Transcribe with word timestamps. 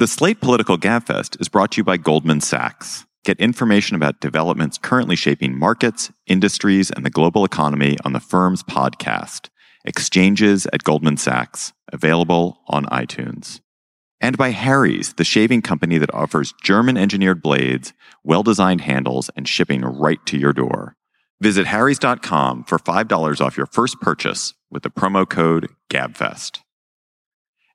The 0.00 0.06
Slate 0.06 0.40
Political 0.40 0.78
Gabfest 0.78 1.38
is 1.42 1.50
brought 1.50 1.72
to 1.72 1.76
you 1.76 1.84
by 1.84 1.98
Goldman 1.98 2.40
Sachs. 2.40 3.04
Get 3.22 3.38
information 3.38 3.96
about 3.96 4.22
developments 4.22 4.78
currently 4.78 5.14
shaping 5.14 5.58
markets, 5.58 6.10
industries, 6.26 6.90
and 6.90 7.04
the 7.04 7.10
global 7.10 7.44
economy 7.44 7.98
on 8.02 8.14
the 8.14 8.18
firm's 8.18 8.62
podcast, 8.62 9.50
Exchanges 9.84 10.66
at 10.72 10.84
Goldman 10.84 11.18
Sachs, 11.18 11.74
available 11.92 12.62
on 12.66 12.86
iTunes. 12.86 13.60
And 14.22 14.38
by 14.38 14.52
Harry's, 14.52 15.12
the 15.12 15.22
shaving 15.24 15.60
company 15.60 15.98
that 15.98 16.14
offers 16.14 16.54
German 16.62 16.96
engineered 16.96 17.42
blades, 17.42 17.92
well 18.24 18.42
designed 18.42 18.80
handles, 18.80 19.28
and 19.36 19.46
shipping 19.46 19.82
right 19.82 20.24
to 20.24 20.38
your 20.38 20.54
door. 20.54 20.96
Visit 21.42 21.66
harrys.com 21.66 22.64
for 22.64 22.78
$5 22.78 23.40
off 23.42 23.58
your 23.58 23.66
first 23.66 24.00
purchase 24.00 24.54
with 24.70 24.82
the 24.82 24.88
promo 24.88 25.28
code 25.28 25.68
GABFEST. 25.90 26.60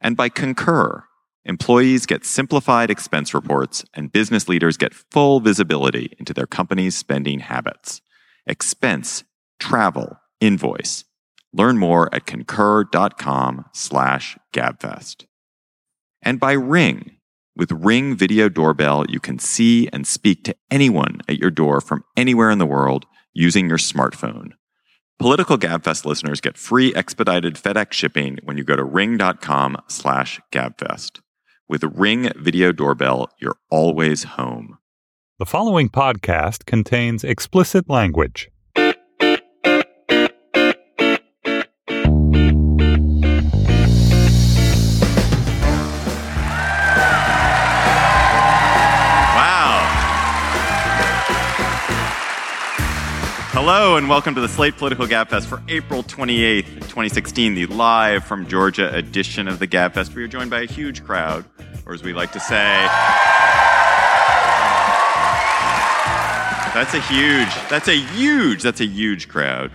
And 0.01 0.17
by 0.17 0.29
Concur, 0.29 1.04
employees 1.45 2.05
get 2.05 2.25
simplified 2.25 2.89
expense 2.89 3.33
reports 3.33 3.85
and 3.93 4.11
business 4.11 4.49
leaders 4.49 4.77
get 4.77 4.93
full 4.93 5.39
visibility 5.39 6.13
into 6.19 6.33
their 6.33 6.47
company's 6.47 6.97
spending 6.97 7.39
habits. 7.39 8.01
Expense, 8.47 9.23
travel, 9.59 10.17
invoice. 10.41 11.05
Learn 11.53 11.77
more 11.77 12.13
at 12.13 12.25
concur.com 12.25 13.65
slash 13.73 14.37
gabfest. 14.53 15.25
And 16.21 16.39
by 16.39 16.53
Ring. 16.53 17.11
With 17.55 17.71
Ring 17.71 18.17
Video 18.17 18.49
Doorbell, 18.49 19.05
you 19.07 19.21
can 19.21 19.39
see 19.39 19.87
and 19.93 20.05
speak 20.05 20.43
to 20.43 20.55
anyone 20.69 21.21
at 21.29 21.37
your 21.37 21.51
door 21.51 21.79
from 21.79 22.03
anywhere 22.17 22.51
in 22.51 22.57
the 22.57 22.65
world 22.65 23.05
using 23.33 23.69
your 23.69 23.77
smartphone. 23.77 24.51
Political 25.17 25.59
Gabfest 25.59 26.03
listeners 26.03 26.41
get 26.41 26.57
free 26.57 26.93
expedited 26.93 27.55
FedEx 27.55 27.93
shipping 27.93 28.39
when 28.43 28.57
you 28.57 28.65
go 28.65 28.75
to 28.75 28.83
ring.com 28.83 29.77
slash 29.87 30.41
gabfest. 30.51 31.21
With 31.67 31.83
Ring 31.83 32.31
Video 32.35 32.71
Doorbell, 32.71 33.31
you're 33.39 33.57
always 33.71 34.23
home. 34.23 34.77
The 35.39 35.47
following 35.47 35.89
podcast 35.89 36.67
contains 36.67 37.23
explicit 37.23 37.89
language. 37.89 38.51
Wow. 49.33 49.81
Hello 53.51 53.97
and 53.97 54.07
welcome 54.07 54.35
to 54.35 54.41
the 54.41 54.47
Slate 54.47 54.77
Political 54.77 55.07
Gabfest 55.07 55.47
for 55.47 55.63
April 55.67 56.03
28th, 56.03 56.65
2016, 56.81 57.55
the 57.55 57.65
live 57.65 58.23
from 58.23 58.45
Georgia 58.47 58.93
edition 58.93 59.47
of 59.47 59.57
the 59.57 59.67
Gabfest. 59.67 60.13
We 60.13 60.23
are 60.23 60.27
joined 60.27 60.51
by 60.51 60.61
a 60.61 60.67
huge 60.67 61.03
crowd, 61.03 61.43
or 61.85 61.93
as 61.93 62.01
we 62.01 62.13
like 62.13 62.31
to 62.31 62.39
say, 62.39 62.87
that's 66.73 66.93
a 66.93 67.01
huge, 67.01 67.53
that's 67.69 67.87
a 67.87 67.95
huge, 67.95 68.63
that's 68.63 68.81
a 68.81 68.85
huge 68.85 69.27
crowd. 69.27 69.71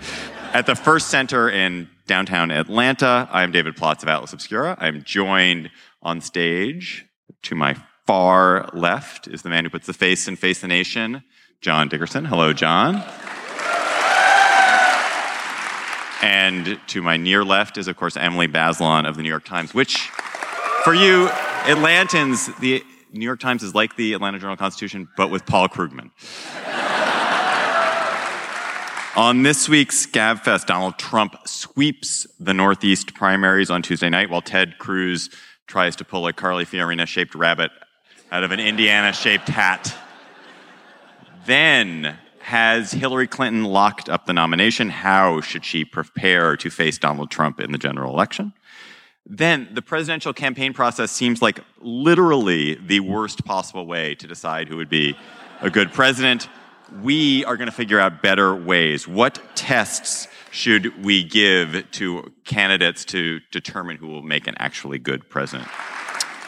At 0.52 0.66
the 0.66 0.74
First 0.74 1.08
Center 1.08 1.48
in 1.48 1.88
downtown 2.06 2.50
Atlanta, 2.50 3.28
I'm 3.30 3.52
David 3.52 3.76
Plotz 3.76 4.02
of 4.02 4.08
Atlas 4.08 4.32
Obscura. 4.32 4.76
I'm 4.80 5.04
joined 5.04 5.70
on 6.02 6.20
stage 6.20 7.06
to 7.42 7.54
my 7.54 7.76
far 8.06 8.68
left 8.72 9.28
is 9.28 9.42
the 9.42 9.48
man 9.48 9.64
who 9.64 9.70
puts 9.70 9.86
the 9.86 9.92
face 9.92 10.26
in 10.26 10.34
Face 10.34 10.60
the 10.60 10.66
Nation, 10.66 11.22
John 11.60 11.88
Dickerson. 11.88 12.24
Hello, 12.24 12.52
John. 12.52 12.96
And 16.22 16.78
to 16.88 17.00
my 17.00 17.16
near 17.16 17.44
left 17.44 17.78
is, 17.78 17.86
of 17.86 17.96
course, 17.96 18.16
Emily 18.16 18.48
Bazelon 18.48 19.08
of 19.08 19.16
the 19.16 19.22
New 19.22 19.28
York 19.28 19.44
Times, 19.44 19.72
which, 19.72 20.10
for 20.84 20.92
you 20.92 21.30
Atlantans, 21.64 22.58
the 22.58 22.82
New 23.12 23.24
York 23.24 23.38
Times 23.38 23.62
is 23.62 23.74
like 23.74 23.94
the 23.96 24.14
Atlanta 24.14 24.38
Journal 24.38 24.56
Constitution, 24.56 25.08
but 25.16 25.30
with 25.30 25.44
Paul 25.44 25.68
Krugman. 25.68 26.10
On 29.16 29.42
this 29.42 29.68
week's 29.68 30.06
GabFest, 30.06 30.66
Donald 30.66 30.98
Trump 30.98 31.36
sweeps 31.44 32.26
the 32.38 32.54
Northeast 32.54 33.14
primaries 33.14 33.68
on 33.68 33.82
Tuesday 33.82 34.08
night 34.08 34.30
while 34.30 34.40
Ted 34.40 34.78
Cruz 34.78 35.28
tries 35.66 35.96
to 35.96 36.04
pull 36.04 36.26
a 36.26 36.32
Carly 36.32 36.64
Fiorina 36.64 37.06
shaped 37.06 37.34
rabbit 37.34 37.70
out 38.32 38.42
of 38.42 38.52
an 38.52 38.60
Indiana 38.60 39.12
shaped 39.12 39.48
hat. 39.48 39.94
Then, 41.44 42.16
has 42.40 42.92
Hillary 42.92 43.26
Clinton 43.26 43.64
locked 43.64 44.08
up 44.08 44.26
the 44.26 44.32
nomination? 44.32 44.88
How 44.88 45.40
should 45.40 45.64
she 45.64 45.84
prepare 45.84 46.56
to 46.56 46.70
face 46.70 46.96
Donald 46.96 47.30
Trump 47.30 47.60
in 47.60 47.72
the 47.72 47.78
general 47.78 48.12
election? 48.12 48.54
Then, 49.26 49.68
the 49.72 49.82
presidential 49.82 50.32
campaign 50.32 50.72
process 50.72 51.12
seems 51.12 51.40
like 51.40 51.60
literally 51.80 52.74
the 52.74 53.00
worst 53.00 53.44
possible 53.44 53.86
way 53.86 54.14
to 54.16 54.26
decide 54.26 54.68
who 54.68 54.76
would 54.76 54.88
be 54.88 55.16
a 55.60 55.70
good 55.70 55.92
president. 55.92 56.48
We 57.02 57.44
are 57.44 57.56
going 57.56 57.68
to 57.68 57.74
figure 57.74 58.00
out 58.00 58.22
better 58.22 58.54
ways. 58.54 59.06
What 59.06 59.40
tests 59.54 60.26
should 60.50 61.04
we 61.04 61.22
give 61.22 61.88
to 61.92 62.32
candidates 62.44 63.04
to 63.06 63.40
determine 63.52 63.96
who 63.96 64.08
will 64.08 64.22
make 64.22 64.48
an 64.48 64.56
actually 64.58 64.98
good 64.98 65.28
president? 65.28 65.68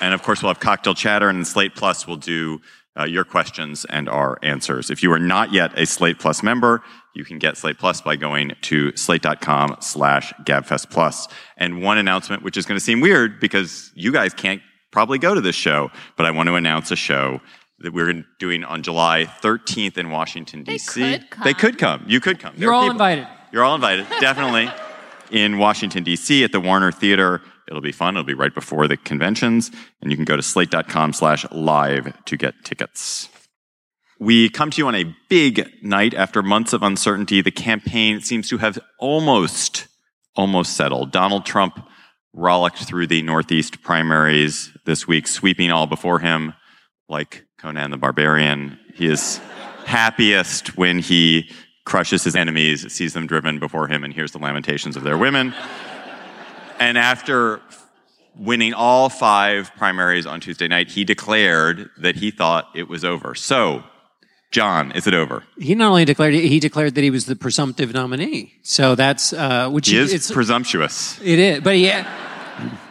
And 0.00 0.12
of 0.14 0.22
course, 0.24 0.42
we'll 0.42 0.50
have 0.50 0.58
cocktail 0.58 0.94
chatter, 0.94 1.28
and 1.28 1.46
Slate 1.46 1.76
Plus 1.76 2.08
will 2.08 2.16
do 2.16 2.60
uh, 2.98 3.04
your 3.04 3.24
questions 3.24 3.84
and 3.86 4.08
our 4.08 4.38
answers. 4.42 4.90
If 4.90 5.02
you 5.02 5.12
are 5.12 5.18
not 5.18 5.52
yet 5.52 5.78
a 5.78 5.86
Slate 5.86 6.18
Plus 6.18 6.42
member, 6.42 6.82
you 7.14 7.24
can 7.24 7.38
get 7.38 7.56
Slate 7.56 7.78
Plus 7.78 8.00
by 8.00 8.16
going 8.16 8.52
to 8.62 8.94
slate.com 8.96 9.76
slash 9.80 10.32
gabfest 10.44 10.90
plus. 10.90 11.28
And 11.56 11.82
one 11.82 11.98
announcement, 11.98 12.42
which 12.42 12.56
is 12.56 12.66
going 12.66 12.78
to 12.78 12.84
seem 12.84 13.00
weird 13.00 13.40
because 13.40 13.90
you 13.94 14.12
guys 14.12 14.32
can't 14.34 14.62
probably 14.90 15.18
go 15.18 15.34
to 15.34 15.40
this 15.40 15.56
show, 15.56 15.90
but 16.16 16.26
I 16.26 16.30
want 16.30 16.48
to 16.48 16.54
announce 16.54 16.90
a 16.90 16.96
show 16.96 17.40
that 17.78 17.92
we're 17.92 18.24
doing 18.38 18.62
on 18.64 18.82
July 18.82 19.24
13th 19.42 19.98
in 19.98 20.10
Washington, 20.10 20.64
They 20.64 20.72
D.C. 20.74 21.00
could 21.18 21.30
come. 21.30 21.44
They 21.44 21.54
could 21.54 21.78
come. 21.78 22.04
You 22.06 22.20
could 22.20 22.38
come. 22.38 22.54
There 22.56 22.64
You're 22.64 22.72
are 22.72 22.74
all 22.74 22.82
people- 22.82 22.92
invited. 22.92 23.26
You're 23.52 23.64
all 23.64 23.74
invited, 23.74 24.06
definitely. 24.20 24.70
In 25.30 25.58
Washington, 25.58 26.04
D.C. 26.04 26.44
at 26.44 26.52
the 26.52 26.60
Warner 26.60 26.92
Theater. 26.92 27.40
It'll 27.68 27.80
be 27.80 27.92
fun. 27.92 28.16
It'll 28.16 28.24
be 28.24 28.34
right 28.34 28.54
before 28.54 28.88
the 28.88 28.96
conventions. 28.96 29.70
And 30.00 30.10
you 30.10 30.16
can 30.16 30.24
go 30.24 30.36
to 30.36 30.42
slate.com 30.42 31.12
slash 31.12 31.44
live 31.50 32.12
to 32.24 32.36
get 32.36 32.54
tickets. 32.64 33.28
We 34.18 34.48
come 34.48 34.70
to 34.70 34.78
you 34.78 34.86
on 34.86 34.94
a 34.94 35.14
big 35.28 35.68
night 35.82 36.14
after 36.14 36.42
months 36.42 36.72
of 36.72 36.82
uncertainty. 36.82 37.40
The 37.40 37.50
campaign 37.50 38.20
seems 38.20 38.48
to 38.50 38.58
have 38.58 38.78
almost, 38.98 39.88
almost 40.36 40.76
settled. 40.76 41.10
Donald 41.10 41.44
Trump 41.44 41.84
rollicked 42.32 42.84
through 42.84 43.08
the 43.08 43.22
Northeast 43.22 43.82
primaries 43.82 44.70
this 44.84 45.06
week, 45.08 45.26
sweeping 45.26 45.70
all 45.70 45.86
before 45.86 46.20
him 46.20 46.54
like 47.08 47.44
Conan 47.58 47.90
the 47.90 47.96
Barbarian. 47.96 48.78
He 48.94 49.06
is 49.06 49.38
happiest 49.84 50.76
when 50.76 51.00
he 51.00 51.50
crushes 51.84 52.24
his 52.24 52.36
enemies, 52.36 52.90
sees 52.92 53.12
them 53.12 53.26
driven 53.26 53.58
before 53.58 53.88
him, 53.88 54.04
and 54.04 54.14
hears 54.14 54.32
the 54.32 54.38
lamentations 54.38 54.96
of 54.96 55.02
their 55.02 55.18
women. 55.18 55.52
And 56.82 56.98
after 56.98 57.60
winning 58.36 58.74
all 58.74 59.08
five 59.08 59.70
primaries 59.76 60.26
on 60.26 60.40
Tuesday 60.40 60.66
night, 60.66 60.88
he 60.90 61.04
declared 61.04 61.90
that 61.98 62.16
he 62.16 62.32
thought 62.32 62.68
it 62.74 62.88
was 62.88 63.04
over. 63.04 63.36
So, 63.36 63.84
John, 64.50 64.90
is 64.92 65.06
it 65.06 65.14
over? 65.14 65.44
He 65.58 65.76
not 65.76 65.90
only 65.90 66.04
declared 66.04 66.34
he 66.34 66.58
declared 66.58 66.96
that 66.96 67.04
he 67.04 67.10
was 67.10 67.26
the 67.26 67.36
presumptive 67.36 67.94
nominee. 67.94 68.54
So 68.62 68.96
that's 68.96 69.32
uh, 69.32 69.70
which 69.70 69.88
He 69.90 69.96
is 69.96 70.12
it's, 70.12 70.30
presumptuous. 70.32 71.20
it 71.22 71.38
is, 71.38 71.60
but 71.60 71.78
yeah. 71.78 72.02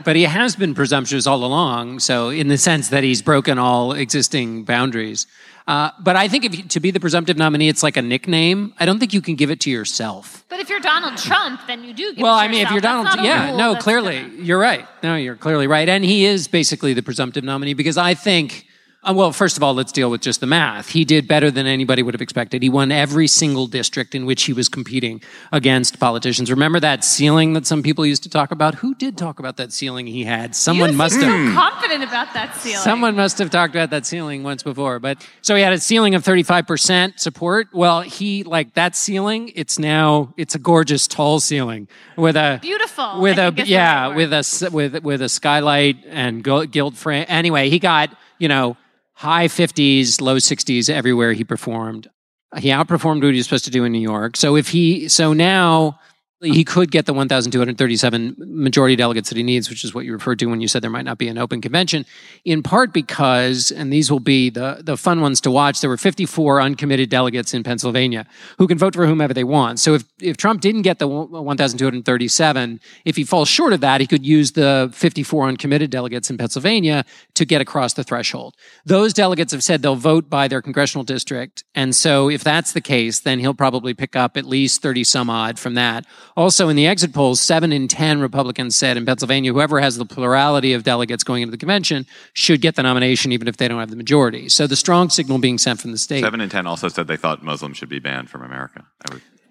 but 0.06 0.16
he 0.16 0.24
has 0.24 0.56
been 0.56 0.74
presumptuous 0.74 1.28
all 1.28 1.44
along. 1.44 2.00
So 2.00 2.30
in 2.30 2.48
the 2.48 2.58
sense 2.58 2.88
that 2.90 3.04
he's 3.04 3.22
broken 3.22 3.60
all 3.60 3.92
existing 3.92 4.64
boundaries. 4.64 5.28
Uh, 5.68 5.92
but 6.00 6.16
I 6.16 6.28
think 6.28 6.46
if 6.46 6.58
you, 6.58 6.64
to 6.64 6.80
be 6.80 6.92
the 6.92 7.00
presumptive 7.00 7.38
nominee, 7.38 7.70
it's 7.70 7.84
like 7.84 7.98
a 7.98 8.02
nickname. 8.02 8.74
I 8.80 8.86
don't 8.86 9.00
think 9.00 9.14
you 9.14 9.22
can 9.22 9.36
give 9.36 9.52
it 9.52 9.60
to 9.62 9.70
yourself. 9.70 10.46
But 10.50 10.60
if 10.60 10.70
you're 10.70 10.80
Donald 10.80 11.18
Trump, 11.18 11.62
then 11.68 11.84
you 11.84 11.94
do. 11.94 12.14
Give 12.14 12.24
well, 12.24 12.38
it 12.38 12.42
to 12.42 12.46
I 12.46 12.52
mean, 12.52 12.66
if 12.66 12.72
you're 12.72 12.82
Donald, 12.82 13.24
yeah, 13.24 13.56
no, 13.56 13.76
clearly 13.76 14.22
gonna- 14.22 14.44
you're 14.44 14.60
right. 14.60 14.88
No, 15.04 15.16
you're 15.16 15.36
clearly 15.36 15.68
right, 15.68 15.88
and 15.88 16.04
he 16.04 16.26
is 16.26 16.48
basically 16.48 16.94
the 16.94 17.04
presumptive 17.04 17.44
nominee 17.44 17.74
because 17.74 17.98
I 17.98 18.14
think 18.14 18.66
Uh, 19.04 19.12
well, 19.12 19.32
first 19.32 19.58
of 19.58 19.64
all, 19.64 19.74
let's 19.74 19.92
deal 19.92 20.12
with 20.12 20.22
just 20.22 20.42
the 20.42 20.46
math. 20.46 20.90
He 20.90 21.06
did 21.06 21.28
better 21.28 21.50
than 21.50 21.66
anybody 21.66 22.04
would 22.04 22.14
have 22.14 22.22
expected. 22.22 22.62
He 22.62 22.70
won 22.70 22.92
every 22.92 23.26
single 23.26 23.66
district 23.66 24.14
in 24.14 24.28
which 24.28 24.44
he 24.44 24.54
was 24.54 24.70
competing 24.70 25.24
against 25.52 26.00
politicians. 26.00 26.52
Remember 26.52 26.80
that 26.80 27.04
ceiling 27.04 27.54
that 27.54 27.66
some 27.66 27.82
people 27.82 28.06
used 28.06 28.22
to 28.24 28.30
talk 28.30 28.52
about? 28.52 28.76
Who 28.76 28.94
did 28.94 29.18
talk 29.18 29.40
about 29.40 29.58
that 29.58 29.74
ceiling 29.74 30.06
he 30.06 30.24
had? 30.24 30.56
Someone 30.56 30.96
must 30.96 31.16
have. 31.20 31.24
so 31.24 31.60
confident 31.60 32.04
about 32.04 32.32
that 32.36 32.56
ceiling. 32.58 32.84
Someone 32.84 33.16
must 33.16 33.40
have 33.40 33.50
talked 33.50 33.74
about 33.74 33.90
that 33.90 34.06
ceiling 34.06 34.44
once 34.44 34.62
before. 34.62 35.00
But 35.00 35.28
so 35.42 35.56
he 35.56 35.64
had 35.64 35.74
a 35.74 35.80
ceiling 35.80 36.14
of 36.14 36.24
35% 36.24 37.20
support. 37.20 37.70
Well, 37.74 38.02
he 38.02 38.44
like 38.44 38.76
that 38.76 38.96
ceiling, 38.96 39.52
it's 39.56 39.80
now 39.80 40.32
it's 40.38 40.54
a 40.54 40.60
gorgeous 40.60 41.08
tall 41.08 41.40
ceiling 41.40 41.88
with 42.18 42.36
a 42.36 42.60
Beautiful, 42.62 43.20
with 43.20 43.40
I 43.40 43.46
a 43.46 43.48
think 43.48 43.62
is 43.62 43.66
the 43.66 43.72
yeah, 43.72 44.08
with 44.10 44.32
a 44.32 44.70
with 44.72 45.04
with 45.04 45.24
a 45.24 45.30
skylight 45.30 45.98
and 46.06 46.44
gilt 46.44 46.96
frame. 46.96 47.26
Anyway, 47.28 47.72
he 47.72 47.80
got, 47.80 48.16
you 48.38 48.48
know, 48.48 48.78
high 49.22 49.48
50s, 49.48 50.20
low 50.20 50.38
60s 50.38 50.90
everywhere 50.90 51.34
he 51.34 51.44
performed. 51.44 52.10
He 52.58 52.70
outperformed 52.70 53.24
what 53.24 53.34
he 53.34 53.38
was 53.38 53.46
supposed 53.46 53.66
to 53.66 53.72
do 53.72 53.84
in 53.84 53.92
New 53.92 54.00
York. 54.00 54.36
So 54.36 54.56
if 54.56 54.70
he 54.70 55.08
so 55.10 55.32
now 55.32 56.00
he 56.42 56.64
could 56.64 56.90
get 56.92 57.06
the 57.06 57.14
1,237 57.14 58.36
majority 58.38 58.96
delegates 58.96 59.30
that 59.30 59.38
he 59.38 59.44
needs, 59.44 59.70
which 59.70 59.84
is 59.84 59.94
what 59.94 60.06
you 60.06 60.14
referred 60.14 60.40
to 60.40 60.48
when 60.48 60.60
you 60.60 60.68
said 60.68 60.82
there 60.82 60.90
might 60.90 61.06
not 61.06 61.18
be 61.18 61.28
an 61.28 61.38
open 61.38 61.62
convention, 61.62 62.06
in 62.46 62.64
part 62.64 62.94
because, 62.94 63.72
and 63.72 63.94
these 63.94 64.12
will 64.12 64.20
be 64.20 64.50
the, 64.50 64.82
the 64.84 64.98
fun 64.98 65.22
ones 65.22 65.40
to 65.42 65.52
watch, 65.52 65.82
there 65.82 65.90
were 65.90 65.98
54 65.98 66.62
uncommitted 66.62 67.10
delegates 67.10 67.54
in 67.54 67.64
Pennsylvania 67.64 68.26
who 68.58 68.68
can 68.68 68.78
vote 68.78 68.96
for 68.96 69.06
whomever 69.06 69.34
they 69.34 69.44
want. 69.44 69.80
So 69.80 69.94
if, 69.94 70.04
if 70.20 70.38
Trump 70.38 70.62
didn't 70.62 70.82
get 70.82 70.98
the 70.98 71.08
1,237, 71.08 72.80
if 73.06 73.16
he 73.16 73.24
falls 73.24 73.48
short 73.48 73.74
of 73.74 73.82
that, 73.82 74.02
he 74.02 74.08
could 74.08 74.26
use 74.26 74.54
the 74.54 74.90
54 74.94 75.48
uncommitted 75.48 75.92
delegates 75.92 76.30
in 76.30 76.38
Pennsylvania 76.38 77.06
to 77.36 77.46
get 77.46 77.62
across 77.62 77.94
the 77.94 78.04
threshold. 78.04 78.56
Those 78.86 79.14
delegates 79.14 79.52
have 79.52 79.64
said 79.64 79.84
they'll 79.84 79.96
vote 79.96 80.30
by 80.30 80.48
their 80.48 80.62
congressional 80.62 81.04
district. 81.04 81.64
And 81.76 81.96
so 81.96 82.30
if 82.30 82.44
that's 82.44 82.74
the 82.74 82.82
case, 82.82 83.20
then 83.20 83.40
he'll 83.40 83.54
probably 83.54 83.94
pick 83.94 84.16
up 84.16 84.38
at 84.38 84.46
least 84.46 84.82
30 84.82 85.04
some 85.04 85.30
odd 85.30 85.60
from 85.60 85.76
that. 85.76 86.06
Also, 86.38 86.70
in 86.70 86.76
the 86.76 86.88
exit 86.88 87.14
polls, 87.14 87.42
seven 87.42 87.72
in 87.72 87.88
10 87.88 88.22
Republicans 88.22 88.76
said 88.76 88.98
in 88.98 89.06
Pennsylvania, 89.06 89.52
whoever 89.52 89.80
has 89.80 89.98
the 89.98 90.06
plurality 90.06 90.74
of 90.74 90.84
delegates 90.84 91.24
going 91.24 91.42
into 91.42 91.52
the 91.52 91.58
convention 91.58 92.06
should 92.34 92.62
get 92.62 92.76
the 92.76 92.84
nomination, 92.84 93.32
even 93.32 93.48
if 93.48 93.58
they 93.58 93.68
don't 93.68 93.80
have 93.80 93.90
the 93.90 93.96
majority. 93.96 94.50
So 94.50 94.68
the 94.68 94.76
strong 94.76 95.10
signal 95.10 95.40
being 95.40 95.58
sent 95.58 95.82
from 95.82 95.92
the 95.92 95.98
state. 95.98 96.22
Seven 96.22 96.42
in 96.42 96.50
ten 96.50 96.68
also 96.68 96.88
said 96.88 97.08
they 97.08 97.18
thought 97.18 97.44
Muslims 97.44 97.78
should 97.78 97.90
be 97.90 98.00
banned 98.00 98.30
from 98.30 98.44
America. 98.44 98.86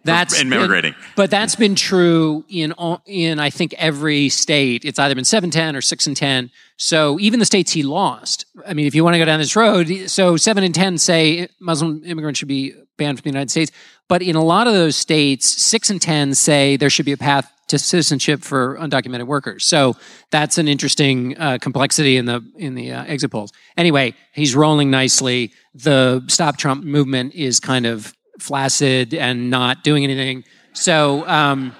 That's 0.05 0.41
immigrating. 0.41 0.94
but 1.14 1.31
that's 1.31 1.56
been 1.56 1.75
true 1.75 2.44
in 2.49 2.73
all- 2.73 3.02
in 3.06 3.38
I 3.38 3.50
think 3.50 3.75
every 3.76 4.29
state. 4.31 4.85
It's 4.85 4.99
either 4.99 5.14
been 5.14 5.25
seven 5.25 5.50
ten 5.50 5.76
or 5.76 5.81
six 5.82 6.06
and 6.06 6.17
ten. 6.17 6.50
So 6.76 7.19
even 7.20 7.38
the 7.38 7.47
states 7.47 7.73
he 7.73 7.82
lost. 7.82 8.47
I 8.67 8.73
mean, 8.73 8.87
if 8.87 8.94
you 8.94 9.05
want 9.05 9.14
to 9.14 9.19
go 9.19 9.25
down 9.26 9.38
this 9.41 9.55
road, 9.56 9.88
so 10.06 10.37
seven 10.37 10.64
and 10.64 10.75
ten 10.75 10.97
say 10.99 11.49
Muslim 11.61 12.02
immigrants 12.05 12.38
should 12.38 12.49
be 12.49 12.73
banned 12.97 13.19
from 13.19 13.25
the 13.25 13.31
United 13.31 13.50
States. 13.50 13.70
But 14.08 14.23
in 14.23 14.35
a 14.37 14.43
lot 14.44 14.67
of 14.67 14.73
those 14.73 14.97
states, 14.97 15.47
six 15.47 15.91
and 15.91 16.00
ten 16.00 16.35
say 16.35 16.76
there 16.76 16.91
should 16.91 17.06
be 17.06 17.12
a 17.12 17.17
path 17.19 17.50
to 17.69 17.79
citizenship 17.79 18.43
for 18.43 18.76
undocumented 18.81 19.26
workers. 19.26 19.64
So 19.64 19.94
that's 20.31 20.58
an 20.58 20.67
interesting 20.67 21.38
uh, 21.38 21.58
complexity 21.61 22.17
in 22.17 22.25
the 22.25 22.43
in 22.56 22.75
the 22.75 22.91
uh, 22.93 23.05
exit 23.05 23.31
polls. 23.31 23.52
Anyway, 23.76 24.14
he's 24.32 24.56
rolling 24.56 24.91
nicely. 24.91 25.52
The 25.75 26.25
Stop 26.26 26.56
Trump 26.56 26.82
movement 26.85 27.35
is 27.35 27.61
kind 27.61 27.87
of 27.87 28.12
flaccid 28.40 29.14
and 29.14 29.50
not 29.50 29.84
doing 29.84 30.04
anything. 30.04 30.44
So 30.72 31.26
um, 31.28 31.75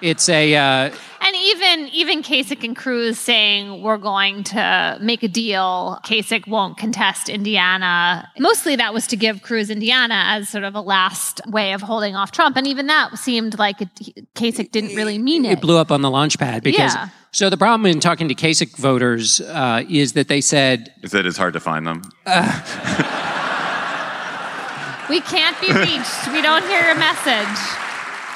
it's 0.00 0.28
a 0.28 0.54
uh, 0.54 0.90
And 1.20 1.36
even 1.36 1.88
even 1.92 2.22
Kasich 2.22 2.62
and 2.62 2.76
Cruz 2.76 3.18
saying 3.18 3.82
we're 3.82 3.98
going 3.98 4.44
to 4.44 4.98
make 5.00 5.22
a 5.22 5.28
deal. 5.28 5.98
Kasich 6.04 6.46
won't 6.46 6.78
contest 6.78 7.28
Indiana. 7.28 8.28
Mostly 8.38 8.76
that 8.76 8.94
was 8.94 9.06
to 9.08 9.16
give 9.16 9.42
Cruz 9.42 9.70
Indiana 9.70 10.24
as 10.26 10.48
sort 10.48 10.64
of 10.64 10.74
a 10.74 10.80
last 10.80 11.40
way 11.48 11.72
of 11.72 11.82
holding 11.82 12.14
off 12.14 12.30
Trump. 12.30 12.56
And 12.56 12.66
even 12.66 12.86
that 12.86 13.18
seemed 13.18 13.58
like 13.58 13.80
it, 13.80 13.88
Kasich 14.34 14.70
didn't 14.70 14.94
really 14.94 15.18
mean 15.18 15.44
it. 15.44 15.52
it 15.52 15.60
blew 15.60 15.78
up 15.78 15.90
on 15.90 16.02
the 16.02 16.10
launch 16.10 16.38
pad 16.38 16.62
because. 16.62 16.94
Yeah. 16.94 17.08
So 17.30 17.50
the 17.50 17.58
problem 17.58 17.84
in 17.84 18.00
talking 18.00 18.28
to 18.28 18.34
Kasich 18.34 18.74
voters 18.78 19.40
uh, 19.42 19.84
is 19.88 20.14
that 20.14 20.28
they 20.28 20.40
said 20.40 20.92
Is 21.02 21.10
that 21.10 21.26
it's 21.26 21.36
hard 21.36 21.52
to 21.54 21.60
find 21.60 21.86
them? 21.86 22.02
we 25.08 25.20
can't 25.20 25.58
be 25.60 25.68
reached. 25.72 26.32
we 26.32 26.42
don't 26.42 26.62
hear 26.64 26.82
your 26.82 26.96
message. 26.96 27.58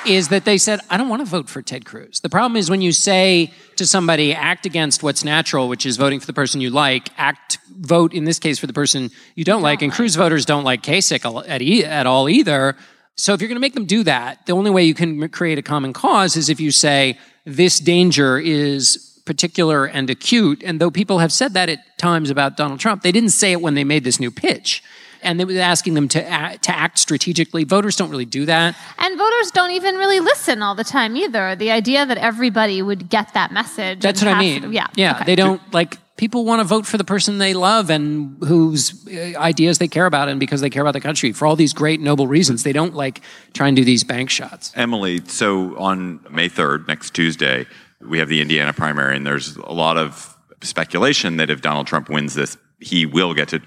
is 0.06 0.28
that 0.28 0.44
they 0.44 0.58
said, 0.58 0.80
I 0.90 0.96
don't 0.96 1.08
want 1.08 1.20
to 1.20 1.26
vote 1.26 1.48
for 1.48 1.62
Ted 1.62 1.84
Cruz. 1.84 2.20
The 2.20 2.28
problem 2.28 2.56
is 2.56 2.68
when 2.68 2.80
you 2.82 2.90
say 2.92 3.52
to 3.76 3.86
somebody, 3.86 4.34
act 4.34 4.66
against 4.66 5.02
what's 5.02 5.22
natural, 5.24 5.68
which 5.68 5.86
is 5.86 5.96
voting 5.96 6.18
for 6.18 6.26
the 6.26 6.32
person 6.32 6.60
you 6.60 6.70
like, 6.70 7.10
act, 7.16 7.58
vote 7.70 8.12
in 8.12 8.24
this 8.24 8.38
case 8.38 8.58
for 8.58 8.66
the 8.66 8.72
person 8.72 9.10
you 9.36 9.44
don't 9.44 9.62
like. 9.62 9.80
And 9.80 9.92
Cruz 9.92 10.16
voters 10.16 10.44
don't 10.44 10.64
like 10.64 10.82
Kasich 10.82 11.48
at, 11.48 11.62
e- 11.62 11.84
at 11.84 12.06
all 12.06 12.28
either. 12.28 12.76
So 13.16 13.32
if 13.32 13.40
you're 13.40 13.48
going 13.48 13.56
to 13.56 13.60
make 13.60 13.74
them 13.74 13.84
do 13.84 14.02
that, 14.04 14.44
the 14.46 14.52
only 14.52 14.70
way 14.70 14.82
you 14.84 14.94
can 14.94 15.28
create 15.28 15.58
a 15.58 15.62
common 15.62 15.92
cause 15.92 16.36
is 16.36 16.48
if 16.48 16.58
you 16.58 16.70
say, 16.72 17.18
this 17.44 17.78
danger 17.78 18.38
is 18.38 19.20
particular 19.24 19.84
and 19.84 20.10
acute. 20.10 20.62
And 20.64 20.80
though 20.80 20.90
people 20.90 21.18
have 21.18 21.32
said 21.32 21.54
that 21.54 21.68
at 21.68 21.78
times 21.98 22.30
about 22.30 22.56
Donald 22.56 22.80
Trump, 22.80 23.02
they 23.02 23.12
didn't 23.12 23.30
say 23.30 23.52
it 23.52 23.60
when 23.60 23.74
they 23.74 23.84
made 23.84 24.02
this 24.02 24.18
new 24.18 24.30
pitch. 24.32 24.82
And 25.22 25.38
they 25.38 25.44
were 25.44 25.58
asking 25.58 25.94
them 25.94 26.08
to 26.08 26.28
act, 26.28 26.64
to 26.64 26.76
act 26.76 26.98
strategically. 26.98 27.64
Voters 27.64 27.96
don't 27.96 28.10
really 28.10 28.24
do 28.24 28.46
that. 28.46 28.76
And 28.98 29.18
voters 29.18 29.50
don't 29.50 29.70
even 29.70 29.96
really 29.96 30.20
listen 30.20 30.62
all 30.62 30.74
the 30.74 30.84
time 30.84 31.16
either. 31.16 31.54
The 31.54 31.70
idea 31.70 32.04
that 32.04 32.18
everybody 32.18 32.82
would 32.82 33.08
get 33.08 33.34
that 33.34 33.52
message. 33.52 34.00
That's 34.00 34.22
and 34.22 34.30
what 34.30 34.36
I 34.36 34.40
mean. 34.40 34.64
it- 34.64 34.72
yeah. 34.72 34.86
Yeah. 34.96 35.16
Okay. 35.16 35.24
They 35.24 35.36
don't 35.36 35.60
like 35.72 35.98
people 36.16 36.44
want 36.44 36.60
to 36.60 36.64
vote 36.64 36.86
for 36.86 36.98
the 36.98 37.04
person 37.04 37.38
they 37.38 37.54
love 37.54 37.90
and 37.90 38.36
whose 38.44 39.06
uh, 39.08 39.32
ideas 39.38 39.78
they 39.78 39.88
care 39.88 40.06
about 40.06 40.28
and 40.28 40.38
because 40.38 40.60
they 40.60 40.70
care 40.70 40.82
about 40.82 40.92
the 40.92 41.00
country 41.00 41.32
for 41.32 41.46
all 41.46 41.56
these 41.56 41.72
great 41.72 42.00
noble 42.00 42.26
reasons. 42.26 42.62
They 42.62 42.72
don't 42.72 42.94
like 42.94 43.20
try 43.54 43.68
and 43.68 43.76
do 43.76 43.84
these 43.84 44.04
bank 44.04 44.30
shots. 44.30 44.72
Emily, 44.76 45.20
so 45.26 45.76
on 45.78 46.24
May 46.30 46.48
3rd, 46.48 46.86
next 46.86 47.14
Tuesday, 47.14 47.66
we 48.00 48.18
have 48.18 48.28
the 48.28 48.40
Indiana 48.40 48.72
primary, 48.72 49.16
and 49.16 49.26
there's 49.26 49.56
a 49.56 49.72
lot 49.72 49.96
of 49.96 50.36
speculation 50.60 51.38
that 51.38 51.50
if 51.50 51.60
Donald 51.60 51.86
Trump 51.86 52.08
wins 52.08 52.34
this, 52.34 52.56
he 52.80 53.06
will 53.06 53.34
get 53.34 53.48
to 53.48 53.60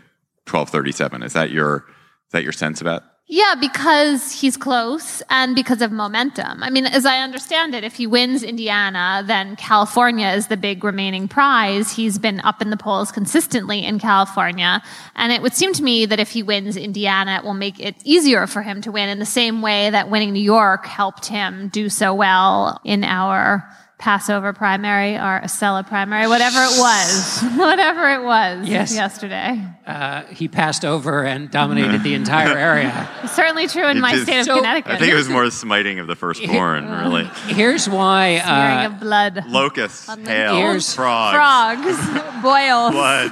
1237. 0.47 1.23
Is 1.23 1.33
that 1.33 1.51
your 1.51 1.85
is 2.27 2.31
that 2.31 2.43
your 2.43 2.53
sense 2.53 2.81
about? 2.81 3.03
Yeah, 3.27 3.55
because 3.59 4.31
he's 4.31 4.55
close 4.55 5.23
and 5.31 5.55
because 5.55 5.81
of 5.81 5.91
momentum. 5.91 6.61
I 6.61 6.69
mean, 6.69 6.85
as 6.85 7.07
I 7.07 7.21
understand 7.21 7.73
it, 7.73 7.83
if 7.83 7.95
he 7.95 8.05
wins 8.05 8.43
Indiana, 8.43 9.23
then 9.25 9.55
California 9.55 10.27
is 10.27 10.45
the 10.45 10.57
big 10.57 10.83
remaining 10.83 11.27
prize. 11.27 11.91
He's 11.91 12.19
been 12.19 12.39
up 12.41 12.61
in 12.61 12.69
the 12.69 12.77
polls 12.77 13.11
consistently 13.11 13.83
in 13.83 13.97
California. 13.97 14.83
And 15.15 15.33
it 15.33 15.41
would 15.41 15.55
seem 15.55 15.73
to 15.73 15.81
me 15.81 16.05
that 16.05 16.19
if 16.19 16.29
he 16.29 16.43
wins 16.43 16.77
Indiana, 16.77 17.37
it 17.37 17.43
will 17.43 17.55
make 17.55 17.79
it 17.79 17.95
easier 18.03 18.45
for 18.45 18.61
him 18.61 18.79
to 18.83 18.91
win 18.91 19.09
in 19.09 19.17
the 19.17 19.25
same 19.25 19.63
way 19.63 19.89
that 19.89 20.11
winning 20.11 20.31
New 20.31 20.39
York 20.39 20.85
helped 20.85 21.25
him 21.25 21.69
do 21.69 21.89
so 21.89 22.13
well 22.13 22.79
in 22.83 23.03
our 23.03 23.67
Passover 23.97 24.51
primary 24.51 25.15
or 25.15 25.39
Acela 25.41 25.87
primary, 25.87 26.27
whatever 26.27 26.57
it 26.63 26.77
was, 26.79 27.41
whatever 27.55 28.09
it 28.09 28.23
was 28.23 28.67
Yes. 28.67 28.93
yesterday. 28.93 29.65
Uh, 29.87 30.23
he 30.25 30.49
passed 30.49 30.83
over 30.83 31.23
and 31.23 31.49
dominated 31.49 32.03
the 32.03 32.13
entire 32.13 32.57
area. 32.57 33.09
Certainly 33.33 33.67
true 33.69 33.87
in 33.87 33.97
It 33.97 34.01
my 34.01 34.11
just- 34.11 34.23
state 34.23 34.39
of 34.41 34.45
So- 34.47 34.55
Connecticut. 34.57 34.91
I 34.91 34.97
think 34.97 35.13
it 35.13 35.15
was 35.15 35.29
more 35.29 35.45
the 35.45 35.51
smiting 35.51 35.99
of 35.99 36.07
the 36.07 36.15
firstborn, 36.15 36.89
really. 37.03 37.23
Here's 37.47 37.87
why. 37.87 38.41
Smearing 38.43 38.77
Uh, 38.77 38.85
of 38.93 38.99
blood. 38.99 39.43
Locusts, 39.47 40.13
hail, 40.25 40.55
Here's- 40.57 40.93
frogs, 40.93 41.35
Frogs, 41.37 42.41
boils, 42.43 42.91
blood, 42.91 43.31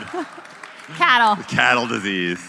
cattle. 0.96 1.44
cattle 1.46 1.88
disease, 1.88 2.40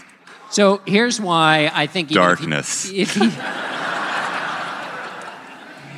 so 0.51 0.79
here's 0.85 1.19
why 1.19 1.69
I 1.73 1.85
think 1.87 2.11
even 2.11 2.23
if 2.23 2.39
he- 2.39 2.45
darkness. 2.45 2.89
if 2.91 3.13
he, 3.13 3.29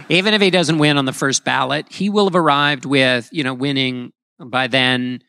even 0.10 0.34
if 0.34 0.42
he 0.42 0.50
doesn't 0.50 0.78
win 0.78 0.98
on 0.98 1.06
the 1.06 1.14
first 1.14 1.44
ballot, 1.44 1.86
he 1.90 2.10
will 2.10 2.26
have 2.26 2.36
arrived 2.36 2.86
with, 2.86 3.30
you 3.32 3.44
know, 3.44 3.54
winning 3.54 4.14
by 4.40 4.68
then 4.68 5.22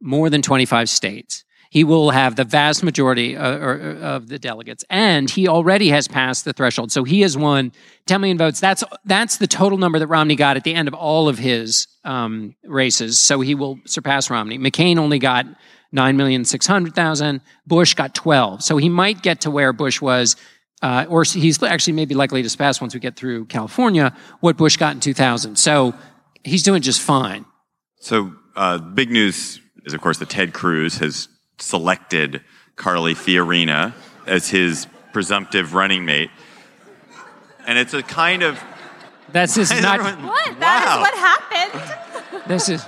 more 0.00 0.30
than 0.30 0.42
25 0.42 0.88
states. 0.88 1.44
He 1.70 1.84
will 1.84 2.10
have 2.10 2.36
the 2.36 2.44
vast 2.44 2.82
majority 2.82 3.36
uh, 3.36 3.58
of 3.58 4.28
the 4.28 4.38
delegates, 4.38 4.84
and 4.88 5.28
he 5.28 5.48
already 5.48 5.88
has 5.88 6.06
passed 6.08 6.44
the 6.44 6.52
threshold. 6.52 6.92
So 6.92 7.04
he 7.04 7.20
has 7.22 7.36
won 7.36 7.72
10 8.06 8.20
million 8.20 8.38
votes. 8.38 8.60
That's 8.60 8.84
that's 9.04 9.38
the 9.38 9.46
total 9.46 9.76
number 9.76 9.98
that 9.98 10.06
Romney 10.06 10.36
got 10.36 10.56
at 10.56 10.64
the 10.64 10.74
end 10.74 10.88
of 10.88 10.94
all 10.94 11.28
of 11.28 11.38
his 11.38 11.88
um, 12.04 12.54
races. 12.64 13.18
So 13.18 13.40
he 13.40 13.54
will 13.54 13.78
surpass 13.84 14.30
Romney. 14.30 14.58
McCain 14.58 14.96
only 14.96 15.18
got 15.18 15.44
nine 15.92 16.16
million 16.16 16.44
six 16.44 16.66
hundred 16.66 16.94
thousand. 16.94 17.40
Bush 17.66 17.94
got 17.94 18.14
12. 18.14 18.62
So 18.62 18.76
he 18.76 18.88
might 18.88 19.22
get 19.22 19.42
to 19.42 19.50
where 19.50 19.72
Bush 19.72 20.00
was 20.00 20.36
uh, 20.82 21.06
or 21.08 21.22
he's 21.24 21.62
actually 21.62 21.94
maybe 21.94 22.14
likely 22.14 22.42
to 22.42 22.50
surpass 22.50 22.80
once 22.80 22.94
we 22.94 23.00
get 23.00 23.16
through 23.16 23.46
California 23.46 24.14
what 24.40 24.56
Bush 24.56 24.76
got 24.76 24.94
in 24.94 25.00
2000. 25.00 25.56
So 25.56 25.94
he's 26.44 26.62
doing 26.62 26.82
just 26.82 27.00
fine. 27.00 27.44
So, 28.00 28.32
uh, 28.54 28.78
big 28.78 29.10
news 29.10 29.60
is, 29.84 29.94
of 29.94 30.00
course, 30.00 30.18
that 30.18 30.28
Ted 30.30 30.52
Cruz 30.52 30.98
has 30.98 31.28
selected 31.58 32.42
Carly 32.76 33.14
Fiorina 33.14 33.94
as 34.26 34.48
his 34.50 34.86
presumptive 35.12 35.74
running 35.74 36.04
mate. 36.04 36.30
And 37.66 37.78
it's 37.78 37.94
a 37.94 38.02
kind 38.02 38.42
of. 38.42 38.62
That's 39.32 39.54
just 39.56 39.72
not. 39.82 39.98
Everyone- 40.00 40.26
What? 40.26 40.60
That 40.60 40.82
is 40.82 40.86
Wow. 40.86 41.00
what 41.00 41.14
happened. 41.14 42.02
This 42.46 42.68
is 42.68 42.84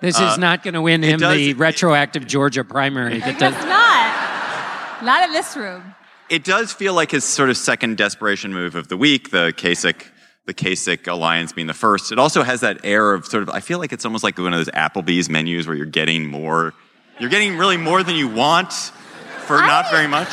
This 0.00 0.20
Uh, 0.20 0.24
is 0.32 0.38
not 0.38 0.62
going 0.62 0.74
to 0.74 0.82
win 0.82 1.02
him 1.02 1.20
does- 1.20 1.36
the 1.36 1.54
retroactive 1.54 2.26
Georgia 2.26 2.62
primary. 2.64 3.20
That 3.24 3.38
does, 3.38 3.54
not. 3.64 5.02
Not 5.04 5.28
in 5.28 5.32
this 5.32 5.56
room. 5.56 5.94
It 6.32 6.44
does 6.44 6.72
feel 6.72 6.94
like 6.94 7.10
his 7.10 7.24
sort 7.24 7.50
of 7.50 7.58
second 7.58 7.98
desperation 7.98 8.54
move 8.54 8.74
of 8.74 8.88
the 8.88 8.96
week, 8.96 9.32
the 9.32 9.52
Kasich, 9.54 10.02
the 10.46 10.54
Kasich 10.54 11.06
alliance 11.06 11.52
being 11.52 11.66
the 11.66 11.74
first. 11.74 12.10
It 12.10 12.18
also 12.18 12.42
has 12.42 12.62
that 12.62 12.78
air 12.84 13.12
of 13.12 13.26
sort 13.26 13.42
of, 13.42 13.50
I 13.50 13.60
feel 13.60 13.78
like 13.78 13.92
it's 13.92 14.06
almost 14.06 14.24
like 14.24 14.38
one 14.38 14.54
of 14.54 14.58
those 14.58 14.74
Applebee's 14.74 15.28
menus 15.28 15.66
where 15.66 15.76
you're 15.76 15.84
getting 15.84 16.26
more, 16.26 16.72
you're 17.20 17.28
getting 17.28 17.58
really 17.58 17.76
more 17.76 18.02
than 18.02 18.16
you 18.16 18.28
want 18.28 18.72
for 18.72 19.58
not 19.58 19.90
very 19.90 20.06
much. 20.06 20.30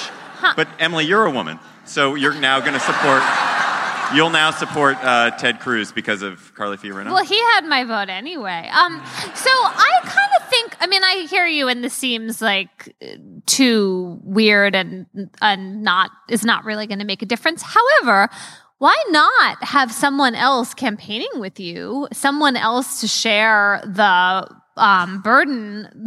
But 0.56 0.70
Emily, 0.80 1.04
you're 1.04 1.26
a 1.26 1.32
woman, 1.32 1.60
so 1.84 2.16
you're 2.16 2.34
now 2.34 2.62
going 2.62 2.76
to 2.76 2.80
support, 2.80 3.22
you'll 4.16 4.30
now 4.30 4.52
support 4.52 4.96
uh, 5.04 5.32
Ted 5.32 5.60
Cruz 5.60 5.92
because 5.92 6.22
of 6.22 6.56
Carly 6.56 6.78
Fiorina? 6.78 7.12
Well, 7.12 7.26
he 7.26 7.38
had 7.38 7.66
my 7.66 7.84
vote 7.84 8.08
anyway. 8.08 8.70
Um, 8.72 9.02
so 9.36 9.50
I 9.52 10.00
kind. 10.04 10.29
I 10.80 10.88
mean, 10.88 11.04
I 11.04 11.28
hear 11.30 11.46
you, 11.46 11.68
and 11.68 11.84
this 11.84 11.94
seems 11.94 12.42
like 12.42 12.96
too 13.46 14.20
weird 14.24 14.76
and 14.76 15.06
and 15.42 15.84
not 15.84 16.12
is 16.30 16.46
not 16.46 16.64
really 16.66 16.88
going 16.88 17.00
to 17.00 17.06
make 17.06 17.22
a 17.22 17.28
difference. 17.28 17.64
However. 17.64 18.30
Why 18.80 18.96
not 19.10 19.62
have 19.62 19.92
someone 19.92 20.36
else 20.36 20.74
campaigning 20.74 21.28
with 21.36 21.60
you, 21.60 22.08
someone 22.14 22.56
else 22.56 23.02
to 23.02 23.10
share 23.10 23.82
the 23.84 24.48
um, 24.80 25.22
burden, 25.22 25.90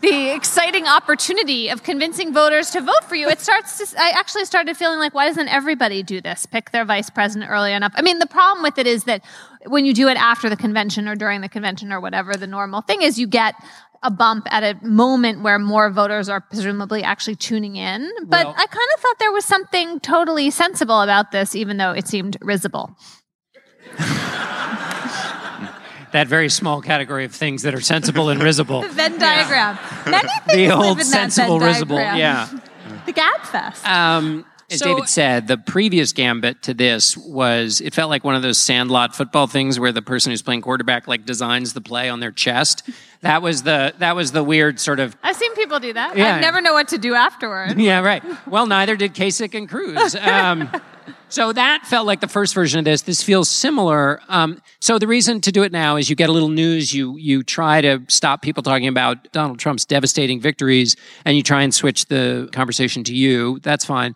the 0.00 0.32
exciting 0.34 0.86
opportunity 0.86 1.68
of 1.68 1.82
convincing 1.82 2.32
voters 2.32 2.70
to 2.70 2.80
vote 2.80 3.04
for 3.06 3.14
you? 3.14 3.28
It 3.28 3.40
starts 3.40 3.92
to, 3.92 4.00
I 4.00 4.10
actually 4.10 4.46
started 4.46 4.76
feeling 4.76 4.98
like, 4.98 5.14
why 5.14 5.28
doesn't 5.28 5.48
everybody 5.48 6.02
do 6.02 6.20
this? 6.20 6.46
Pick 6.46 6.70
their 6.70 6.84
vice 6.84 7.10
president 7.10 7.50
early 7.50 7.72
enough. 7.72 7.92
I 7.94 8.02
mean, 8.02 8.18
the 8.18 8.26
problem 8.26 8.62
with 8.62 8.78
it 8.78 8.86
is 8.86 9.04
that 9.04 9.22
when 9.66 9.84
you 9.84 9.92
do 9.92 10.08
it 10.08 10.16
after 10.16 10.48
the 10.48 10.56
convention 10.56 11.06
or 11.06 11.14
during 11.14 11.42
the 11.42 11.48
convention 11.48 11.92
or 11.92 12.00
whatever, 12.00 12.34
the 12.34 12.46
normal 12.46 12.80
thing 12.80 13.02
is 13.02 13.18
you 13.18 13.26
get 13.26 13.54
a 14.02 14.10
bump 14.10 14.46
at 14.50 14.62
a 14.62 14.78
moment 14.84 15.42
where 15.42 15.58
more 15.58 15.90
voters 15.90 16.28
are 16.28 16.40
presumably 16.40 17.02
actually 17.02 17.36
tuning 17.36 17.76
in. 17.76 18.10
But 18.24 18.46
Well- 18.46 18.54
I 18.56 18.66
kind 18.66 18.88
of 18.94 19.00
thought 19.00 19.18
there 19.18 19.32
was 19.32 19.44
something 19.44 20.00
totally 20.00 20.50
sensible 20.50 21.02
about 21.02 21.32
this, 21.32 21.54
even 21.54 21.76
though 21.76 21.92
it 21.92 22.08
seemed 22.08 22.36
risible. 22.40 22.96
that 26.12 26.26
very 26.26 26.48
small 26.48 26.80
category 26.80 27.24
of 27.24 27.32
things 27.34 27.62
that 27.62 27.74
are 27.74 27.80
sensible 27.80 28.30
and 28.30 28.42
risible. 28.42 28.82
Venn 28.88 29.18
diagram. 29.18 29.78
Many 30.06 30.28
things 30.46 30.68
the 30.70 30.76
live 30.76 30.86
old 30.86 31.02
sensible 31.02 31.60
risible. 31.60 31.96
Yeah. 31.96 32.48
The 33.06 33.12
Gab 33.12 33.40
Fest. 33.42 33.86
Um, 33.86 34.44
as 34.70 34.78
So- 34.78 34.86
David 34.86 35.08
said, 35.08 35.48
the 35.48 35.56
previous 35.58 36.12
gambit 36.12 36.62
to 36.62 36.74
this 36.74 37.16
was 37.16 37.80
it 37.80 37.94
felt 37.94 38.10
like 38.10 38.24
one 38.24 38.34
of 38.34 38.42
those 38.42 38.58
sandlot 38.58 39.14
football 39.14 39.46
things 39.46 39.78
where 39.78 39.92
the 39.92 40.02
person 40.02 40.30
who's 40.30 40.42
playing 40.42 40.62
quarterback 40.62 41.06
like 41.08 41.24
designs 41.26 41.72
the 41.72 41.80
play 41.80 42.08
on 42.08 42.20
their 42.20 42.32
chest. 42.32 42.88
That 43.22 43.42
was 43.42 43.62
the 43.64 43.94
that 43.98 44.16
was 44.16 44.32
the 44.32 44.42
weird 44.44 44.80
sort 44.80 45.00
of 45.00 45.16
I've 45.22 45.36
seen 45.36 45.54
people 45.54 45.78
do 45.80 45.92
that. 45.92 46.16
Yeah. 46.16 46.36
I 46.36 46.40
never 46.40 46.60
know 46.60 46.72
what 46.72 46.88
to 46.88 46.98
do 46.98 47.14
afterward. 47.14 47.78
yeah 47.78 48.00
right. 48.00 48.22
Well, 48.46 48.66
neither 48.66 48.96
did 48.96 49.14
Kasich 49.14 49.54
and 49.54 49.68
Cruz. 49.68 50.14
Um, 50.20 50.70
so 51.28 51.52
that 51.52 51.86
felt 51.86 52.06
like 52.08 52.20
the 52.20 52.26
first 52.28 52.54
version 52.54 52.78
of 52.80 52.84
this. 52.84 53.02
This 53.02 53.22
feels 53.22 53.48
similar. 53.48 54.20
Um, 54.28 54.60
so 54.80 54.98
the 54.98 55.06
reason 55.06 55.40
to 55.42 55.52
do 55.52 55.62
it 55.62 55.70
now 55.70 55.94
is 55.96 56.10
you 56.10 56.16
get 56.16 56.28
a 56.28 56.32
little 56.32 56.48
news. 56.48 56.92
You 56.92 57.16
you 57.16 57.42
try 57.44 57.80
to 57.80 58.00
stop 58.08 58.42
people 58.42 58.62
talking 58.64 58.88
about 58.88 59.30
Donald 59.32 59.58
Trump's 59.60 59.84
devastating 59.84 60.40
victories, 60.40 60.96
and 61.24 61.36
you 61.36 61.42
try 61.44 61.62
and 61.62 61.72
switch 61.74 62.06
the 62.06 62.48
conversation 62.52 63.04
to 63.04 63.14
you. 63.14 63.60
That's 63.62 63.84
fine. 63.84 64.14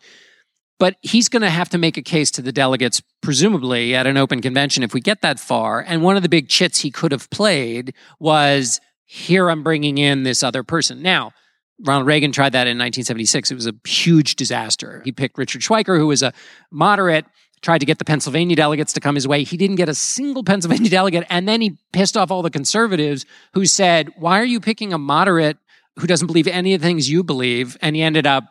But 0.79 0.97
he's 1.03 1.29
going 1.29 1.43
to 1.43 1.51
have 1.51 1.69
to 1.71 1.79
make 1.79 1.97
a 1.97 2.03
case 2.03 2.31
to 2.33 2.43
the 2.43 2.53
delegates, 2.53 3.01
presumably 3.23 3.95
at 3.95 4.07
an 4.07 4.17
open 4.17 4.43
convention, 4.43 4.83
if 4.83 4.93
we 4.93 5.01
get 5.01 5.23
that 5.23 5.39
far. 5.39 5.81
And 5.81 6.03
one 6.03 6.17
of 6.17 6.23
the 6.23 6.29
big 6.29 6.49
chits 6.49 6.81
he 6.81 6.91
could 6.91 7.13
have 7.13 7.31
played 7.31 7.95
was 8.19 8.81
here 9.05 9.51
I'm 9.51 9.63
bringing 9.63 9.99
in 9.99 10.25
this 10.25 10.43
other 10.43 10.63
person. 10.63 11.01
Now, 11.03 11.33
Ronald 11.81 12.07
Reagan 12.07 12.33
tried 12.33 12.53
that 12.53 12.67
in 12.67 12.79
1976. 12.79 13.51
It 13.51 13.55
was 13.55 13.67
a 13.67 13.75
huge 13.87 14.37
disaster. 14.37 15.03
He 15.05 15.13
picked 15.13 15.39
Richard 15.39 15.61
Schweiker, 15.63 15.99
who 15.99 16.07
was 16.07 16.23
a 16.23 16.33
moderate, 16.71 17.27
tried 17.63 17.79
to 17.79 17.87
get 17.87 17.99
the 17.99 18.05
Pennsylvania 18.05 18.55
delegates 18.55 18.93
to 18.93 19.01
come 19.01 19.15
his 19.15 19.27
way. 19.27 19.43
He 19.43 19.57
didn't 19.57 19.77
get 19.77 19.89
a 19.89 19.95
single 19.95 20.45
Pennsylvania 20.45 20.91
delegate. 21.01 21.25
And 21.31 21.49
then 21.49 21.61
he 21.61 21.79
pissed 21.93 22.17
off 22.17 22.31
all 22.31 22.43
the 22.43 22.51
conservatives 22.51 23.25
who 23.55 23.67
said, 23.67 24.11
Why 24.17 24.41
are 24.41 24.45
you 24.45 24.61
picking 24.61 24.93
a 24.93 24.99
moderate 24.99 25.57
who 25.99 26.07
doesn't 26.07 26.27
believe 26.27 26.47
any 26.47 26.75
of 26.75 26.81
the 26.81 26.87
things 26.87 27.11
you 27.11 27.25
believe? 27.25 27.77
And 27.81 27.97
he 27.97 28.03
ended 28.03 28.27
up 28.27 28.45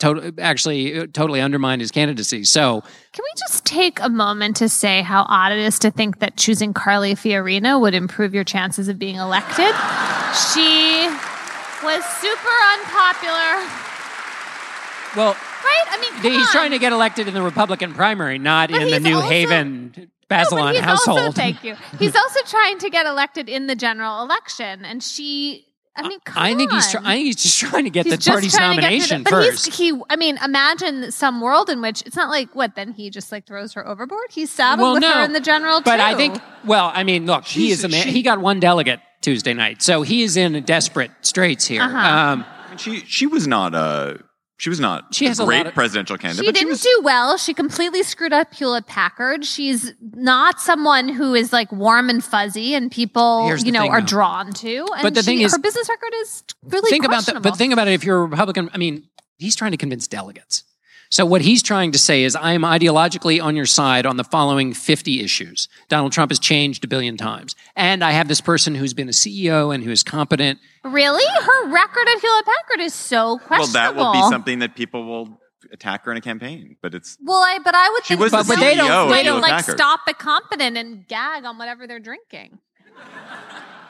to- 0.00 0.34
actually 0.38 0.98
uh, 0.98 1.06
totally 1.12 1.40
undermined 1.40 1.80
his 1.80 1.90
candidacy. 1.90 2.44
So 2.44 2.80
Can 3.12 3.22
we 3.22 3.30
just 3.48 3.64
take 3.64 4.00
a 4.00 4.08
moment 4.08 4.56
to 4.56 4.68
say 4.68 5.02
how 5.02 5.24
odd 5.28 5.52
it 5.52 5.58
is 5.58 5.78
to 5.80 5.90
think 5.90 6.18
that 6.18 6.36
choosing 6.36 6.74
Carly 6.74 7.14
Fiorina 7.14 7.80
would 7.80 7.94
improve 7.94 8.34
your 8.34 8.44
chances 8.44 8.88
of 8.88 8.98
being 8.98 9.16
elected? 9.16 9.74
She 10.52 11.08
was 11.84 12.04
super 12.20 12.56
unpopular. 12.74 13.68
Well, 15.16 15.34
right? 15.64 15.84
I 15.88 15.98
mean, 16.00 16.32
he's 16.32 16.46
on. 16.46 16.52
trying 16.52 16.70
to 16.72 16.78
get 16.78 16.92
elected 16.92 17.26
in 17.28 17.34
the 17.34 17.42
Republican 17.42 17.94
primary, 17.94 18.38
not 18.38 18.70
But 18.70 18.82
in 18.82 18.90
the 18.90 19.00
New 19.00 19.16
also- 19.16 19.28
Haven 19.28 19.92
No, 19.96 20.04
Bazelon 20.30 20.74
but 20.74 20.84
household. 20.84 21.18
Also, 21.18 21.32
thank 21.32 21.64
you. 21.64 21.74
He's 21.98 22.14
also 22.24 22.40
trying 22.46 22.78
to 22.78 22.90
get 22.90 23.06
elected 23.06 23.48
in 23.48 23.66
the 23.66 23.74
general 23.74 24.22
election, 24.22 24.84
and 24.84 25.02
she. 25.02 25.66
I 26.04 26.08
mean, 26.08 26.20
come 26.24 26.42
I 26.42 26.54
think 26.54 26.72
he's. 26.72 26.94
on. 26.94 27.02
Try- 27.02 27.10
I 27.10 27.14
think 27.14 27.26
he's 27.26 27.42
just 27.42 27.58
trying 27.60 27.84
to 27.84 27.90
get 27.90 28.06
He's 28.06 28.18
the 28.18 28.30
party's 28.30 28.54
trying 28.54 28.76
to 28.76 28.82
get 28.82 28.88
to 28.88 28.92
nomination 28.92 29.18
the- 29.24 29.30
but 29.30 29.30
first. 29.30 29.66
He's, 29.66 29.76
he, 29.76 30.00
I 30.10 30.16
mean, 30.16 30.38
imagine 30.44 31.10
some 31.12 31.40
world 31.40 31.70
in 31.70 31.80
which 31.80 32.02
it's 32.02 32.16
not 32.16 32.30
like 32.30 32.54
what. 32.54 32.74
Then 32.74 32.92
he 32.92 33.10
just 33.10 33.32
like 33.32 33.46
throws 33.46 33.72
her 33.74 33.86
overboard. 33.86 34.26
He's 34.30 34.50
saddled 34.50 34.80
well, 34.80 34.92
with 34.94 35.02
no, 35.02 35.12
her 35.12 35.24
in 35.24 35.32
the 35.32 35.40
general. 35.40 35.80
But 35.80 35.96
too. 35.96 36.02
I 36.02 36.14
think. 36.14 36.40
Well, 36.64 36.90
I 36.94 37.04
mean, 37.04 37.26
look, 37.26 37.44
he 37.44 37.70
is 37.70 37.84
a 37.84 37.88
man. 37.88 38.08
He 38.08 38.22
got 38.22 38.40
one 38.40 38.60
delegate 38.60 39.00
Tuesday 39.20 39.54
night, 39.54 39.82
so 39.82 40.02
he 40.02 40.22
is 40.22 40.36
in 40.36 40.62
desperate 40.64 41.10
straits 41.22 41.66
here. 41.66 41.82
Uh-huh. 41.82 41.98
Um, 41.98 42.44
she 42.76 43.00
she 43.00 43.26
was 43.26 43.46
not 43.46 43.74
a 43.74 44.20
she 44.60 44.68
was 44.68 44.78
not 44.78 45.14
She 45.14 45.24
has 45.24 45.40
a 45.40 45.44
great 45.46 45.56
lot 45.58 45.66
of- 45.68 45.74
presidential 45.74 46.18
candidate. 46.18 46.44
She 46.44 46.48
but 46.50 46.54
didn't 46.54 46.68
was, 46.68 46.82
do 46.82 47.00
well. 47.02 47.38
She 47.38 47.54
completely 47.54 48.02
screwed 48.02 48.34
up 48.34 48.52
Hewlett 48.52 48.86
Packard. 48.86 49.46
She's 49.46 49.94
not 50.00 50.60
someone 50.60 51.08
who 51.08 51.34
is 51.34 51.50
like 51.50 51.72
warm 51.72 52.10
and 52.10 52.22
fuzzy, 52.22 52.74
and 52.74 52.90
people 52.92 53.48
you 53.64 53.72
know 53.72 53.80
thing, 53.80 53.90
are 53.90 54.00
though. 54.02 54.06
drawn 54.06 54.52
to. 54.52 54.86
And 54.96 55.02
But 55.02 55.14
the 55.14 55.22
thing 55.22 55.40
is- 55.40 55.52
her 55.52 55.58
business 55.58 55.88
record 55.88 56.12
is 56.20 56.44
really 56.64 56.90
think 56.90 57.06
about 57.06 57.24
that. 57.24 57.40
But 57.40 57.56
think 57.56 57.72
about 57.72 57.88
it. 57.88 57.92
If 57.94 58.04
you're 58.04 58.18
a 58.18 58.26
Republican, 58.26 58.68
I 58.74 58.76
mean, 58.76 59.04
he's 59.38 59.56
trying 59.56 59.70
to 59.70 59.78
convince 59.78 60.06
delegates. 60.06 60.64
So 61.12 61.26
what 61.26 61.42
he's 61.42 61.60
trying 61.60 61.90
to 61.90 61.98
say 61.98 62.22
is, 62.22 62.36
I 62.36 62.52
am 62.52 62.62
ideologically 62.62 63.42
on 63.42 63.56
your 63.56 63.66
side 63.66 64.06
on 64.06 64.16
the 64.16 64.22
following 64.22 64.72
50 64.72 65.20
issues. 65.20 65.68
Donald 65.88 66.12
Trump 66.12 66.30
has 66.30 66.38
changed 66.38 66.84
a 66.84 66.86
billion 66.86 67.16
times, 67.16 67.56
and 67.74 68.04
I 68.04 68.12
have 68.12 68.28
this 68.28 68.40
person 68.40 68.76
who's 68.76 68.94
been 68.94 69.08
a 69.08 69.12
CEO 69.12 69.74
and 69.74 69.82
who 69.82 69.90
is 69.90 70.04
competent. 70.04 70.60
Really, 70.84 71.24
her 71.42 71.68
record 71.68 72.06
at 72.14 72.20
Hewlett 72.20 72.44
Packard 72.46 72.80
is 72.80 72.94
so 72.94 73.38
questionable. 73.38 73.72
well, 73.72 73.72
that 73.72 73.96
will 73.96 74.12
be 74.12 74.30
something 74.30 74.60
that 74.60 74.76
people 74.76 75.04
will 75.04 75.40
attack 75.72 76.04
her 76.04 76.12
in 76.12 76.16
a 76.16 76.20
campaign. 76.20 76.76
But 76.80 76.94
it's 76.94 77.18
Well, 77.20 77.42
I 77.42 77.58
but 77.58 77.74
I 77.74 77.88
would 77.90 78.04
She 78.04 78.14
think 78.14 78.20
was 78.20 78.30
the 78.30 78.38
that 78.38 78.46
But 78.46 78.60
they 78.60 78.74
CEO 78.74 78.86
don't, 78.86 79.10
they 79.10 79.22
don't 79.24 79.40
like 79.40 79.50
Packard. 79.50 79.76
stop 79.76 80.00
at 80.06 80.18
competent 80.20 80.76
and 80.76 81.06
gag 81.08 81.44
on 81.44 81.58
whatever 81.58 81.88
they're 81.88 81.98
drinking. 81.98 82.58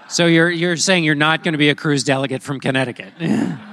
So 0.08 0.26
you're 0.26 0.50
you're 0.50 0.76
saying 0.78 1.04
you're 1.04 1.14
not 1.14 1.44
going 1.44 1.52
to 1.52 1.58
be 1.58 1.68
a 1.68 1.74
Cruz 1.74 2.02
delegate 2.02 2.42
from 2.42 2.60
Connecticut. 2.60 3.12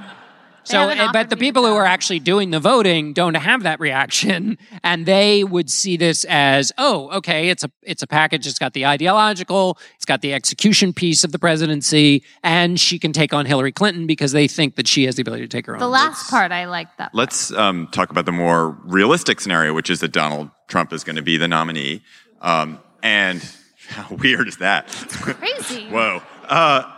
So, 0.68 0.88
eh, 0.88 1.08
but 1.12 1.30
the 1.30 1.36
people 1.36 1.66
who 1.66 1.74
are 1.74 1.84
actually 1.84 2.20
doing 2.20 2.50
the 2.50 2.60
voting 2.60 3.12
don't 3.12 3.34
have 3.34 3.62
that 3.62 3.80
reaction, 3.80 4.58
and 4.84 5.06
they 5.06 5.44
would 5.44 5.70
see 5.70 5.96
this 5.96 6.24
as, 6.24 6.72
oh, 6.78 7.10
okay, 7.10 7.48
it's 7.48 7.64
a 7.64 7.70
it's 7.82 8.02
a 8.02 8.06
package. 8.06 8.46
It's 8.46 8.58
got 8.58 8.74
the 8.74 8.86
ideological, 8.86 9.78
it's 9.96 10.04
got 10.04 10.20
the 10.20 10.34
execution 10.34 10.92
piece 10.92 11.24
of 11.24 11.32
the 11.32 11.38
presidency, 11.38 12.22
and 12.42 12.78
she 12.78 12.98
can 12.98 13.12
take 13.12 13.32
on 13.32 13.46
Hillary 13.46 13.72
Clinton 13.72 14.06
because 14.06 14.32
they 14.32 14.46
think 14.46 14.76
that 14.76 14.86
she 14.86 15.04
has 15.04 15.16
the 15.16 15.22
ability 15.22 15.44
to 15.44 15.48
take 15.48 15.66
her 15.66 15.74
on. 15.74 15.80
The 15.80 15.88
last 15.88 16.30
part 16.30 16.52
I 16.52 16.66
like 16.66 16.94
that. 16.98 17.14
Let's 17.14 17.52
um, 17.52 17.88
talk 17.88 18.10
about 18.10 18.26
the 18.26 18.32
more 18.32 18.70
realistic 18.84 19.40
scenario, 19.40 19.72
which 19.74 19.90
is 19.90 20.00
that 20.00 20.12
Donald 20.12 20.50
Trump 20.68 20.92
is 20.92 21.04
going 21.04 21.16
to 21.16 21.22
be 21.22 21.36
the 21.36 21.48
nominee. 21.48 22.02
Um, 22.40 22.78
and 23.02 23.42
how 23.88 24.14
weird 24.16 24.48
is 24.48 24.58
that? 24.58 24.88
Crazy. 24.88 25.86
Whoa. 25.90 26.22
Uh, 26.46 26.92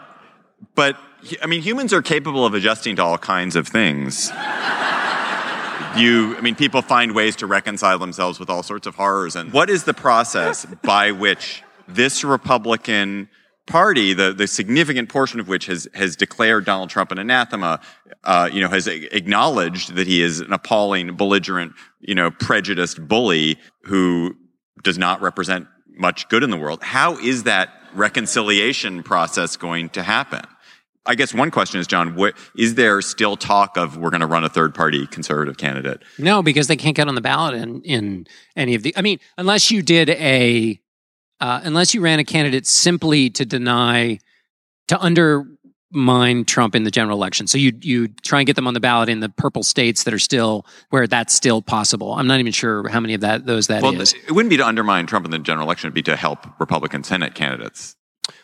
but 0.75 0.97
I 1.43 1.47
mean, 1.47 1.63
humans 1.63 1.93
are 1.93 2.03
capable 2.03 2.47
of 2.47 2.55
adjusting 2.55 2.97
to 2.97 3.03
all 3.03 3.19
kinds 3.19 3.57
of 3.57 3.69
things. 3.69 4.31
You, 5.97 6.37
I 6.37 6.41
mean, 6.41 6.55
people 6.55 6.83
find 6.83 7.15
ways 7.15 7.35
to 7.37 7.47
reconcile 7.47 7.99
themselves 7.99 8.39
with 8.39 8.49
all 8.49 8.63
sorts 8.63 8.87
of 8.87 8.95
horrors. 8.95 9.35
And 9.35 9.53
what 9.53 9.69
is 9.69 9.85
the 9.85 9.95
process 9.95 10.65
by 10.83 11.11
which 11.11 11.65
this 11.89 12.23
Republican 12.23 13.29
Party, 13.67 14.15
the, 14.15 14.33
the 14.33 14.47
significant 14.47 15.09
portion 15.09 15.41
of 15.41 15.49
which 15.49 15.67
has, 15.67 15.89
has 15.95 16.17
declared 16.17 16.65
Donald 16.65 16.91
Trump 16.91 17.11
an 17.11 17.19
anathema, 17.19 17.81
uh, 18.25 18.49
you 18.53 18.61
know, 18.61 18.69
has 18.69 18.87
acknowledged 18.87 19.95
that 19.95 20.07
he 20.07 20.23
is 20.23 20.41
an 20.41 20.53
appalling, 20.53 21.17
belligerent, 21.17 21.73
you 22.01 22.15
know, 22.15 22.31
prejudiced 22.31 23.07
bully 23.07 23.59
who 23.85 24.37
does 24.83 24.99
not 24.99 25.21
represent 25.21 25.67
much 25.89 26.29
good 26.29 26.43
in 26.43 26.51
the 26.51 26.57
world. 26.57 26.83
How 26.83 27.19
is 27.19 27.45
that 27.45 27.71
reconciliation 27.95 29.03
process 29.03 29.57
going 29.57 29.89
to 29.91 30.03
happen? 30.03 30.43
I 31.07 31.15
guess 31.15 31.33
one 31.33 31.51
question 31.51 31.81
is, 31.81 31.87
John, 31.87 32.15
what, 32.15 32.35
is 32.57 32.75
there 32.75 33.01
still 33.01 33.37
talk 33.37 33.77
of 33.77 33.97
we're 33.97 34.11
going 34.11 34.21
to 34.21 34.27
run 34.27 34.45
a 34.45 34.49
third 34.49 34.75
party 34.75 35.07
conservative 35.07 35.57
candidate? 35.57 36.03
No, 36.19 36.43
because 36.43 36.67
they 36.67 36.77
can't 36.77 36.95
get 36.95 37.09
on 37.09 37.15
the 37.15 37.21
ballot 37.21 37.55
in 37.55 37.81
in 37.83 38.27
any 38.55 38.75
of 38.75 38.83
the. 38.83 38.95
I 38.97 39.03
mean, 39.03 39.19
unless 39.39 39.71
you 39.71 39.83
did 39.83 40.11
a, 40.11 40.79
uh, 41.41 41.61
unless 41.65 41.95
you 41.95 42.03
ran 42.03 42.19
a 42.19 42.25
candidate 42.25 42.67
simply 42.67 43.31
to 43.31 43.47
deny 43.47 44.19
to 44.89 45.01
undermine 45.01 46.45
Trump 46.45 46.75
in 46.75 46.85
the 46.85 46.91
general 46.91 47.17
election. 47.17 47.47
So 47.47 47.57
you 47.57 47.73
you 47.81 48.09
try 48.09 48.41
and 48.41 48.47
get 48.47 48.57
them 48.57 48.67
on 48.67 48.75
the 48.75 48.81
ballot 48.81 49.09
in 49.09 49.21
the 49.21 49.31
purple 49.31 49.63
states 49.63 50.05
that 50.05 50.13
are 50.13 50.19
still 50.19 50.67
where 50.91 51.07
that's 51.07 51.35
still 51.35 51.63
possible. 51.63 52.13
I'm 52.13 52.27
not 52.27 52.41
even 52.41 52.53
sure 52.53 52.89
how 52.89 53.01
many 53.01 53.15
of 53.15 53.23
that 53.23 53.47
those 53.47 53.69
that 53.69 53.79
is. 53.79 53.83
well, 53.83 54.23
it 54.29 54.33
wouldn't 54.33 54.51
be 54.51 54.59
to 54.59 54.67
undermine 54.67 55.07
Trump 55.07 55.25
in 55.25 55.31
the 55.31 55.39
general 55.39 55.67
election. 55.67 55.89
It'd 55.89 55.95
be 55.95 56.03
to 56.03 56.17
help 56.17 56.47
Republican 56.61 57.05
Senate 57.05 57.35
candidates. 57.35 57.97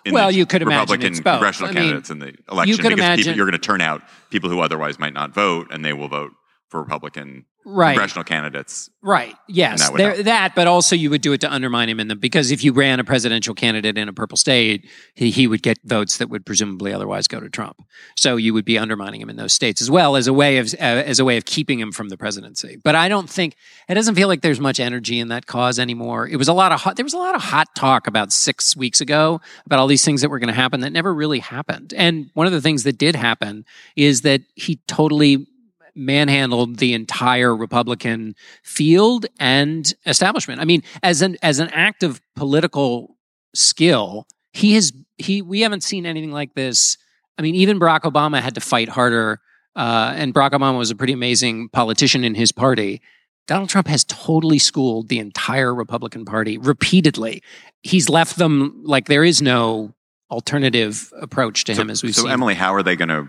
In 0.07 0.15
Well, 0.15 0.31
you 0.31 0.47
could 0.47 0.63
imagine 0.63 0.81
Republican 0.83 1.13
both. 1.15 1.25
congressional 1.35 1.71
I 1.71 1.73
mean, 1.75 1.83
candidates 1.83 2.11
in 2.11 2.19
the 2.21 2.35
election 2.51 2.71
you 2.71 2.77
could 2.79 2.91
because 2.91 2.99
imagine- 2.99 3.25
people, 3.25 3.37
you're 3.37 3.47
going 3.47 3.53
to 3.61 3.67
turn 3.67 3.81
out 3.81 4.03
people 4.31 4.49
who 4.49 4.61
otherwise 4.61 4.99
might 4.99 5.13
not 5.13 5.35
vote, 5.35 5.67
and 5.71 5.85
they 5.85 5.93
will 5.93 6.09
vote 6.09 6.31
for 6.71 6.81
Republican 6.81 7.45
Right. 7.69 7.95
congressional 7.95 8.23
candidates. 8.23 8.91
Right. 9.03 9.35
Yes. 9.49 9.91
that 9.91 9.97
there, 9.97 10.23
that, 10.23 10.55
but 10.55 10.69
also 10.69 10.95
you 10.95 11.11
would 11.11 11.21
do 11.21 11.33
it 11.33 11.41
to 11.41 11.53
undermine 11.53 11.89
him 11.89 11.99
in 11.99 12.07
the 12.07 12.15
because 12.15 12.53
if 12.53 12.63
you 12.63 12.73
ran 12.73 13.01
a 13.01 13.05
presidential 13.05 13.55
candidate 13.55 13.99
in 13.99 14.09
a 14.09 14.13
purple 14.13 14.37
state, 14.37 14.89
he, 15.15 15.33
he 15.33 15.49
would 15.49 15.63
get 15.63 15.77
votes 15.83 16.19
that 16.19 16.31
would 16.31 16.47
presumably 16.47 16.93
otherwise 16.93 17.27
go 17.27 17.41
to 17.41 17.51
Trump. 17.51 17.83
So 18.17 18.37
you 18.37 18.55
would 18.55 18.65
be 18.65 18.79
undermining 18.79 19.21
him 19.21 19.29
in 19.29 19.35
those 19.35 19.53
states 19.53 19.81
as 19.83 19.91
well 19.91 20.15
as 20.15 20.29
a 20.29 20.33
way 20.33 20.59
of 20.59 20.73
uh, 20.75 20.79
as 20.79 21.19
a 21.19 21.25
way 21.25 21.37
of 21.37 21.45
keeping 21.45 21.81
him 21.81 21.91
from 21.91 22.09
the 22.09 22.17
presidency. 22.17 22.77
But 22.77 22.95
I 22.95 23.09
don't 23.09 23.29
think 23.29 23.57
it 23.89 23.95
doesn't 23.95 24.15
feel 24.15 24.29
like 24.29 24.43
there's 24.43 24.61
much 24.61 24.79
energy 24.79 25.19
in 25.19 25.27
that 25.29 25.47
cause 25.47 25.81
anymore. 25.81 26.29
It 26.29 26.37
was 26.37 26.47
a 26.47 26.53
lot 26.53 26.71
of 26.71 26.83
hot, 26.83 26.95
there 26.95 27.05
was 27.05 27.15
a 27.15 27.19
lot 27.19 27.35
of 27.35 27.43
hot 27.43 27.75
talk 27.75 28.07
about 28.07 28.33
six 28.33 28.77
weeks 28.77 29.01
ago 29.01 29.41
about 29.65 29.81
all 29.81 29.89
these 29.89 30.05
things 30.05 30.21
that 30.21 30.29
were 30.29 30.39
going 30.39 30.55
to 30.55 30.55
happen 30.55 30.83
that 30.83 30.93
never 30.93 31.13
really 31.13 31.41
happened. 31.41 31.93
And 31.97 32.31
one 32.35 32.47
of 32.47 32.53
the 32.53 32.61
things 32.61 32.85
that 32.85 32.97
did 32.97 33.17
happen 33.17 33.65
is 33.97 34.23
that 34.23 34.43
he 34.55 34.77
totally 34.87 35.49
manhandled 35.97 36.77
the 36.77 36.95
entire 36.95 37.57
Republican 37.57 38.35
field 38.63 39.27
and 39.41 39.93
establishment. 40.05 40.61
I 40.61 40.65
mean, 40.65 40.83
as 41.03 41.23
an 41.23 41.37
as 41.43 41.59
an 41.59 41.69
act 41.71 42.03
of 42.03 42.21
political 42.35 43.17
skill, 43.55 44.27
he 44.53 44.75
has 44.75 44.93
he 45.19 45.43
we 45.43 45.61
haven't 45.61 45.83
seen 45.83 46.07
anything 46.07 46.33
like 46.33 46.55
this. 46.55 46.99
I 47.39 47.43
mean, 47.43 47.55
even 47.55 47.81
Barack 47.81 48.03
Obama 48.03 48.41
had 48.41 48.55
to 48.55 48.61
fight 48.61 48.89
harder, 48.89 49.41
uh, 49.75 50.13
and 50.17 50.35
Barack 50.35 50.53
Obama 50.53 50.79
was 50.79 50.91
a 50.91 50.97
pretty 50.97 51.13
amazing 51.13 51.69
politician 51.71 52.25
in 52.25 52.35
his 52.35 52.53
party. 52.53 53.03
Donald 53.47 53.69
Trump 53.69 53.87
has 53.87 54.05
totally 54.05 54.59
schooled 54.59 55.09
the 55.09 55.19
entire 55.19 55.75
Republican 55.75 56.25
Party 56.25 56.59
repeatedly. 56.59 57.43
He's 57.83 58.09
left 58.09 58.37
them 58.39 58.83
like 58.85 59.07
there 59.07 59.23
is 59.23 59.41
no 59.41 59.95
alternative 60.31 61.13
approach 61.21 61.65
to 61.65 61.75
him 61.75 61.89
as 61.89 62.03
we've 62.03 62.15
so 62.15 62.23
seen. 62.23 62.31
Emily, 62.31 62.55
how 62.55 62.75
are 62.75 62.83
they 62.83 62.97
going 62.97 63.09
to? 63.09 63.29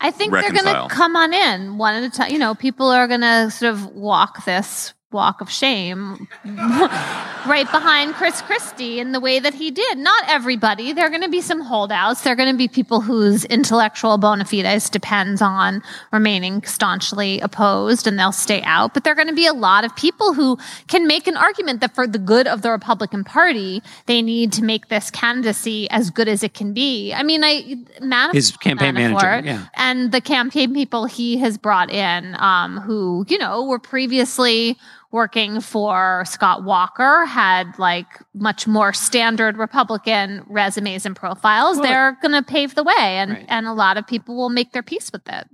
I 0.00 0.10
think 0.10 0.32
they're 0.32 0.52
going 0.52 0.64
to 0.64 0.88
come 0.90 1.16
on 1.16 1.32
in 1.32 1.78
one 1.78 1.94
at 1.94 2.02
a 2.02 2.10
time. 2.10 2.30
You 2.30 2.38
know, 2.38 2.54
people 2.54 2.88
are 2.88 3.08
going 3.08 3.22
to 3.22 3.50
sort 3.50 3.72
of 3.72 3.86
walk 3.94 4.44
this 4.44 4.92
walk 5.16 5.40
of 5.40 5.50
shame 5.50 6.28
right 6.44 7.66
behind 7.70 8.14
Chris 8.14 8.40
Christie 8.42 9.00
in 9.00 9.12
the 9.12 9.20
way 9.20 9.38
that 9.38 9.54
he 9.54 9.70
did. 9.70 9.98
Not 9.98 10.24
everybody. 10.28 10.92
There 10.92 11.06
are 11.06 11.10
going 11.10 11.22
to 11.22 11.28
be 11.28 11.40
some 11.40 11.60
holdouts. 11.60 12.20
There 12.20 12.32
are 12.32 12.36
going 12.36 12.52
to 12.52 12.56
be 12.56 12.68
people 12.68 13.00
whose 13.00 13.44
intellectual 13.46 14.18
bona 14.18 14.44
fides 14.44 14.90
depends 14.90 15.42
on 15.42 15.82
remaining 16.12 16.62
staunchly 16.62 17.40
opposed 17.40 18.06
and 18.06 18.18
they'll 18.18 18.30
stay 18.30 18.62
out. 18.62 18.94
But 18.94 19.04
there 19.04 19.12
are 19.12 19.16
going 19.16 19.28
to 19.28 19.34
be 19.34 19.46
a 19.46 19.52
lot 19.52 19.84
of 19.84 19.96
people 19.96 20.34
who 20.34 20.58
can 20.86 21.06
make 21.06 21.26
an 21.26 21.36
argument 21.36 21.80
that 21.80 21.94
for 21.94 22.06
the 22.06 22.18
good 22.18 22.46
of 22.46 22.62
the 22.62 22.70
Republican 22.70 23.24
Party, 23.24 23.82
they 24.06 24.22
need 24.22 24.52
to 24.52 24.62
make 24.62 24.88
this 24.88 25.10
candidacy 25.10 25.88
as 25.90 26.10
good 26.10 26.28
as 26.28 26.42
it 26.42 26.54
can 26.54 26.72
be. 26.72 27.12
I 27.12 27.22
mean, 27.22 27.42
I 27.42 27.76
Manaf- 28.00 28.34
His 28.34 28.50
campaign 28.56 28.94
manager, 28.94 29.40
yeah. 29.44 29.66
and 29.74 30.12
the 30.12 30.20
campaign 30.20 30.74
people 30.74 31.06
he 31.06 31.38
has 31.38 31.56
brought 31.56 31.90
in, 31.90 32.36
um, 32.38 32.78
who 32.80 33.24
you 33.28 33.38
know 33.38 33.64
were 33.64 33.78
previously 33.78 34.76
working 35.12 35.60
for 35.60 36.24
Scott 36.26 36.64
Walker, 36.64 37.24
had 37.26 37.78
like 37.78 38.06
much 38.34 38.66
more 38.66 38.92
standard 38.92 39.56
Republican 39.56 40.44
resumes 40.48 41.06
and 41.06 41.16
profiles. 41.16 41.80
They're 41.80 42.18
going 42.22 42.32
to 42.32 42.42
pave 42.42 42.74
the 42.74 42.84
way, 42.84 42.94
and 42.98 43.44
and 43.48 43.66
a 43.66 43.72
lot 43.72 43.96
of 43.96 44.06
people 44.06 44.36
will 44.36 44.50
make 44.50 44.72
their 44.72 44.82
peace 44.82 45.10
with 45.12 45.28
it. 45.28 45.48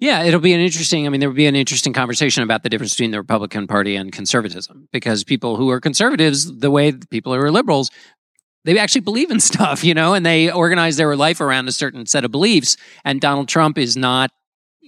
Yeah, 0.00 0.22
it'll 0.24 0.40
be 0.40 0.52
an 0.52 0.60
interesting. 0.60 1.06
I 1.06 1.08
mean, 1.08 1.20
there 1.20 1.28
will 1.28 1.36
be 1.36 1.46
an 1.46 1.56
interesting 1.56 1.92
conversation 1.92 2.42
about 2.42 2.62
the 2.62 2.68
difference 2.68 2.92
between 2.94 3.12
the 3.12 3.18
Republican 3.18 3.66
Party 3.66 3.96
and 3.96 4.12
conservatism 4.12 4.88
because 4.92 5.24
people 5.24 5.56
who 5.56 5.70
are 5.70 5.80
conservatives, 5.80 6.58
the 6.58 6.70
way 6.70 6.92
people 6.92 7.32
who 7.32 7.40
are 7.40 7.50
liberals, 7.50 7.90
they 8.64 8.78
actually 8.78 9.02
believe 9.02 9.30
in 9.30 9.40
stuff, 9.52 9.84
you 9.84 9.94
know, 9.94 10.14
and 10.14 10.26
they 10.26 10.50
organize 10.50 10.96
their 10.96 11.14
life 11.16 11.40
around 11.40 11.68
a 11.68 11.72
certain 11.72 12.06
set 12.06 12.24
of 12.24 12.30
beliefs. 12.30 12.76
And 13.04 13.20
Donald 13.20 13.48
Trump 13.48 13.78
is 13.78 13.96
not 13.96 14.30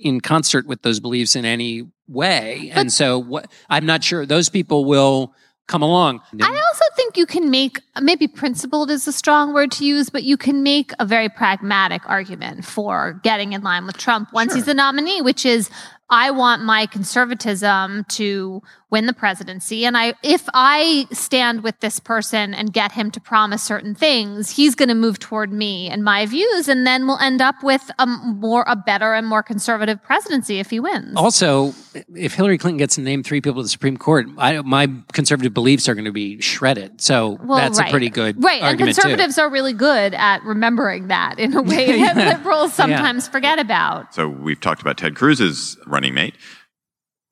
in 0.03 0.21
concert 0.21 0.67
with 0.67 0.83
those 0.83 1.01
beliefs 1.01 1.37
in 1.37 1.45
any 1.45 1.89
way. 2.09 2.71
and 2.75 2.93
so, 2.93 3.19
what 3.19 3.51
I'm 3.69 3.87
not 3.87 4.05
sure 4.05 4.27
those 4.27 4.49
people 4.49 4.85
will 4.85 5.35
come 5.67 5.83
along. 5.83 6.21
I 6.41 6.49
also 6.49 6.85
think 6.95 7.17
you 7.17 7.27
can 7.27 7.51
make 7.51 7.81
maybe 8.01 8.29
principled 8.29 8.91
is 8.91 9.09
a 9.09 9.13
strong 9.13 9.53
word 9.53 9.73
to 9.73 9.85
use, 9.85 10.11
but 10.11 10.23
you 10.23 10.37
can 10.37 10.63
make 10.63 10.93
a 11.01 11.05
very 11.05 11.29
pragmatic 11.29 12.03
argument 12.07 12.65
for 12.65 13.21
getting 13.25 13.53
in 13.53 13.63
line 13.63 13.85
with 13.85 13.97
Trump 13.97 14.33
once 14.33 14.55
he's 14.55 14.67
the 14.67 14.75
nominee, 14.75 15.23
which 15.23 15.45
is 15.45 15.69
I 16.09 16.31
want 16.31 16.63
my 16.63 16.87
conservatism 16.87 18.05
to 18.11 18.63
win 18.91 19.07
the 19.07 19.13
presidency. 19.13 19.85
And 19.85 19.97
I 19.97 20.15
if 20.23 20.49
I 20.55 21.07
stand 21.13 21.63
with 21.63 21.81
this 21.81 21.99
person 21.99 22.55
and 22.55 22.73
get 22.73 22.93
him 22.93 23.11
to 23.13 23.21
promise 23.21 23.63
certain 23.63 23.95
things, 23.95 24.51
he's 24.51 24.75
going 24.75 24.89
to 24.89 24.95
move 24.95 25.19
toward 25.19 25.53
me 25.53 25.89
and 25.91 26.05
my 26.05 26.27
views, 26.27 26.69
and 26.69 26.87
then 26.87 27.07
we'll 27.07 27.19
end 27.19 27.43
up 27.43 27.57
with 27.63 27.91
a 27.99 28.07
more 28.07 28.65
a 28.67 28.77
better 28.77 29.15
and 29.15 29.27
more 29.27 29.43
conservative 29.43 30.03
presidency 30.03 30.59
if 30.59 30.71
he 30.71 30.79
wins. 30.79 31.15
Also, 31.17 31.75
if 32.15 32.35
Hillary 32.35 32.59
Clinton 32.59 32.79
gets 32.79 32.95
to 32.97 33.01
name 33.01 33.23
three 33.23 33.41
people 33.41 33.61
to 33.61 33.65
the 33.65 33.69
Supreme 33.69 33.97
Court, 33.97 34.27
I, 34.39 34.61
my 34.63 34.89
conservative 35.13 35.53
beliefs 35.53 35.89
are 35.89 35.95
going 35.95 36.05
to 36.05 36.13
be 36.13 36.41
shredded. 36.41 37.01
So 37.01 37.39
Well, 37.43 37.59
that's 37.59 37.79
right. 37.79 37.89
a 37.89 37.91
pretty 37.91 38.11
good 38.11 38.43
right. 38.43 38.57
And 38.57 38.67
argument 38.67 38.97
too. 38.97 39.03
conservatives 39.03 39.39
are 39.39 39.51
really 39.51 39.73
good 39.73 40.15
at 40.15 40.43
remembering 40.45 41.09
that 41.09 41.39
in 41.39 41.57
a 41.57 41.63
way 41.63 41.87
that 42.01 42.39
liberals 42.39 42.73
sometimes 42.73 43.27
forget 43.27 43.59
about. 43.59 44.15
So 44.15 44.29
we've 44.29 44.61
talked 44.61 44.81
about 44.81 44.97
Ted 44.99 45.17
Cruz's 45.17 45.77
running 45.87 46.15
mate. 46.15 46.35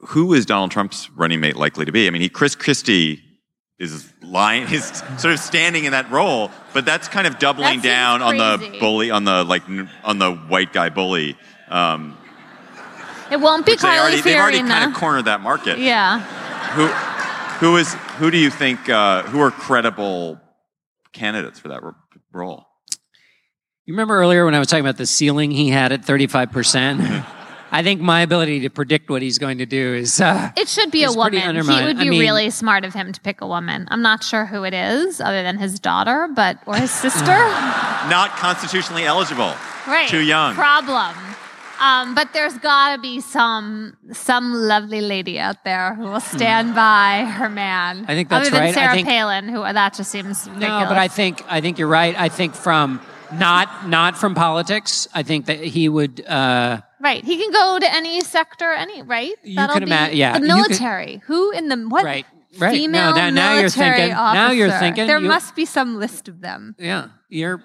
Who 0.08 0.34
is 0.34 0.46
Donald 0.46 0.70
Trump's 0.70 1.10
running 1.10 1.40
mate 1.40 1.56
likely 1.56 1.84
to 1.84 1.92
be? 1.92 2.06
I 2.06 2.10
mean, 2.10 2.22
he, 2.22 2.28
Chris 2.28 2.54
Christie 2.54 3.22
is 3.78 4.12
lying, 4.22 4.62
is 4.72 5.02
sort 5.18 5.34
of 5.34 5.40
standing 5.40 5.84
in 5.84 5.92
that 5.92 6.10
role, 6.10 6.50
but 6.72 6.84
that's 6.84 7.08
kind 7.08 7.26
of 7.26 7.38
doubling 7.38 7.64
That 7.66 7.72
seems 7.72 7.82
down 7.84 8.22
on 8.22 8.36
the 8.36 8.78
bully, 8.80 9.10
on 9.10 9.24
the 9.24 9.44
like, 9.44 9.62
on 10.04 10.18
the 10.18 10.34
white 10.34 10.72
guy 10.72 10.88
bully. 10.90 11.36
Um, 11.68 12.16
It 13.30 13.40
won't 13.40 13.66
be 13.66 13.72
which 13.72 13.80
they 13.82 13.98
already, 13.98 14.20
They've 14.20 14.36
already 14.36 14.60
kind 14.60 14.90
of 14.90 14.96
cornered 14.96 15.24
that 15.24 15.40
market. 15.40 15.78
yeah. 15.78 16.20
Who, 16.74 16.86
who 17.66 17.76
is, 17.76 17.94
who 18.18 18.30
do 18.30 18.38
you 18.38 18.50
think, 18.50 18.88
uh, 18.88 19.22
who 19.22 19.40
are 19.40 19.50
credible 19.50 20.40
candidates 21.12 21.58
for 21.58 21.68
that 21.68 21.82
role? 22.32 22.66
You 23.86 23.94
remember 23.94 24.16
earlier 24.16 24.44
when 24.44 24.54
I 24.54 24.58
was 24.58 24.68
talking 24.68 24.84
about 24.84 24.96
the 24.96 25.06
ceiling 25.06 25.50
he 25.50 25.68
had 25.70 25.92
at 25.92 26.02
35%? 26.02 27.24
I 27.74 27.82
think 27.82 28.00
my 28.00 28.20
ability 28.20 28.60
to 28.60 28.70
predict 28.70 29.10
what 29.10 29.20
he's 29.20 29.38
going 29.38 29.58
to 29.58 29.66
do 29.66 29.94
is. 29.94 30.20
Uh, 30.20 30.52
It 30.56 30.68
should 30.68 30.90
be 30.92 31.02
a 31.02 31.06
It's 31.08 31.16
pretty 31.16 31.38
woman. 31.38 31.42
He 31.42 31.48
undermined. 31.60 31.86
would 31.86 31.96
I 31.98 32.04
be 32.04 32.10
mean- 32.10 32.20
really 32.20 32.50
smart 32.50 32.84
of 32.84 32.94
him 32.94 33.12
to 33.12 33.20
pick 33.20 33.40
a 33.40 33.46
woman. 33.46 33.88
I'm 33.90 34.00
not 34.02 34.22
sure 34.22 34.44
who 34.46 34.62
it 34.64 34.72
is, 34.74 35.20
other 35.20 35.42
than 35.42 35.58
his 35.58 35.80
daughter, 35.80 36.28
but 36.32 36.58
or 36.66 36.76
his 36.76 36.90
sister. 36.92 37.24
Not 38.18 38.30
constitutionally 38.36 39.04
eligible. 39.04 39.52
right. 39.88 40.08
Too 40.08 40.20
young. 40.20 40.54
Problem. 40.54 41.14
Um, 41.80 42.14
but 42.14 42.32
there's 42.32 42.56
got 42.58 42.94
to 42.94 43.02
be 43.02 43.20
some 43.20 43.96
some 44.12 44.52
lovely 44.54 45.00
lady 45.00 45.40
out 45.40 45.64
there 45.64 45.94
who 45.94 46.04
will 46.04 46.20
stand 46.20 46.74
by 46.76 47.24
her 47.38 47.48
man. 47.48 48.04
I 48.06 48.14
think 48.14 48.28
that's 48.28 48.46
other 48.46 48.50
than 48.54 48.60
right. 48.60 48.70
I 48.70 48.72
Sarah 48.72 48.94
think- 48.94 49.08
Palin, 49.08 49.48
who 49.48 49.60
that 49.62 49.94
just 49.94 50.10
seems 50.12 50.46
ridiculous. 50.46 50.82
no, 50.84 50.88
but 50.88 50.98
I 50.98 51.08
think 51.08 51.42
I 51.50 51.60
think 51.60 51.78
you're 51.78 51.88
right. 51.88 52.14
I 52.16 52.28
think 52.28 52.54
from 52.54 53.00
not 53.32 53.88
not 53.88 54.16
from 54.18 54.34
politics. 54.34 55.08
I 55.14 55.22
think 55.22 55.46
that 55.46 55.58
he 55.60 55.88
would. 55.88 56.24
Uh, 56.26 56.80
Right. 57.00 57.22
He 57.22 57.36
can 57.36 57.52
go 57.52 57.78
to 57.78 57.94
any 57.94 58.22
sector, 58.22 58.72
any 58.72 59.02
right. 59.02 59.34
You 59.42 59.56
That'll 59.56 59.74
could 59.74 59.84
be 59.84 59.90
yeah, 59.90 60.08
The 60.08 60.22
you 60.22 60.32
could- 60.32 60.42
military. 60.70 61.20
Who 61.26 61.50
in 61.50 61.68
the 61.68 61.76
what? 61.76 62.02
Right, 62.02 62.24
right. 62.58 62.72
No, 62.72 62.78
Female 62.78 63.14
now- 63.14 63.28
now 63.30 63.52
you're 63.52 63.62
military 63.64 63.96
thinking- 63.98 64.14
now 64.16 64.50
you're 64.52 64.70
thinking 64.70 65.06
There 65.06 65.18
you- 65.20 65.28
must 65.28 65.54
be 65.54 65.66
some 65.66 65.98
list 65.98 66.28
of 66.28 66.40
them. 66.40 66.74
yeah, 66.78 67.08
you're. 67.28 67.62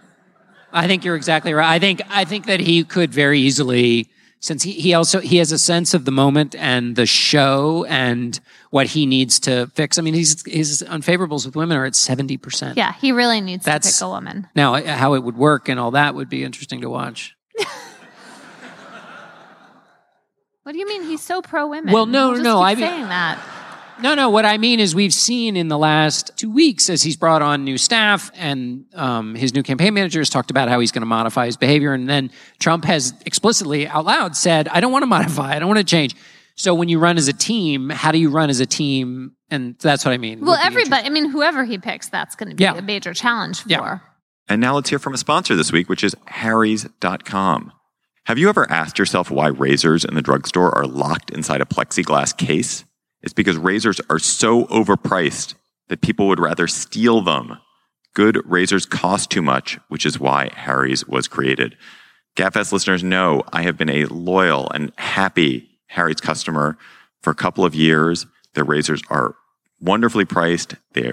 I 0.74 0.88
think 0.88 1.06
you're 1.06 1.16
exactly 1.16 1.54
right. 1.54 1.70
I 1.70 1.80
think 1.80 2.02
I 2.10 2.26
think 2.26 2.48
that 2.48 2.60
he 2.60 2.84
could 2.84 3.12
very 3.14 3.40
easily, 3.40 4.10
since 4.40 4.64
he, 4.64 4.72
he 4.72 4.94
also 4.94 5.20
he 5.20 5.38
has 5.38 5.52
a 5.52 5.58
sense 5.60 5.94
of 5.94 6.06
the 6.06 6.12
moment 6.12 6.56
and 6.56 6.96
the 6.96 7.06
show 7.06 7.86
and 7.90 8.40
what 8.72 8.88
he 8.88 9.06
needs 9.06 9.40
to 9.42 9.68
fix. 9.76 9.98
I 9.98 10.02
mean, 10.02 10.14
his 10.14 10.44
his 10.48 10.84
unfavorables 10.88 11.46
with 11.46 11.56
women 11.56 11.78
are 11.78 11.86
at 11.86 11.96
seventy 11.96 12.38
percent. 12.38 12.78
Yeah, 12.78 12.94
he 12.94 13.12
really 13.12 13.42
needs 13.42 13.66
That's- 13.66 13.98
to 13.98 14.04
pick 14.06 14.08
a 14.08 14.10
woman. 14.10 14.48
Now, 14.56 14.76
uh, 14.76 14.96
how 14.96 15.14
it 15.16 15.24
would 15.24 15.38
work 15.38 15.68
and 15.70 15.80
all 15.80 15.92
that 15.92 16.16
would 16.16 16.30
be 16.30 16.44
interesting 16.44 16.82
to 16.82 16.90
watch. 16.90 17.36
What 20.64 20.74
do 20.74 20.80
you 20.80 20.88
mean 20.88 21.04
he's 21.04 21.24
so 21.24 21.42
pro 21.42 21.68
women? 21.68 21.92
Well, 21.94 22.06
no, 22.06 22.34
Just 22.34 22.44
no, 22.44 22.62
I 22.62 22.76
mean- 22.76 22.86
saying 22.86 23.08
that. 23.08 23.40
No, 24.02 24.16
no. 24.16 24.30
What 24.30 24.46
I 24.46 24.58
mean 24.58 24.80
is, 24.80 24.96
we've 24.96 25.14
seen 25.14 25.58
in 25.58 25.68
the 25.68 25.78
last 25.78 26.32
two 26.38 26.50
weeks 26.50 26.90
as 26.90 27.04
he's 27.04 27.18
brought 27.18 27.42
on 27.42 27.64
new 27.64 27.78
staff 27.78 28.32
and 28.36 28.86
um, 28.96 29.36
his 29.36 29.54
new 29.54 29.64
campaign 29.64 29.94
manager 29.94 30.20
has 30.20 30.30
talked 30.30 30.52
about 30.52 30.70
how 30.70 30.80
he's 30.80 30.92
going 30.92 31.02
to 31.02 31.06
modify 31.08 31.46
his 31.46 31.58
behavior. 31.58 31.94
And 31.94 32.10
then 32.10 32.32
Trump 32.60 32.86
has 32.86 33.14
explicitly 33.26 33.88
out 33.88 34.06
loud 34.06 34.36
said, 34.36 34.68
I 34.70 34.80
don't 34.80 34.92
want 34.92 35.04
to 35.04 35.08
modify, 35.08 35.56
I 35.56 35.60
don't 35.60 35.68
want 35.68 35.80
to 35.80 35.84
change. 35.84 36.16
So 36.56 36.74
when 36.74 36.90
you 36.90 37.00
run 37.00 37.18
as 37.18 37.28
a 37.28 37.34
team, 37.34 37.90
how 37.90 38.12
do 38.12 38.18
you 38.18 38.30
run 38.30 38.50
as 38.50 38.60
a 38.60 38.66
team? 38.66 39.34
And 39.50 39.76
that's 39.80 40.04
what 40.04 40.14
I 40.14 40.18
mean. 40.18 40.42
Well, 40.46 40.60
everybody. 40.62 41.06
I 41.06 41.10
mean, 41.10 41.30
whoever 41.30 41.64
he 41.64 41.78
picks, 41.78 42.10
that's 42.10 42.36
going 42.36 42.50
to 42.50 42.56
be 42.56 42.64
Yeah. 42.64 42.76
a 42.78 42.82
major 42.82 43.14
challenge 43.14 43.62
for. 43.62 43.70
Yeah. 43.70 44.00
And 44.50 44.60
now 44.60 44.76
let's 44.76 44.90
hear 44.90 45.00
from 45.00 45.14
a 45.14 45.18
sponsor 45.18 45.56
this 45.56 45.72
week, 45.72 45.88
which 45.90 46.04
is 46.04 46.16
Harry's.com. 46.26 47.72
Have 48.26 48.38
you 48.38 48.50
ever 48.50 48.70
asked 48.70 49.00
yourself 49.00 49.32
why 49.32 49.48
razors 49.48 50.04
in 50.06 50.14
the 50.16 50.22
drugstore 50.22 50.76
are 50.78 50.86
locked 50.86 51.32
inside 51.32 51.62
a 51.62 51.66
plexiglass 51.66 52.36
case? 52.36 52.84
It's 53.22 53.34
because 53.34 53.58
razors 53.58 54.00
are 54.10 54.20
so 54.20 54.66
overpriced 54.66 55.56
that 55.90 56.02
people 56.02 56.28
would 56.28 56.40
rather 56.40 56.68
steal 56.68 57.22
them. 57.22 57.58
Good 58.14 58.42
razors 58.46 58.86
cost 58.86 59.30
too 59.30 59.42
much, 59.42 59.78
which 59.88 60.06
is 60.06 60.20
why 60.20 60.50
Harry's 60.54 61.08
was 61.08 61.28
created. 61.28 61.78
GabFest 62.36 62.72
listeners 62.72 63.04
know 63.04 63.44
I 63.52 63.64
have 63.64 63.78
been 63.78 63.90
a 63.90 64.06
loyal 64.06 64.70
and 64.70 64.94
happy 64.98 65.70
Harry's 65.88 66.22
customer 66.22 66.78
for 67.22 67.32
a 67.32 67.36
couple 67.36 67.66
of 67.66 67.76
years. 67.76 68.26
Their 68.54 68.64
razors 68.64 69.02
are 69.10 69.36
wonderfully 69.80 70.26
priced. 70.26 70.76
They 70.94 71.12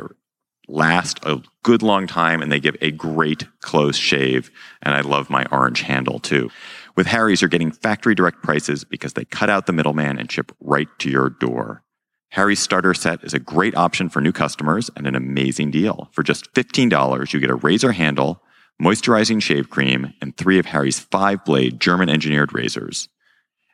last 0.68 1.18
a 1.24 1.42
good 1.62 1.82
long 1.82 2.06
time 2.06 2.42
and 2.42 2.50
they 2.50 2.60
give 2.60 2.76
a 2.80 2.90
great 2.90 3.46
close 3.60 3.96
shave. 3.96 4.50
And 4.82 4.94
I 4.94 5.00
love 5.00 5.30
my 5.30 5.46
orange 5.50 5.82
handle 5.82 6.18
too. 6.18 6.50
With 6.96 7.06
Harry's, 7.06 7.40
you're 7.40 7.48
getting 7.48 7.72
factory 7.72 8.14
direct 8.14 8.42
prices 8.42 8.84
because 8.84 9.12
they 9.12 9.24
cut 9.24 9.50
out 9.50 9.66
the 9.66 9.72
middleman 9.72 10.18
and 10.18 10.30
ship 10.30 10.52
right 10.60 10.88
to 11.00 11.10
your 11.10 11.30
door. 11.30 11.82
Harry's 12.30 12.60
starter 12.60 12.94
set 12.94 13.22
is 13.24 13.34
a 13.34 13.38
great 13.38 13.76
option 13.76 14.08
for 14.08 14.20
new 14.20 14.32
customers 14.32 14.90
and 14.96 15.06
an 15.06 15.14
amazing 15.14 15.70
deal. 15.70 16.08
For 16.12 16.22
just 16.22 16.52
$15, 16.54 17.32
you 17.32 17.40
get 17.40 17.50
a 17.50 17.54
razor 17.54 17.92
handle, 17.92 18.42
moisturizing 18.82 19.40
shave 19.40 19.70
cream, 19.70 20.12
and 20.20 20.36
three 20.36 20.58
of 20.58 20.66
Harry's 20.66 20.98
five 20.98 21.44
blade 21.44 21.80
German 21.80 22.08
engineered 22.08 22.52
razors. 22.52 23.08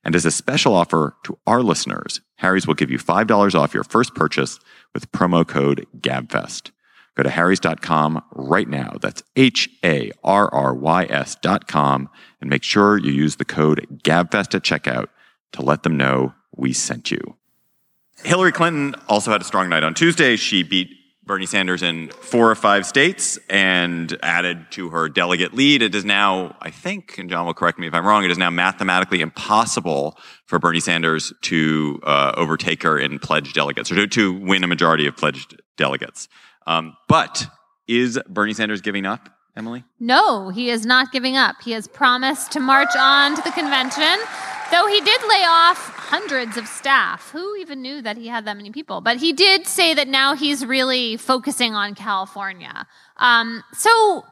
And 0.05 0.15
as 0.15 0.25
a 0.25 0.31
special 0.31 0.75
offer 0.75 1.17
to 1.25 1.39
our 1.47 1.63
listeners, 1.63 2.21
Harry's 2.37 2.67
will 2.67 2.75
give 2.75 2.91
you 2.91 2.99
$5 2.99 3.55
off 3.55 3.75
your 3.75 3.85
first 3.85 4.15
purchase 4.15 4.59
with 4.93 5.11
promo 5.13 5.47
code 5.47 5.87
GABFEST. 5.99 6.73
Go 7.15 7.23
to 7.23 7.31
harrys.com 7.31 8.23
right 8.33 8.69
now. 8.69 8.97
That's 9.01 9.23
H 9.37 9.69
A 9.85 10.11
R 10.25 10.53
R 10.53 10.75
Y 10.75 11.05
S 11.05 11.37
dot 11.37 11.69
com 11.69 12.09
and 12.41 12.49
make 12.49 12.63
sure 12.63 12.97
you 12.97 13.13
use 13.13 13.37
the 13.37 13.45
code 13.45 14.01
GABFEST 14.03 14.55
at 14.55 14.63
checkout 14.63 15.09
to 15.53 15.63
let 15.63 15.83
them 15.83 15.97
know 15.97 16.33
we 16.57 16.73
sent 16.73 17.11
you. 17.11 17.37
Hillary 18.25 18.53
Clinton 18.53 18.95
also 19.09 19.31
had 19.31 19.41
a 19.41 19.45
strong 19.45 19.69
night 19.69 19.83
on 19.83 19.95
Tuesday. 19.95 20.37
She 20.37 20.63
beat 20.63 20.91
Bernie 21.25 21.47
Sanders 21.47 21.83
in 21.83 22.09
four 22.09 22.51
or 22.51 22.55
five 22.55 22.85
states 22.85 23.39
and 23.49 24.17
added 24.23 24.67
to 24.73 24.91
her 24.91 25.09
delegate 25.09 25.55
lead. 25.55 25.83
It 25.83 25.95
is 25.95 26.05
now, 26.05 26.57
I 26.61 26.71
think, 26.71 27.17
and 27.19 27.31
John 27.31 27.47
will 27.47 27.55
correct 27.55 27.79
me 27.79 27.87
if 27.87 27.95
I'm 27.95 28.05
wrong, 28.05 28.25
it 28.25 28.31
is 28.31 28.39
now 28.39 28.51
mathematically 28.51 29.21
impossible 29.21 30.19
for 30.47 30.59
Bernie 30.59 30.81
Sanders 30.81 31.33
to 31.43 32.01
uh, 32.03 32.33
overtake 32.37 32.83
her 32.83 32.99
in 32.99 33.19
pledged 33.19 33.55
delegates 33.55 33.91
or 33.93 33.95
to, 33.95 34.07
to 34.09 34.33
win 34.33 34.65
a 34.65 34.67
majority 34.67 35.07
of 35.07 35.17
pledged 35.17 35.61
delegates. 35.77 36.29
Um, 36.67 36.97
but 37.09 37.47
is 37.87 38.19
Bernie 38.29 38.55
Sanders 38.55 38.81
giving 38.81 39.07
up, 39.07 39.29
Emily? 39.57 39.85
No, 40.01 40.49
he 40.49 40.71
is 40.71 40.85
not 40.85 41.13
giving 41.13 41.37
up. 41.37 41.57
He 41.65 41.73
has 41.73 41.87
promised 41.87 42.51
to 42.53 42.61
march 42.61 42.97
on 42.99 43.37
to 43.37 43.43
the 43.43 43.51
convention, 43.51 44.19
though 44.73 44.87
he 44.89 45.01
did 45.01 45.21
lay 45.29 45.45
off 45.45 46.02
hundreds 46.13 46.59
of 46.59 46.69
staff. 46.69 47.31
Who 47.31 47.57
even 47.57 47.81
knew 47.81 48.03
that 48.03 48.19
he 48.19 48.29
had 48.29 48.45
that 48.45 48.57
many 48.57 48.71
people? 48.71 49.01
But 49.01 49.17
he 49.17 49.33
did 49.33 49.67
say 49.67 49.95
that 49.95 50.09
now 50.09 50.35
he's 50.35 50.65
really 50.65 51.17
focusing 51.17 51.75
on 51.75 51.95
California. 51.95 52.87
Um, 53.17 53.65
so, 53.73 54.27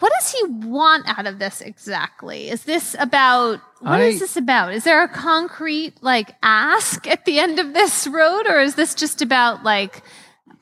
what 0.00 0.12
does 0.18 0.32
he 0.32 0.44
want 0.66 1.08
out 1.08 1.26
of 1.26 1.38
this 1.38 1.62
exactly? 1.62 2.50
Is 2.50 2.64
this 2.64 2.94
about 2.98 3.60
what 3.80 4.00
I- 4.00 4.04
is 4.04 4.20
this 4.20 4.36
about? 4.36 4.74
Is 4.74 4.84
there 4.84 5.02
a 5.02 5.08
concrete 5.08 5.94
like 6.02 6.34
ask 6.42 7.06
at 7.06 7.24
the 7.24 7.38
end 7.38 7.58
of 7.58 7.72
this 7.72 8.06
road, 8.06 8.46
or 8.46 8.60
is 8.60 8.74
this 8.74 8.94
just 8.94 9.22
about 9.22 9.62
like 9.64 10.02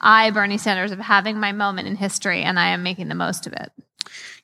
I, 0.01 0.31
Bernie 0.31 0.59
Sanders, 0.59 0.93
of 0.93 1.01
having 1.01 1.41
my 1.41 1.51
moment 1.53 1.89
in 1.89 1.97
history 1.97 2.43
and 2.43 2.59
I 2.59 2.69
am 2.69 2.83
making 2.85 3.09
the 3.09 3.15
most 3.17 3.47
of 3.49 3.53
it? 3.53 3.73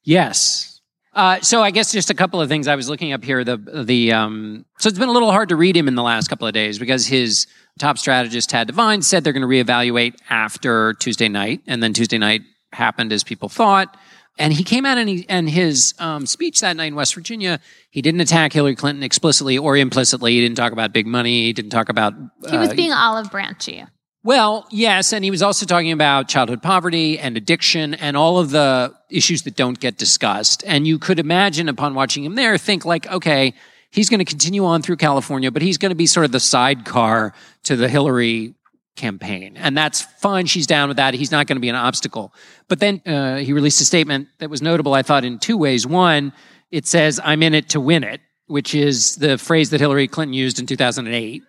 Yes. 0.03 0.78
Uh, 1.19 1.41
so 1.41 1.65
I 1.65 1.73
guess 1.73 1.91
just 1.91 2.11
a 2.11 2.15
couple 2.15 2.41
of 2.41 2.49
things 2.49 2.69
I 2.69 2.77
was 2.77 2.89
looking 2.89 3.13
up 3.13 3.25
here. 3.25 3.43
The 3.43 3.57
the 3.57 4.13
um, 4.13 4.65
so 4.79 4.89
it's 4.89 5.01
been 5.01 5.09
a 5.09 5.13
little 5.13 5.33
hard 5.33 5.49
to 5.49 5.57
read 5.57 5.77
him 5.77 5.89
in 5.89 5.97
the 5.97 6.03
last 6.03 6.29
couple 6.29 6.47
of 6.47 6.55
days 6.55 6.79
because 6.79 7.09
his 7.09 7.49
top 7.81 7.99
strategist 7.99 8.51
Tad 8.51 8.69
Devine 8.69 9.03
said 9.03 9.25
they're 9.25 9.33
going 9.33 9.43
to 9.43 9.49
reevaluate 9.49 10.15
after 10.31 10.95
Tuesday 10.95 11.29
night, 11.29 11.61
and 11.67 11.83
then 11.83 11.93
Tuesday 11.93 12.19
night 12.19 12.43
happened 12.73 13.13
as 13.13 13.25
people 13.25 13.49
thought. 13.49 13.97
And 14.39 14.53
he 14.53 14.63
came 14.63 14.87
out 14.87 14.97
and, 14.99 15.09
he, 15.09 15.27
and 15.29 15.51
his 15.51 15.95
um, 15.99 16.25
speech 16.25 16.61
that 16.61 16.77
night 16.77 16.87
in 16.87 16.95
West 16.95 17.13
Virginia, 17.17 17.59
he 17.91 18.01
didn't 18.01 18.21
attack 18.21 18.53
Hillary 18.53 18.77
Clinton 18.77 19.03
explicitly 19.03 19.59
or 19.59 19.77
implicitly. 19.77 20.35
He 20.35 20.41
didn't 20.41 20.57
talk 20.57 20.71
about 20.71 20.93
big 20.93 21.09
money. 21.09 21.47
He 21.47 21.53
didn't 21.53 21.73
talk 21.73 21.89
about. 21.89 22.15
He 22.49 22.57
was 22.57 22.69
uh, 22.69 22.75
being 22.75 22.93
olive 22.93 23.33
branchy. 23.33 23.85
Well, 24.29 24.67
yes, 24.71 25.14
and 25.14 25.25
he 25.25 25.31
was 25.31 25.41
also 25.41 25.64
talking 25.64 25.91
about 25.91 26.29
childhood 26.29 26.62
poverty 26.62 27.19
and 27.19 27.38
addiction 27.38 27.95
and 27.95 28.14
all 28.14 28.38
of 28.38 28.51
the 28.51 28.95
issues 29.09 29.45
that 29.45 29.57
don't 29.57 29.81
get 29.81 29.97
discussed. 29.97 30.62
And 30.67 30.87
you 30.87 30.99
could 30.99 31.19
imagine 31.19 31.67
upon 31.67 31.95
watching 31.95 32.27
him 32.27 32.35
there, 32.35 32.59
think 32.59 32.85
like, 32.85 33.11
okay, 33.11 33.55
he's 33.91 34.11
going 34.11 34.19
to 34.19 34.27
continue 34.27 34.67
on 34.67 34.83
through 34.83 34.99
California, 34.99 35.51
but 35.51 35.62
he's 35.62 35.79
going 35.79 35.93
to 35.93 35.97
be 35.97 36.05
sort 36.05 36.27
of 36.27 36.33
the 36.33 36.41
sidecar 36.41 37.33
to 37.62 37.75
the 37.75 37.88
Hillary 37.88 38.53
campaign. 38.97 39.57
And 39.57 39.75
that's 39.75 40.03
fine. 40.03 40.45
She's 40.45 40.67
down 40.67 40.88
with 40.88 40.99
that. 40.99 41.14
He's 41.14 41.33
not 41.33 41.47
going 41.47 41.57
to 41.57 41.61
be 41.61 41.71
an 41.71 41.75
obstacle. 41.75 42.35
But 42.69 42.81
then 42.81 43.01
uh, 43.07 43.37
he 43.37 43.55
released 43.55 43.81
a 43.81 43.87
statement 43.87 44.29
that 44.41 44.51
was 44.51 44.61
notable, 44.61 44.93
I 44.93 45.01
thought, 45.01 45.25
in 45.25 45.38
two 45.38 45.57
ways. 45.57 45.87
One, 45.87 46.35
it 46.71 46.87
says, 46.87 47.19
I'm 47.25 47.43
in 47.43 47.55
it 47.55 47.71
to 47.71 47.81
win 47.81 48.05
it, 48.05 48.21
which 48.47 48.75
is 48.75 49.17
the 49.17 49.38
phrase 49.38 49.71
that 49.71 49.81
Hillary 49.81 50.07
Clinton 50.07 50.35
used 50.35 50.59
in 50.59 50.67
2008. 50.67 51.43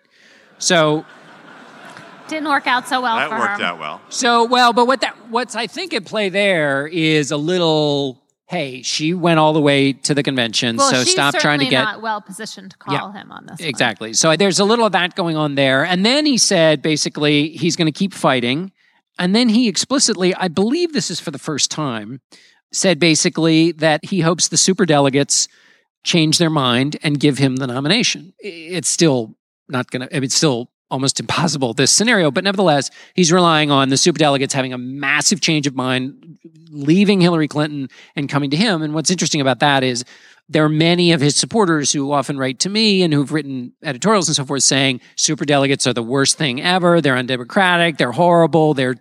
So 0.56 1.04
Didn't 2.30 2.48
work 2.48 2.66
out 2.66 2.88
so 2.88 3.00
well 3.02 3.16
That 3.16 3.28
for 3.30 3.38
worked 3.38 3.60
her. 3.60 3.64
out 3.66 3.78
well. 3.78 4.00
So, 4.08 4.44
well, 4.44 4.72
but 4.72 4.86
what 4.86 5.00
that 5.02 5.14
what's 5.30 5.54
I 5.56 5.66
think 5.66 5.92
at 5.92 6.04
play 6.04 6.28
there 6.28 6.86
is 6.86 7.30
a 7.30 7.36
little. 7.36 8.22
Hey, 8.48 8.82
she 8.82 9.14
went 9.14 9.38
all 9.38 9.52
the 9.52 9.60
way 9.60 9.92
to 9.92 10.12
the 10.12 10.24
convention, 10.24 10.74
Well, 10.76 10.90
so 10.90 11.04
she's 11.04 11.12
stop 11.12 11.34
trying 11.36 11.60
to 11.60 11.66
get 11.66 11.82
not 11.84 12.02
well 12.02 12.20
positioned 12.20 12.72
to 12.72 12.76
call 12.78 12.94
Yeah. 12.94 13.12
him 13.12 13.30
on 13.30 13.46
this. 13.46 13.60
one. 13.60 13.68
exactly. 13.68 14.12
So 14.12 14.34
there's 14.36 14.58
a 14.58 14.64
little 14.64 14.86
of 14.86 14.90
that 14.92 15.14
going 15.14 15.36
on 15.36 15.54
there, 15.54 15.84
and 15.84 16.04
then 16.04 16.26
he 16.26 16.36
said 16.36 16.82
basically 16.82 17.50
he's 17.50 17.76
going 17.76 17.86
to 17.86 17.96
keep 17.96 18.12
fighting, 18.12 18.72
and 19.20 19.36
then 19.36 19.50
he 19.50 19.68
explicitly, 19.68 20.34
I 20.34 20.48
believe 20.48 20.92
this 20.92 21.12
is 21.12 21.20
for 21.20 21.30
the 21.30 21.38
first 21.38 21.70
time, 21.70 22.20
said 22.72 22.98
basically 22.98 23.70
that 23.70 24.04
he 24.04 24.20
hopes 24.22 24.48
the 24.48 24.56
super 24.56 24.84
delegates 24.84 25.46
change 26.02 26.38
their 26.38 26.50
mind 26.50 26.96
and 27.04 27.20
give 27.20 27.38
him 27.38 27.54
the 27.56 27.68
nomination. 27.68 28.32
It's 28.40 28.88
still 28.88 29.36
not 29.68 29.92
going 29.92 30.08
to. 30.08 30.12
I 30.12 30.18
mean 30.18 30.24
it's 30.24 30.34
still 30.34 30.69
almost 30.90 31.20
impossible 31.20 31.72
this 31.74 31.92
scenario, 31.92 32.30
but 32.30 32.44
nevertheless, 32.44 32.90
he's 33.14 33.32
relying 33.32 33.70
on 33.70 33.88
the 33.88 33.96
super 33.96 34.18
delegates 34.18 34.52
having 34.54 34.72
a 34.72 34.78
massive 34.78 35.40
change 35.40 35.66
of 35.66 35.74
mind, 35.74 36.38
leaving 36.70 37.20
Hillary 37.20 37.48
Clinton 37.48 37.88
and 38.16 38.28
coming 38.28 38.50
to 38.50 38.56
him. 38.56 38.82
And 38.82 38.94
what's 38.94 39.10
interesting 39.10 39.40
about 39.40 39.60
that 39.60 39.82
is 39.84 40.04
there 40.48 40.64
are 40.64 40.68
many 40.68 41.12
of 41.12 41.20
his 41.20 41.36
supporters 41.36 41.92
who 41.92 42.10
often 42.12 42.36
write 42.36 42.58
to 42.60 42.68
me 42.68 43.02
and 43.02 43.14
who've 43.14 43.30
written 43.32 43.72
editorials 43.84 44.28
and 44.28 44.34
so 44.34 44.44
forth 44.44 44.64
saying 44.64 45.00
super 45.14 45.44
delegates 45.44 45.86
are 45.86 45.92
the 45.92 46.02
worst 46.02 46.36
thing 46.36 46.60
ever. 46.60 47.00
They're 47.00 47.16
undemocratic. 47.16 47.98
They're 47.98 48.12
horrible. 48.12 48.74
They're 48.74 48.96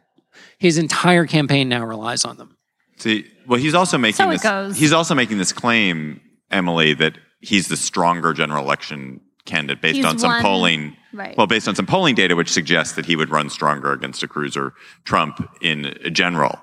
his 0.59 0.77
entire 0.77 1.25
campaign 1.25 1.69
now 1.69 1.83
relies 1.85 2.23
on 2.25 2.37
them. 2.37 2.55
See, 2.97 3.25
well, 3.47 3.59
he's 3.59 3.73
also 3.73 3.97
making 3.97 4.17
So 4.17 4.29
it 4.29 4.33
this. 4.33 4.43
goes. 4.43 4.77
He's 4.77 4.93
also 4.93 5.15
making 5.15 5.37
this 5.37 5.53
claim, 5.53 6.21
Emily, 6.51 6.93
that 6.95 7.17
he's 7.39 7.67
the 7.69 7.77
stronger 7.77 8.33
general 8.33 8.63
election 8.63 9.21
candidate 9.49 9.81
based 9.81 9.97
He's 9.97 10.05
on 10.05 10.17
some 10.19 10.31
won- 10.31 10.41
polling. 10.41 10.95
right. 11.13 11.35
Well, 11.37 11.47
based 11.47 11.67
on 11.67 11.75
some 11.75 11.85
polling 11.85 12.15
data, 12.15 12.35
which 12.35 12.49
suggests 12.49 12.93
that 12.95 13.05
he 13.05 13.15
would 13.15 13.29
run 13.29 13.49
stronger 13.49 13.91
against 13.91 14.23
a 14.23 14.27
cruiser 14.27 14.73
Trump 15.05 15.41
in 15.61 15.97
general. 16.13 16.59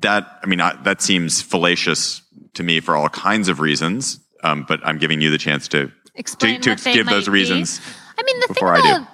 That 0.00 0.38
I 0.42 0.46
mean, 0.46 0.60
I, 0.60 0.74
that 0.82 1.00
seems 1.02 1.40
fallacious 1.42 2.22
to 2.54 2.62
me 2.62 2.80
for 2.80 2.96
all 2.96 3.08
kinds 3.08 3.48
of 3.48 3.60
reasons. 3.60 4.20
Um, 4.42 4.64
but 4.68 4.80
I'm 4.84 4.98
giving 4.98 5.20
you 5.20 5.30
the 5.30 5.38
chance 5.38 5.68
to 5.68 5.90
Explain 6.16 6.60
to, 6.60 6.76
to 6.76 6.92
give 6.92 7.06
those 7.06 7.26
might 7.26 7.32
be. 7.32 7.38
reasons. 7.40 7.80
I 8.18 8.22
mean, 8.22 8.40
the 8.40 8.54
thing 8.54 8.68
about 8.68 9.08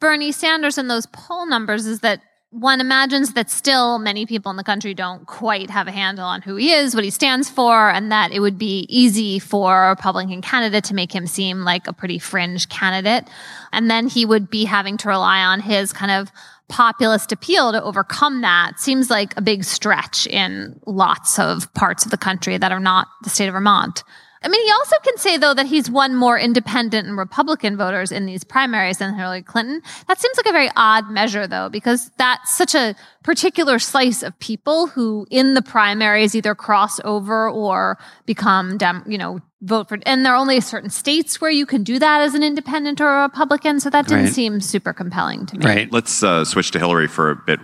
Bernie 0.00 0.32
Sanders 0.32 0.76
and 0.76 0.90
those 0.90 1.06
poll 1.06 1.46
numbers 1.46 1.86
is 1.86 2.00
that 2.00 2.20
one 2.52 2.82
imagines 2.82 3.32
that 3.32 3.50
still 3.50 3.98
many 3.98 4.26
people 4.26 4.50
in 4.50 4.56
the 4.56 4.62
country 4.62 4.92
don't 4.92 5.26
quite 5.26 5.70
have 5.70 5.88
a 5.88 5.90
handle 5.90 6.26
on 6.26 6.42
who 6.42 6.56
he 6.56 6.70
is, 6.70 6.94
what 6.94 7.02
he 7.02 7.08
stands 7.08 7.48
for, 7.48 7.88
and 7.88 8.12
that 8.12 8.30
it 8.30 8.40
would 8.40 8.58
be 8.58 8.86
easy 8.90 9.38
for 9.38 9.86
a 9.86 9.88
Republican 9.88 10.42
candidate 10.42 10.84
to 10.84 10.94
make 10.94 11.14
him 11.14 11.26
seem 11.26 11.62
like 11.62 11.86
a 11.88 11.94
pretty 11.94 12.18
fringe 12.18 12.68
candidate. 12.68 13.26
And 13.72 13.90
then 13.90 14.06
he 14.06 14.26
would 14.26 14.50
be 14.50 14.66
having 14.66 14.98
to 14.98 15.08
rely 15.08 15.42
on 15.42 15.60
his 15.60 15.94
kind 15.94 16.10
of 16.10 16.30
populist 16.68 17.32
appeal 17.32 17.72
to 17.72 17.82
overcome 17.82 18.42
that 18.42 18.78
seems 18.78 19.08
like 19.08 19.34
a 19.38 19.42
big 19.42 19.64
stretch 19.64 20.26
in 20.26 20.78
lots 20.84 21.38
of 21.38 21.72
parts 21.72 22.04
of 22.04 22.10
the 22.10 22.18
country 22.18 22.58
that 22.58 22.70
are 22.70 22.80
not 22.80 23.08
the 23.24 23.30
state 23.30 23.48
of 23.48 23.54
Vermont. 23.54 24.04
I 24.44 24.48
mean, 24.48 24.64
he 24.66 24.72
also 24.72 24.96
can 25.04 25.16
say, 25.18 25.36
though, 25.36 25.54
that 25.54 25.66
he's 25.66 25.90
won 25.90 26.14
more 26.14 26.38
independent 26.38 27.06
and 27.06 27.16
Republican 27.16 27.76
voters 27.76 28.10
in 28.12 28.26
these 28.26 28.44
primaries 28.44 28.98
than 28.98 29.14
Hillary 29.14 29.42
Clinton. 29.42 29.82
That 30.08 30.20
seems 30.20 30.36
like 30.36 30.46
a 30.46 30.52
very 30.52 30.70
odd 30.76 31.10
measure, 31.10 31.46
though, 31.46 31.68
because 31.68 32.10
that's 32.18 32.54
such 32.56 32.74
a 32.74 32.94
particular 33.22 33.78
slice 33.78 34.22
of 34.22 34.38
people 34.40 34.88
who 34.88 35.26
in 35.30 35.54
the 35.54 35.62
primaries 35.62 36.34
either 36.34 36.54
cross 36.54 36.98
over 37.04 37.48
or 37.48 37.98
become, 38.26 38.78
dem- 38.78 39.04
you 39.06 39.16
know, 39.18 39.40
vote 39.60 39.88
for. 39.88 39.98
And 40.06 40.26
there 40.26 40.32
are 40.32 40.36
only 40.40 40.60
certain 40.60 40.90
states 40.90 41.40
where 41.40 41.50
you 41.50 41.64
can 41.66 41.84
do 41.84 42.00
that 42.00 42.20
as 42.20 42.34
an 42.34 42.42
independent 42.42 43.00
or 43.00 43.08
a 43.08 43.22
Republican. 43.22 43.78
So 43.78 43.90
that 43.90 44.08
didn't 44.08 44.24
Right. 44.24 44.32
seem 44.32 44.60
super 44.60 44.92
compelling 44.92 45.46
to 45.46 45.58
me. 45.58 45.64
Right. 45.64 45.92
Let's 45.92 46.22
uh, 46.22 46.44
switch 46.44 46.72
to 46.72 46.80
Hillary 46.80 47.06
for 47.06 47.30
a 47.30 47.36
bit. 47.36 47.60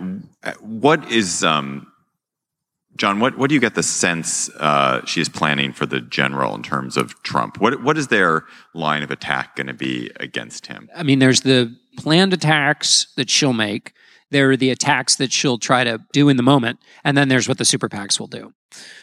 What 0.61 1.11
is 1.11 1.43
um, 1.43 1.87
John, 2.99 3.21
what, 3.21 3.37
what 3.37 3.47
do 3.47 3.55
you 3.55 3.61
get 3.61 3.75
the 3.75 3.81
sense 3.81 4.49
uh, 4.57 5.05
she's 5.05 5.29
planning 5.29 5.71
for 5.71 5.85
the 5.85 6.01
general 6.01 6.53
in 6.53 6.61
terms 6.61 6.97
of 6.97 7.23
Trump? 7.23 7.57
What 7.61 7.81
what 7.81 7.97
is 7.97 8.09
their 8.09 8.43
line 8.73 9.03
of 9.03 9.09
attack 9.09 9.55
going 9.55 9.67
to 9.67 9.73
be 9.73 10.11
against 10.19 10.67
him? 10.67 10.89
I 10.93 11.03
mean, 11.03 11.19
there's 11.19 11.41
the 11.41 11.73
planned 11.97 12.33
attacks 12.33 13.07
that 13.15 13.29
she'll 13.29 13.53
make. 13.53 13.93
There 14.31 14.51
are 14.51 14.57
the 14.57 14.69
attacks 14.69 15.15
that 15.15 15.31
she'll 15.31 15.57
try 15.57 15.85
to 15.85 15.99
do 16.11 16.27
in 16.27 16.35
the 16.35 16.43
moment, 16.43 16.79
and 17.05 17.17
then 17.17 17.29
there's 17.29 17.47
what 17.47 17.57
the 17.57 17.63
super 17.63 17.87
PACs 17.87 18.19
will 18.19 18.27
do. 18.27 18.53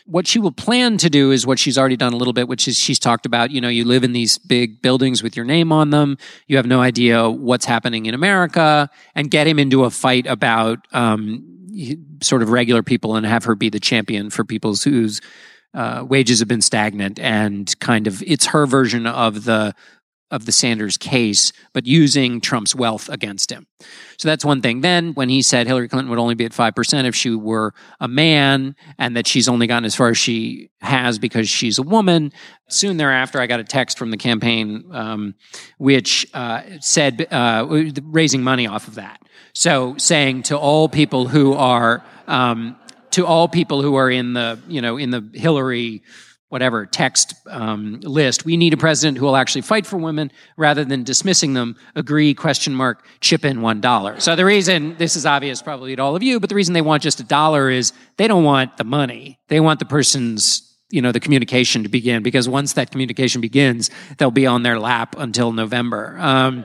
What 0.05 0.27
she 0.27 0.39
will 0.39 0.53
plan 0.53 0.99
to 0.99 1.09
do 1.09 1.31
is 1.33 1.47
what 1.47 1.59
she's 1.59 1.79
already 1.79 1.97
done 1.97 2.13
a 2.13 2.17
little 2.17 2.35
bit, 2.35 2.49
which 2.49 2.69
is 2.69 2.77
she's 2.77 2.99
talked 2.99 3.25
about, 3.25 3.51
you 3.51 3.61
know, 3.63 3.69
you 3.69 3.85
live 3.85 4.05
in 4.05 4.13
these 4.13 4.37
big 4.39 4.83
buildings 4.83 5.23
with 5.23 5.35
your 5.35 5.47
name 5.47 5.73
on 5.73 5.91
them. 5.91 6.19
You 6.47 6.59
have 6.59 6.67
no 6.67 6.81
idea 6.81 7.29
what's 7.29 7.65
happening 7.65 8.07
in 8.07 8.15
America 8.15 8.89
and 9.15 9.31
get 9.31 9.47
him 9.47 9.59
into 9.59 9.85
a 9.85 9.91
fight 9.91 10.27
about 10.27 10.87
um, 10.93 11.56
sort 12.23 12.43
of 12.43 12.51
regular 12.51 12.83
people 12.83 13.17
and 13.17 13.27
have 13.27 13.45
her 13.45 13.55
be 13.55 13.69
the 13.69 13.81
champion 13.81 14.31
for 14.31 14.45
people 14.45 14.75
whose 14.75 15.21
uh, 15.75 16.05
wages 16.09 16.39
have 16.39 16.49
been 16.49 16.62
stagnant 16.62 17.19
and 17.19 17.79
kind 17.81 18.07
of 18.07 18.23
it's 18.27 18.47
her 18.47 18.67
version 18.67 19.07
of 19.07 19.45
the 19.45 19.75
of 20.31 20.45
the 20.45 20.53
Sanders 20.53 20.97
case, 20.97 21.53
but 21.73 21.87
using 21.87 22.41
Trump's 22.41 22.75
wealth 22.75 23.09
against 23.09 23.51
him. 23.51 23.67
So 24.19 24.29
that's 24.29 24.45
one 24.45 24.61
thing. 24.61 24.81
Then, 24.81 25.12
when 25.12 25.29
he 25.29 25.41
said 25.41 25.67
Hillary 25.67 25.89
Clinton 25.89 26.11
would 26.11 26.19
only 26.19 26.35
be 26.35 26.45
at 26.45 26.53
5% 26.53 27.05
if 27.05 27.15
she 27.15 27.31
were 27.35 27.75
a 28.01 28.09
man, 28.09 28.75
and 28.99 29.17
that 29.17 29.27
she's 29.27 29.49
only 29.49 29.67
gotten 29.67 29.85
as 29.85 29.95
far 29.95 30.09
as 30.09 30.19
she 30.19 30.71
has 30.81 31.19
because 31.19 31.49
she's 31.49 31.79
a 31.79 31.83
woman, 31.83 32.33
soon 32.69 32.97
thereafter, 32.97 33.41
I 33.41 33.47
got 33.47 33.61
a 33.61 33.65
text 33.65 33.99
from 33.99 34.11
the 34.11 34.17
campaign 34.17 34.85
um, 34.91 35.35
which 35.79 36.27
uh, 36.35 36.62
said 36.81 37.29
uh, 37.31 37.67
raising 38.03 38.43
money 38.43 38.67
off 38.67 38.89
of 38.89 38.97
that. 38.97 39.21
So, 39.53 39.95
saying 39.97 40.45
to 40.45 40.59
all 40.59 40.89
people 40.89 41.29
who 41.29 41.55
are, 41.55 42.05
um, 42.27 42.77
to 43.12 43.25
all 43.25 43.49
people 43.49 43.81
who 43.81 43.95
are 43.95 44.11
in 44.11 44.33
the, 44.33 44.59
you 44.67 44.81
know, 44.81 44.97
in 44.97 45.11
the 45.11 45.31
Hillary 45.35 46.03
whatever 46.49 46.87
text 46.87 47.35
um, 47.49 47.99
list 48.03 48.45
we 48.45 48.57
need 48.57 48.73
a 48.73 48.77
president 48.77 49.19
who 49.19 49.25
will 49.25 49.37
actually 49.37 49.63
fight 49.63 49.85
for 49.85 49.97
women 49.97 50.31
rather 50.57 50.85
than 50.85 51.03
dismissing 51.03 51.55
them 51.55 51.77
agree 51.95 52.35
question 52.35 52.75
mark 52.75 53.05
chip 53.21 53.45
in 53.45 53.63
one 53.63 53.81
dollar. 53.81 54.21
So 54.21 54.37
the 54.37 54.45
reason 54.45 54.97
this 54.97 55.17
is 55.17 55.27
obvious 55.27 55.61
probably 55.63 55.97
to 55.97 56.03
all 56.03 56.15
of 56.15 56.23
you 56.23 56.39
but 56.41 56.49
the 56.49 56.55
reason 56.55 56.75
they 56.75 56.83
want 56.83 57.03
just 57.03 57.21
a 57.21 57.25
dollar 57.25 57.71
is 57.71 57.93
they 58.17 58.29
don't 58.29 58.45
want 58.45 58.77
the 58.77 58.85
money. 58.85 59.39
They 59.49 59.61
want 59.61 59.79
the 59.79 59.87
person's 59.87 60.63
you 60.91 61.03
know 61.03 61.11
the 61.11 61.21
communication 61.21 61.83
to 61.83 61.89
begin 61.89 62.23
because 62.23 62.49
once 62.49 62.75
that 62.75 62.93
communication 62.93 63.41
begins 63.41 63.91
they'll 64.19 64.31
be 64.31 64.47
on 64.47 64.63
their 64.63 64.79
lap 64.79 65.17
until 65.19 65.53
november. 65.53 66.17
Um, 66.19 66.65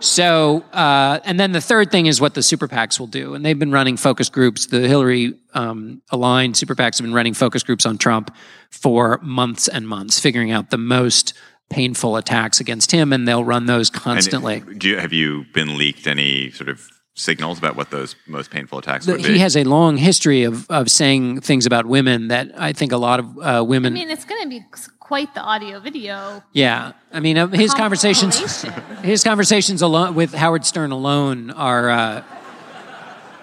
so, 0.00 0.64
uh, 0.72 1.20
and 1.24 1.38
then 1.38 1.52
the 1.52 1.60
third 1.60 1.90
thing 1.90 2.06
is 2.06 2.20
what 2.20 2.34
the 2.34 2.42
super 2.42 2.66
PACs 2.66 2.98
will 2.98 3.06
do. 3.06 3.34
And 3.34 3.44
they've 3.44 3.58
been 3.58 3.70
running 3.70 3.96
focus 3.96 4.28
groups. 4.28 4.66
The 4.66 4.88
Hillary 4.88 5.34
um, 5.54 6.02
aligned 6.10 6.56
super 6.56 6.74
PACs 6.74 6.98
have 6.98 7.06
been 7.06 7.14
running 7.14 7.34
focus 7.34 7.62
groups 7.62 7.86
on 7.86 7.98
Trump 7.98 8.34
for 8.70 9.18
months 9.22 9.68
and 9.68 9.86
months, 9.86 10.18
figuring 10.18 10.50
out 10.50 10.70
the 10.70 10.78
most 10.78 11.34
painful 11.68 12.16
attacks 12.16 12.60
against 12.60 12.90
him, 12.90 13.12
and 13.12 13.28
they'll 13.28 13.44
run 13.44 13.66
those 13.66 13.90
constantly. 13.90 14.60
Do 14.60 14.88
you, 14.88 14.96
have 14.98 15.12
you 15.12 15.44
been 15.54 15.78
leaked 15.78 16.06
any 16.06 16.50
sort 16.50 16.68
of 16.68 16.88
signals 17.20 17.58
about 17.58 17.76
what 17.76 17.90
those 17.90 18.16
most 18.26 18.50
painful 18.50 18.78
attacks 18.78 19.06
would 19.06 19.18
be. 19.22 19.32
he 19.34 19.38
has 19.38 19.56
a 19.56 19.64
long 19.64 19.96
history 19.96 20.44
of, 20.44 20.68
of 20.70 20.90
saying 20.90 21.40
things 21.40 21.66
about 21.66 21.86
women 21.86 22.28
that 22.28 22.50
I 22.58 22.72
think 22.72 22.92
a 22.92 22.96
lot 22.96 23.20
of 23.20 23.38
uh, 23.38 23.64
women. 23.64 23.92
I 23.92 23.94
mean, 23.94 24.10
it's 24.10 24.24
going 24.24 24.42
to 24.42 24.48
be 24.48 24.64
quite 24.98 25.34
the 25.34 25.40
audio 25.42 25.80
video. 25.80 26.42
Yeah, 26.52 26.92
I 27.12 27.20
mean, 27.20 27.36
uh, 27.38 27.46
his 27.48 27.74
conversations, 27.74 28.62
his 29.02 29.22
conversations 29.24 29.82
alone 29.82 30.14
with 30.14 30.32
Howard 30.34 30.64
Stern 30.64 30.90
alone 30.92 31.50
are. 31.50 31.90
Uh, 31.90 32.22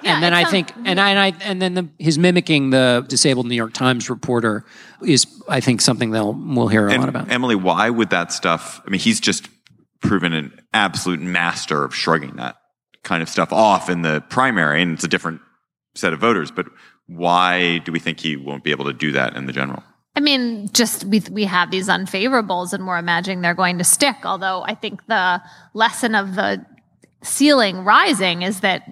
Yeah, 0.03 0.13
and 0.13 0.23
then 0.23 0.33
I 0.33 0.43
sounds- 0.43 0.51
think, 0.51 0.73
and 0.85 0.99
I, 0.99 1.09
and 1.09 1.19
I, 1.19 1.33
and 1.43 1.59
then 1.61 1.73
the, 1.73 1.89
his 1.97 2.17
mimicking 2.19 2.69
the 2.69 3.03
disabled 3.09 3.47
New 3.47 3.55
York 3.55 3.73
Times 3.73 4.09
reporter 4.11 4.63
is, 5.01 5.25
I 5.49 5.59
think, 5.59 5.81
something 5.81 6.11
they'll 6.11 6.33
we'll 6.33 6.67
hear 6.67 6.87
a 6.87 6.91
And 6.91 6.99
lot 7.01 7.09
about. 7.09 7.31
Emily, 7.31 7.55
why 7.55 7.89
would 7.89 8.11
that 8.11 8.31
stuff? 8.31 8.79
I 8.85 8.89
mean, 8.91 8.99
he's 9.01 9.19
just 9.19 9.49
proven 9.99 10.33
an 10.33 10.61
absolute 10.71 11.19
master 11.19 11.83
of 11.83 11.95
shrugging 11.95 12.35
that 12.35 12.57
kind 13.07 13.23
of 13.23 13.29
stuff 13.29 13.53
off 13.53 13.89
in 13.89 14.01
the 14.01 14.21
primary, 14.29 14.81
and 14.81 14.93
it's 14.93 15.03
a 15.03 15.07
different 15.07 15.39
set 15.95 16.11
of 16.13 16.19
voters. 16.19 16.51
But 16.51 16.67
why 17.07 17.79
do 17.79 17.91
we 17.91 17.99
think 17.99 18.19
he 18.19 18.35
won't 18.35 18.63
be 18.63 18.71
able 18.71 18.85
to 18.85 18.93
do 18.93 19.13
that 19.13 19.35
in 19.35 19.45
the 19.45 19.53
general? 19.53 19.81
I 20.15 20.19
mean, 20.19 20.69
just 20.73 21.05
we 21.05 21.21
we 21.31 21.45
have 21.45 21.71
these 21.71 21.87
unfavorables, 21.87 22.73
and 22.73 22.85
we're 22.85 22.97
imagining 22.97 23.41
they're 23.41 23.53
going 23.53 23.77
to 23.77 23.83
stick. 23.83 24.17
Although 24.25 24.63
I 24.63 24.75
think 24.75 25.05
the 25.07 25.41
lesson 25.73 26.15
of 26.15 26.35
the 26.35 26.65
ceiling 27.21 27.84
rising 27.84 28.41
is 28.41 28.60
that 28.62 28.84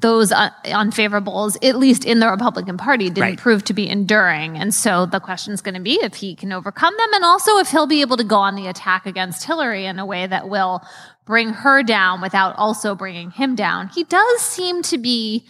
those 0.00 0.32
un- 0.32 0.50
unfavorables, 0.64 1.56
at 1.64 1.76
least 1.78 2.04
in 2.04 2.18
the 2.18 2.28
Republican 2.28 2.76
Party, 2.76 3.04
didn't 3.08 3.20
Right. 3.22 3.38
prove 3.38 3.62
to 3.64 3.72
be 3.72 3.88
enduring. 3.88 4.56
And 4.58 4.74
so 4.74 5.06
the 5.06 5.20
question 5.20 5.54
is 5.54 5.60
going 5.60 5.74
to 5.76 5.80
be 5.80 5.94
if 6.02 6.14
he 6.14 6.34
can 6.34 6.52
overcome 6.52 6.92
them, 6.98 7.08
and 7.14 7.24
also 7.24 7.58
if 7.58 7.68
he'll 7.70 7.86
be 7.86 8.00
able 8.00 8.16
to 8.16 8.24
go 8.24 8.36
on 8.36 8.56
the 8.56 8.66
attack 8.66 9.06
against 9.06 9.44
Hillary 9.44 9.86
in 9.86 9.98
a 10.00 10.04
way 10.06 10.26
that 10.26 10.48
will 10.48 10.82
bring 11.24 11.50
her 11.50 11.84
down 11.84 12.20
without 12.20 12.56
also 12.58 12.96
bringing 12.96 13.30
him 13.30 13.54
down. 13.54 13.90
He 13.94 14.02
does 14.02 14.40
seem 14.40 14.82
to 14.82 14.98
be 14.98 15.44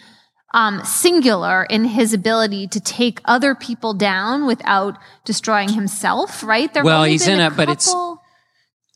um, 0.54 0.84
singular 0.84 1.64
in 1.70 1.86
his 1.86 2.12
ability 2.12 2.66
to 2.66 2.78
take 2.78 3.22
other 3.24 3.54
people 3.54 3.94
down 3.94 4.44
without 4.44 4.98
destroying 5.24 5.70
himself. 5.70 6.42
Right? 6.44 6.70
There've 6.74 6.84
Well, 6.84 7.04
he's 7.04 7.26
in 7.26 7.40
a 7.40 7.46
it, 7.46 7.56
but 7.56 7.70
it's- 7.70 7.90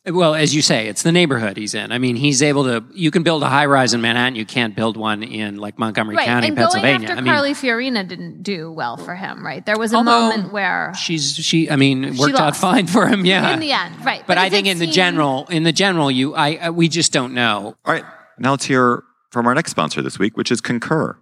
Well, 0.09 0.37
as 0.37 0.55
you 0.55 0.62
say, 0.62 0.87
it's 0.87 1.03
the 1.03 1.11
neighborhood 1.11 1.57
he's 1.57 1.75
in. 1.75 1.90
I 1.90 1.99
mean, 1.99 2.14
he's 2.14 2.40
able 2.40 2.62
to. 2.64 2.85
You 2.92 3.11
can 3.11 3.25
build 3.25 3.42
a 3.42 3.49
high 3.49 3.66
rise 3.66 3.92
in 3.92 4.01
Manhattan. 4.01 4.37
You 4.37 4.47
can't 4.47 4.77
build 4.77 4.97
one 4.97 5.25
in 5.25 5.57
like 5.57 5.81
Montgomery 5.81 6.14
right. 6.14 6.27
County, 6.27 6.47
and 6.47 6.57
going 6.57 6.66
Pennsylvania. 6.66 7.09
after 7.09 7.19
I 7.19 7.23
mean, 7.23 7.33
Carly 7.33 7.53
Fiorina 7.55 8.07
didn't 8.07 8.45
do 8.45 8.71
well 8.71 8.97
for 8.97 9.16
him. 9.16 9.45
Right? 9.45 9.66
There 9.66 9.77
was 9.77 9.92
a 9.92 10.05
moment 10.05 10.53
where 10.53 10.95
she's 10.95 11.35
she. 11.35 11.69
I 11.69 11.75
mean, 11.75 12.16
worked 12.16 12.38
out 12.38 12.57
fine 12.57 12.87
for 12.87 13.09
him. 13.09 13.25
Yeah, 13.25 13.53
in 13.53 13.59
the 13.59 13.73
end, 13.73 14.05
right? 14.05 14.25
But, 14.27 14.38
I 14.38 14.49
think 14.49 14.69
in 14.69 14.79
the 14.79 14.87
general, 14.87 15.47
in 15.47 15.64
the 15.64 15.73
general, 15.73 16.11
you, 16.11 16.35
I, 16.35 16.55
I, 16.55 16.71
we 16.71 16.88
just 16.88 17.12
don't 17.12 17.35
know. 17.35 17.77
All 17.85 17.92
right, 17.92 18.05
now 18.38 18.53
let's 18.53 18.66
hear 18.66 19.03
from 19.33 19.47
our 19.47 19.55
next 19.55 19.73
sponsor 19.73 20.03
this 20.03 20.21
week, 20.21 20.37
which 20.37 20.53
is 20.53 20.61
Concur. 20.61 21.19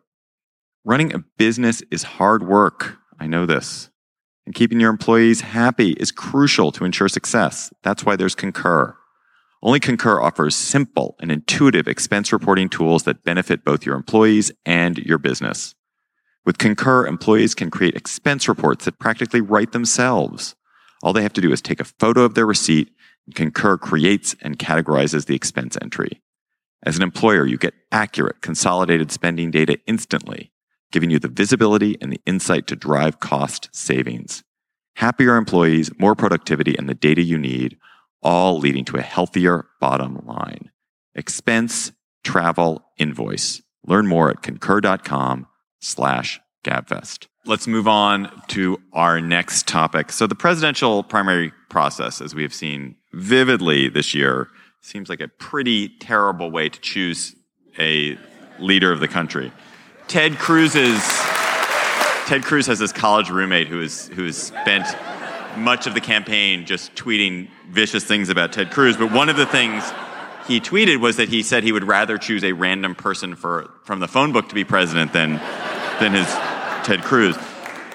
Running 0.85 1.15
a 1.15 1.21
business 1.39 1.83
is 1.91 2.03
hard 2.03 2.47
work. 2.47 2.99
I 3.19 3.27
know 3.27 3.47
this. 3.47 3.89
And 4.47 4.55
keeping 4.55 4.81
your 4.81 4.91
employees 4.91 5.41
happy 5.41 5.93
is 5.93 6.13
crucial 6.13 6.71
to 6.73 6.85
ensure 6.85 7.09
success. 7.09 7.73
That's 7.83 8.05
why 8.05 8.17
there's 8.17 8.35
Concur. 8.35 8.97
Only 9.63 9.81
Concur 9.81 10.21
offers 10.21 10.55
simple 10.55 11.17
and 11.21 11.33
intuitive 11.33 11.89
expense 11.89 12.33
reporting 12.33 12.69
tools 12.69 13.05
that 13.05 13.25
benefit 13.25 13.65
both 13.65 13.87
your 13.87 13.97
employees 13.97 14.53
and 14.67 14.99
your 14.99 15.17
business. 15.17 15.75
With 16.45 16.59
Concur, 16.59 17.07
employees 17.07 17.55
can 17.55 17.71
create 17.71 17.95
expense 17.95 18.47
reports 18.47 18.85
that 18.85 18.99
practically 18.99 19.41
write 19.41 19.73
themselves. 19.73 20.55
All 21.03 21.15
they 21.15 21.23
have 21.23 21.33
to 21.35 21.41
do 21.41 21.53
is 21.53 21.63
take 21.63 21.81
a 21.81 21.85
photo 21.85 22.23
of 22.23 22.35
their 22.35 22.45
receipt, 22.45 22.91
and 23.25 23.35
Concur 23.35 23.79
creates 23.79 24.37
and 24.43 24.59
categorizes 24.59 25.25
the 25.25 25.35
expense 25.35 25.79
entry. 25.81 26.21
As 26.83 26.97
an 26.97 27.03
employer, 27.03 27.47
you 27.47 27.57
get 27.57 27.73
accurate, 27.91 28.43
consolidated 28.43 29.11
spending 29.11 29.51
data 29.51 29.79
instantly, 29.87 30.53
giving 30.95 31.11
you 31.11 31.19
the 31.19 31.27
visibility 31.27 31.99
and 32.01 32.13
the 32.13 32.21
insight 32.25 32.69
to 32.69 32.77
drive 32.77 33.19
cost 33.19 33.69
savings. 33.73 34.45
Happier 34.95 35.37
employees, 35.37 35.91
more 35.99 36.15
productivity, 36.15 36.79
and 36.79 36.89
the 36.89 36.95
data 36.95 37.21
you 37.21 37.37
need, 37.37 37.77
all 38.23 38.61
leading 38.61 38.85
to 38.85 38.97
a 38.97 39.03
healthier 39.03 39.67
bottom 39.81 40.25
line. 40.25 40.71
Expense, 41.17 41.91
travel, 42.23 42.85
invoice. 42.97 43.61
Learn 43.85 44.07
more 44.07 44.31
at 44.31 44.43
concur.com 44.43 45.49
slash 45.81 46.41
gabfest. 46.65 47.27
Let's 47.45 47.67
move 47.67 47.89
on 47.89 48.31
to 48.49 48.81
our 48.93 49.21
next 49.21 49.67
topic. 49.67 50.13
So 50.13 50.29
the 50.29 50.37
presidential 50.37 51.03
primary 51.03 51.53
process, 51.71 52.21
as 52.21 52.37
we 52.37 52.43
have 52.43 52.55
seen 52.55 52.95
vividly 53.13 53.89
this 53.89 54.15
year, 54.15 54.49
seems 54.81 55.09
like 55.09 55.21
a 55.21 55.27
pretty 55.27 55.89
terrible 55.99 56.53
way 56.53 56.69
to 56.69 56.81
choose 56.81 57.35
a 57.81 58.17
leader 58.61 58.93
of 58.93 59.01
the 59.01 59.09
country. 59.09 59.51
Ted 60.09 60.39
Cruz's 60.39 61.03
Ted 62.27 62.43
Cruz 62.45 62.67
has 62.67 62.79
this 62.79 62.93
college 62.93 63.31
roommate 63.31 63.69
who 63.69 63.81
is 63.81 64.09
who 64.09 64.25
has 64.25 64.37
spent 64.37 64.87
much 65.57 65.87
of 65.87 65.95
the 65.95 66.01
campaign 66.01 66.67
just 66.67 66.95
tweeting 66.95 67.49
vicious 67.71 68.05
things 68.05 68.29
about 68.29 68.53
Ted 68.53 68.71
Cruz. 68.71 68.97
But 68.97 69.13
one 69.13 69.29
of 69.29 69.37
the 69.37 69.47
things 69.47 69.85
he 70.47 70.61
tweeted 70.61 71.01
was 71.01 71.17
that 71.17 71.29
he 71.29 71.43
said 71.43 71.63
he 71.65 71.73
would 71.73 71.85
rather 71.85 72.19
choose 72.19 72.45
a 72.45 72.53
random 72.53 72.95
person 72.95 73.35
for 73.37 73.71
from 73.85 74.01
the 74.01 74.09
phone 74.09 74.33
book 74.33 74.49
to 74.49 74.55
be 74.55 74.65
president 74.65 75.13
than 75.13 75.35
than 76.01 76.13
his 76.13 76.27
Ted 76.87 77.03
Cruz. 77.03 77.37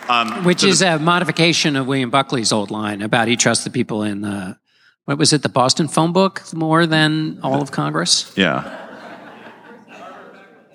Um, 0.09 0.43
Which 0.43 0.61
so 0.61 0.65
the- 0.65 0.71
is 0.71 0.81
a 0.81 0.97
modification 0.97 1.75
of 1.75 1.85
William 1.85 2.09
Buckley's 2.09 2.51
old 2.51 2.71
line 2.71 3.01
about 3.03 3.27
he 3.27 3.35
trusts 3.35 3.63
the 3.63 3.69
people 3.69 4.01
in 4.01 4.21
the, 4.21 4.57
what 5.05 5.19
was 5.19 5.33
it, 5.33 5.43
the 5.43 5.49
Boston 5.49 5.87
phone 5.87 6.13
book 6.13 6.41
more 6.51 6.87
than 6.87 7.39
all 7.43 7.61
of 7.61 7.69
Congress? 7.69 8.33
yeah. 8.35 8.87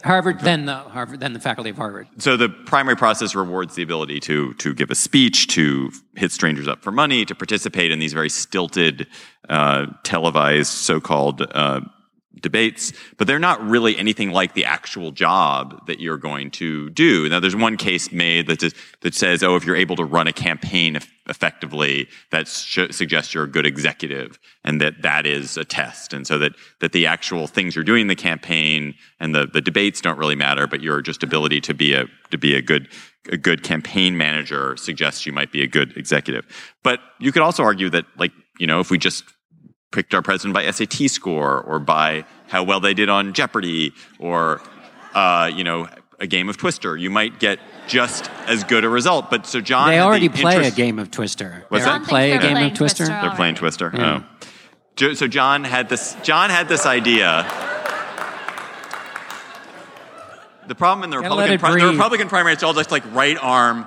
Harvard, 0.04 0.40
then 0.40 0.66
the 0.66 0.74
Harvard, 0.74 1.20
then 1.20 1.32
the 1.32 1.40
faculty 1.40 1.70
of 1.70 1.76
Harvard. 1.76 2.06
So 2.18 2.36
the 2.36 2.50
primary 2.50 2.94
process 2.94 3.34
rewards 3.34 3.74
the 3.74 3.82
ability 3.82 4.20
to 4.20 4.52
to 4.54 4.74
give 4.74 4.90
a 4.90 4.94
speech, 4.94 5.48
to 5.48 5.90
hit 6.14 6.30
strangers 6.30 6.68
up 6.68 6.82
for 6.82 6.92
money, 6.92 7.24
to 7.24 7.34
participate 7.34 7.90
in 7.90 7.98
these 7.98 8.12
very 8.12 8.28
stilted, 8.28 9.06
uh, 9.48 9.86
televised, 10.02 10.70
so-called 10.70 11.40
uh, 11.40 11.80
debates, 12.40 12.92
but 13.16 13.26
they're 13.26 13.38
not 13.38 13.62
really 13.66 13.96
anything 13.96 14.30
like 14.30 14.54
the 14.54 14.64
actual 14.64 15.12
job 15.12 15.86
that 15.86 16.00
you're 16.00 16.18
going 16.18 16.50
to 16.50 16.90
do. 16.90 17.28
Now, 17.28 17.40
there's 17.40 17.56
one 17.56 17.76
case 17.76 18.12
made 18.12 18.46
that, 18.48 18.60
says- 18.60 18.74
that 19.00 19.14
says, 19.14 19.42
oh, 19.42 19.56
if 19.56 19.64
you're 19.64 19.76
able 19.76 19.96
to 19.96 20.04
run 20.04 20.26
a 20.26 20.32
campaign 20.32 20.96
eff- 20.96 21.08
effectively, 21.28 22.08
that 22.30 22.48
sh- 22.48 22.90
suggests 22.90 23.32
you're 23.32 23.44
a 23.44 23.50
good 23.50 23.66
executive, 23.66 24.38
and 24.64 24.80
that 24.80 25.02
that 25.02 25.26
is 25.26 25.56
a 25.56 25.64
test. 25.64 26.12
And 26.12 26.26
so 26.26 26.38
that, 26.38 26.52
that 26.80 26.92
the 26.92 27.06
actual 27.06 27.46
things 27.46 27.74
you're 27.74 27.84
doing 27.84 28.02
in 28.02 28.08
the 28.08 28.16
campaign 28.16 28.94
and 29.20 29.34
the, 29.34 29.46
the 29.46 29.60
debates 29.60 30.00
don't 30.00 30.18
really 30.18 30.36
matter, 30.36 30.66
but 30.66 30.82
your 30.82 31.00
just 31.00 31.22
ability 31.22 31.60
to 31.62 31.74
be 31.74 31.94
a, 31.94 32.06
to 32.30 32.38
be 32.38 32.54
a 32.54 32.62
good, 32.62 32.88
a 33.30 33.36
good 33.36 33.62
campaign 33.62 34.18
manager 34.18 34.76
suggests 34.76 35.24
you 35.24 35.32
might 35.32 35.52
be 35.52 35.62
a 35.62 35.66
good 35.66 35.96
executive. 35.96 36.44
But 36.82 37.00
you 37.20 37.32
could 37.32 37.42
also 37.42 37.62
argue 37.62 37.90
that, 37.90 38.04
like, 38.18 38.32
you 38.58 38.66
know, 38.66 38.80
if 38.80 38.90
we 38.90 38.98
just 38.98 39.24
picked 39.94 40.12
our 40.12 40.20
president 40.22 40.52
by 40.54 40.68
SAT 40.70 41.08
score 41.08 41.60
or 41.62 41.78
by 41.78 42.24
how 42.48 42.64
well 42.64 42.80
they 42.80 42.92
did 42.94 43.08
on 43.08 43.32
Jeopardy 43.32 43.92
or, 44.18 44.60
uh, 45.14 45.50
you 45.54 45.62
know, 45.64 45.88
a 46.20 46.26
game 46.26 46.48
of 46.48 46.56
Twister, 46.56 46.96
you 46.96 47.10
might 47.10 47.38
get 47.40 47.58
just 47.86 48.30
as 48.46 48.64
good 48.64 48.84
a 48.84 48.88
result. 48.88 49.30
But 49.30 49.46
so 49.46 49.60
John, 49.60 49.88
They 49.88 49.94
had 49.96 50.02
the 50.02 50.06
already 50.06 50.28
play 50.28 50.56
interest- 50.56 50.72
a 50.72 50.76
game 50.76 50.98
of 50.98 51.10
Twister. 51.10 51.64
What's 51.68 51.84
They 51.84 51.90
that? 51.90 51.96
already 51.96 52.06
play 52.06 52.32
a 52.32 52.38
game 52.40 52.56
of 52.56 52.74
Twister. 52.74 53.04
Twister 53.06 53.20
They're 53.22 53.36
playing 53.36 53.54
Twister. 53.54 53.90
Yeah. 53.94 54.22
Oh. 55.00 55.14
So 55.14 55.26
John 55.26 55.64
had 55.64 55.88
this. 55.88 56.16
John 56.22 56.50
had 56.50 56.68
this 56.68 56.86
idea. 56.86 57.42
The 60.66 60.74
problem 60.74 61.04
in 61.04 61.10
the 61.10 61.18
Republican 61.18 61.58
pri- 61.58 61.78
the. 61.80 61.86
Republican 61.88 62.28
primary, 62.28 62.52
it's 62.54 62.62
all 62.62 62.72
just 62.72 62.90
like 62.90 63.02
right 63.12 63.36
arm, 63.40 63.86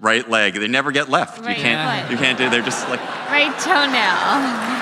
right 0.00 0.28
leg. 0.28 0.54
They 0.54 0.68
never 0.68 0.90
get 0.90 1.08
left. 1.10 1.44
Right 1.44 1.56
you 1.56 1.62
can't. 1.62 2.02
foot. 2.08 2.10
You 2.12 2.16
can't 2.18 2.38
do. 2.38 2.50
They're 2.50 2.62
just 2.62 2.88
like. 2.88 3.00
Right 3.30 3.56
toenail. 3.60 4.78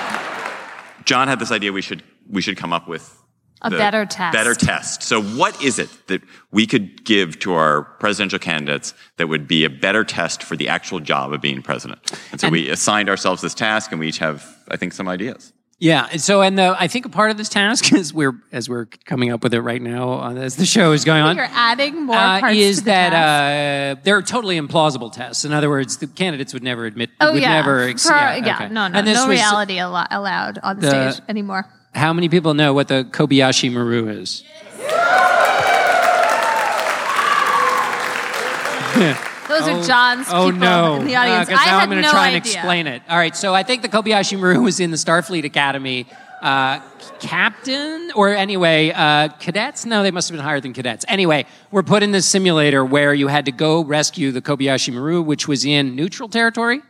John 1.05 1.27
had 1.27 1.39
this 1.39 1.51
idea 1.51 1.71
we 1.71 1.81
should 1.81 2.03
we 2.29 2.41
should 2.41 2.57
come 2.57 2.73
up 2.73 2.87
with 2.87 3.17
A 3.61 3.69
better 3.69 4.05
test. 4.05 4.33
Better 4.33 4.55
test. 4.55 5.03
So 5.03 5.21
what 5.21 5.61
is 5.61 5.77
it 5.79 5.89
that 6.07 6.21
we 6.51 6.65
could 6.65 7.03
give 7.03 7.39
to 7.39 7.53
our 7.53 7.83
presidential 7.83 8.39
candidates 8.39 8.93
that 9.17 9.27
would 9.27 9.47
be 9.47 9.65
a 9.65 9.69
better 9.69 10.03
test 10.03 10.43
for 10.43 10.55
the 10.55 10.67
actual 10.67 10.99
job 10.99 11.33
of 11.33 11.41
being 11.41 11.61
president? 11.61 11.99
And 12.31 12.41
so 12.41 12.49
we 12.49 12.69
assigned 12.69 13.09
ourselves 13.09 13.41
this 13.41 13.53
task 13.53 13.91
and 13.91 13.99
we 13.99 14.07
each 14.07 14.19
have 14.19 14.45
I 14.69 14.77
think 14.77 14.93
some 14.93 15.07
ideas. 15.07 15.53
Yeah. 15.81 16.07
and 16.11 16.21
So, 16.21 16.41
and 16.43 16.57
the, 16.59 16.75
I 16.79 16.87
think 16.87 17.07
a 17.07 17.09
part 17.09 17.31
of 17.31 17.37
this 17.37 17.49
task 17.49 17.91
is 17.99 18.13
we're 18.13 18.33
as 18.51 18.69
we're 18.69 18.85
coming 19.05 19.31
up 19.31 19.41
with 19.43 19.53
it 19.53 19.61
right 19.61 19.81
now 19.81 20.21
uh, 20.21 20.33
as 20.35 20.55
the 20.55 20.65
show 20.65 20.91
is 20.91 21.03
going 21.03 21.23
on. 21.23 21.35
You're 21.35 21.47
adding 21.51 22.05
more 22.05 22.15
uh, 22.15 22.39
parts 22.39 22.55
is 22.55 22.79
the 22.83 22.85
that 22.85 23.09
task. 23.09 23.97
uh, 23.97 24.01
they're 24.05 24.21
totally 24.21 24.59
implausible 24.59 25.11
tests. 25.11 25.43
In 25.43 25.51
other 25.53 25.69
words, 25.69 25.97
the 25.97 26.05
candidates 26.07 26.53
would 26.53 26.63
never 26.63 26.85
admit. 26.85 27.09
Oh 27.19 27.33
would 27.33 27.41
yeah, 27.41 27.53
never. 27.53 27.81
ex- 27.81 28.05
For- 28.05 28.13
yeah, 28.13 28.35
yeah, 28.35 28.55
okay. 28.55 28.67
no, 28.69 28.87
no, 28.89 29.01
no 29.01 29.27
reality 29.27 29.79
al- 29.79 30.07
allowed 30.11 30.59
on 30.59 30.79
the 30.79 30.87
The- 30.87 31.11
stage 31.13 31.23
anymore. 31.27 31.65
How 31.95 32.13
many 32.13 32.29
people 32.29 32.53
know 32.53 32.73
what 32.73 32.87
the 32.87 33.03
Kobayashi 33.03 33.69
Maru 33.73 34.07
is? 34.07 34.43
Those 39.59 39.67
are 39.67 39.87
John's 39.87 40.27
Oh 40.29 40.45
people 40.51 40.59
no! 40.59 40.95
in 40.95 41.05
the 41.05 41.15
audience. 41.15 41.47
Because 41.49 41.61
I 41.61 41.65
now 41.65 41.79
had 41.79 41.83
I'm 41.83 41.89
going 41.89 42.01
to 42.01 42.07
no 42.07 42.11
try 42.11 42.27
and 42.29 42.37
explain 42.37 42.87
it. 42.87 43.01
All 43.09 43.17
right. 43.17 43.35
So 43.35 43.53
I 43.53 43.63
think 43.63 43.81
the 43.81 43.89
Kobayashi 43.89 44.39
Maru 44.39 44.61
was 44.61 44.79
in 44.79 44.91
the 44.91 44.97
Starfleet 44.97 45.43
Academy. 45.45 46.07
Uh, 46.41 46.79
captain, 47.19 48.11
or 48.15 48.29
anyway, 48.29 48.91
uh, 48.95 49.27
cadets? 49.39 49.85
No, 49.85 50.01
they 50.01 50.09
must 50.09 50.27
have 50.29 50.35
been 50.35 50.43
higher 50.43 50.59
than 50.59 50.73
cadets. 50.73 51.05
Anyway, 51.07 51.45
we're 51.69 51.83
put 51.83 52.01
in 52.01 52.11
this 52.11 52.25
simulator 52.25 52.83
where 52.83 53.13
you 53.13 53.27
had 53.27 53.45
to 53.45 53.51
go 53.51 53.83
rescue 53.83 54.31
the 54.31 54.41
Kobayashi 54.41 54.91
Maru, 54.91 55.21
which 55.21 55.47
was 55.47 55.65
in 55.65 55.95
neutral 55.95 56.27
territory. 56.27 56.81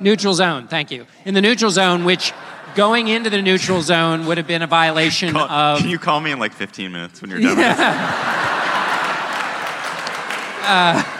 Neutral 0.00 0.32
zone. 0.32 0.66
Thank 0.66 0.90
you. 0.90 1.06
In 1.26 1.34
the 1.34 1.42
neutral 1.42 1.70
zone, 1.70 2.06
which 2.06 2.32
going 2.74 3.08
into 3.08 3.28
the 3.28 3.42
neutral 3.42 3.82
zone 3.82 4.24
would 4.24 4.38
have 4.38 4.46
been 4.46 4.62
a 4.62 4.66
violation 4.66 5.34
Call- 5.34 5.50
of 5.50 5.80
can 5.80 5.90
you 5.90 5.98
call 5.98 6.18
me 6.18 6.30
in 6.30 6.38
like 6.38 6.54
15 6.54 6.90
minutes 6.90 7.20
when 7.20 7.30
you're 7.30 7.40
done? 7.40 7.48
with 7.50 7.58
this? 7.58 7.76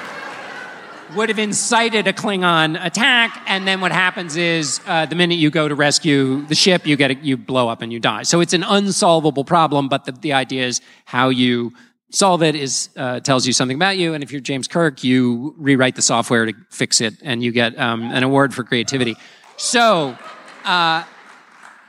would 1.15 1.29
have 1.29 1.39
incited 1.39 2.07
a 2.07 2.13
Klingon 2.13 2.83
attack, 2.85 3.43
and 3.47 3.67
then 3.67 3.81
what 3.81 3.93
happens 3.93 4.37
is 4.37 4.81
uh, 4.87 5.07
the 5.07 5.15
minute 5.15 5.35
you 5.35 5.51
go 5.51 5.69
to 5.69 5.75
rescue 5.75 6.45
the 6.47 6.55
ship, 6.55 6.87
you 6.87 6.97
get 6.97 7.11
a, 7.11 7.15
you 7.17 7.37
blow 7.37 7.69
up 7.69 7.83
and 7.83 7.93
you 7.93 8.01
die. 8.01 8.23
So 8.23 8.41
it's 8.41 8.53
an 8.53 8.63
unsolvable 8.63 9.45
problem, 9.45 9.89
but 9.89 10.05
the, 10.05 10.13
the 10.13 10.33
idea 10.33 10.67
is 10.67 10.81
how 11.05 11.29
you 11.29 11.73
solve 12.11 12.43
it 12.43 12.55
is 12.55 12.91
uh, 12.97 13.21
tells 13.21 13.47
you 13.47 13.53
something 13.53 13.77
about 13.77 13.97
you, 13.97 14.15
and 14.15 14.23
if 14.23 14.33
you're 14.33 14.41
James 14.41 14.69
Kirk, 14.69 15.05
you 15.05 15.55
rewrite 15.59 15.97
the 15.97 16.03
software 16.03 16.47
to 16.47 16.55
fix 16.71 17.01
it, 17.01 17.15
and 17.23 17.43
you 17.43 17.53
get 17.53 17.79
um, 17.79 18.03
an 18.13 18.23
award 18.23 18.55
for 18.55 18.65
creativity. 18.65 19.17
So. 19.57 20.17
Uh, 20.65 21.05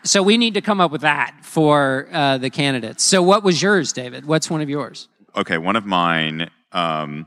so 0.06 0.22
we 0.22 0.38
need 0.38 0.56
to 0.56 0.62
come 0.62 0.82
up 0.82 0.92
with 0.92 1.02
that 1.02 1.34
for 1.44 2.10
uh, 2.12 2.38
the 2.38 2.50
candidates. 2.50 3.04
So 3.04 3.24
what 3.24 3.42
was 3.42 3.62
yours, 3.62 3.94
David? 3.94 4.26
What's 4.26 4.50
one 4.50 4.60
of 4.60 4.70
yours? 4.70 5.08
Okay, 5.36 5.58
one 5.58 5.78
of 5.78 5.86
mine 5.86 6.50
um, 6.74 7.26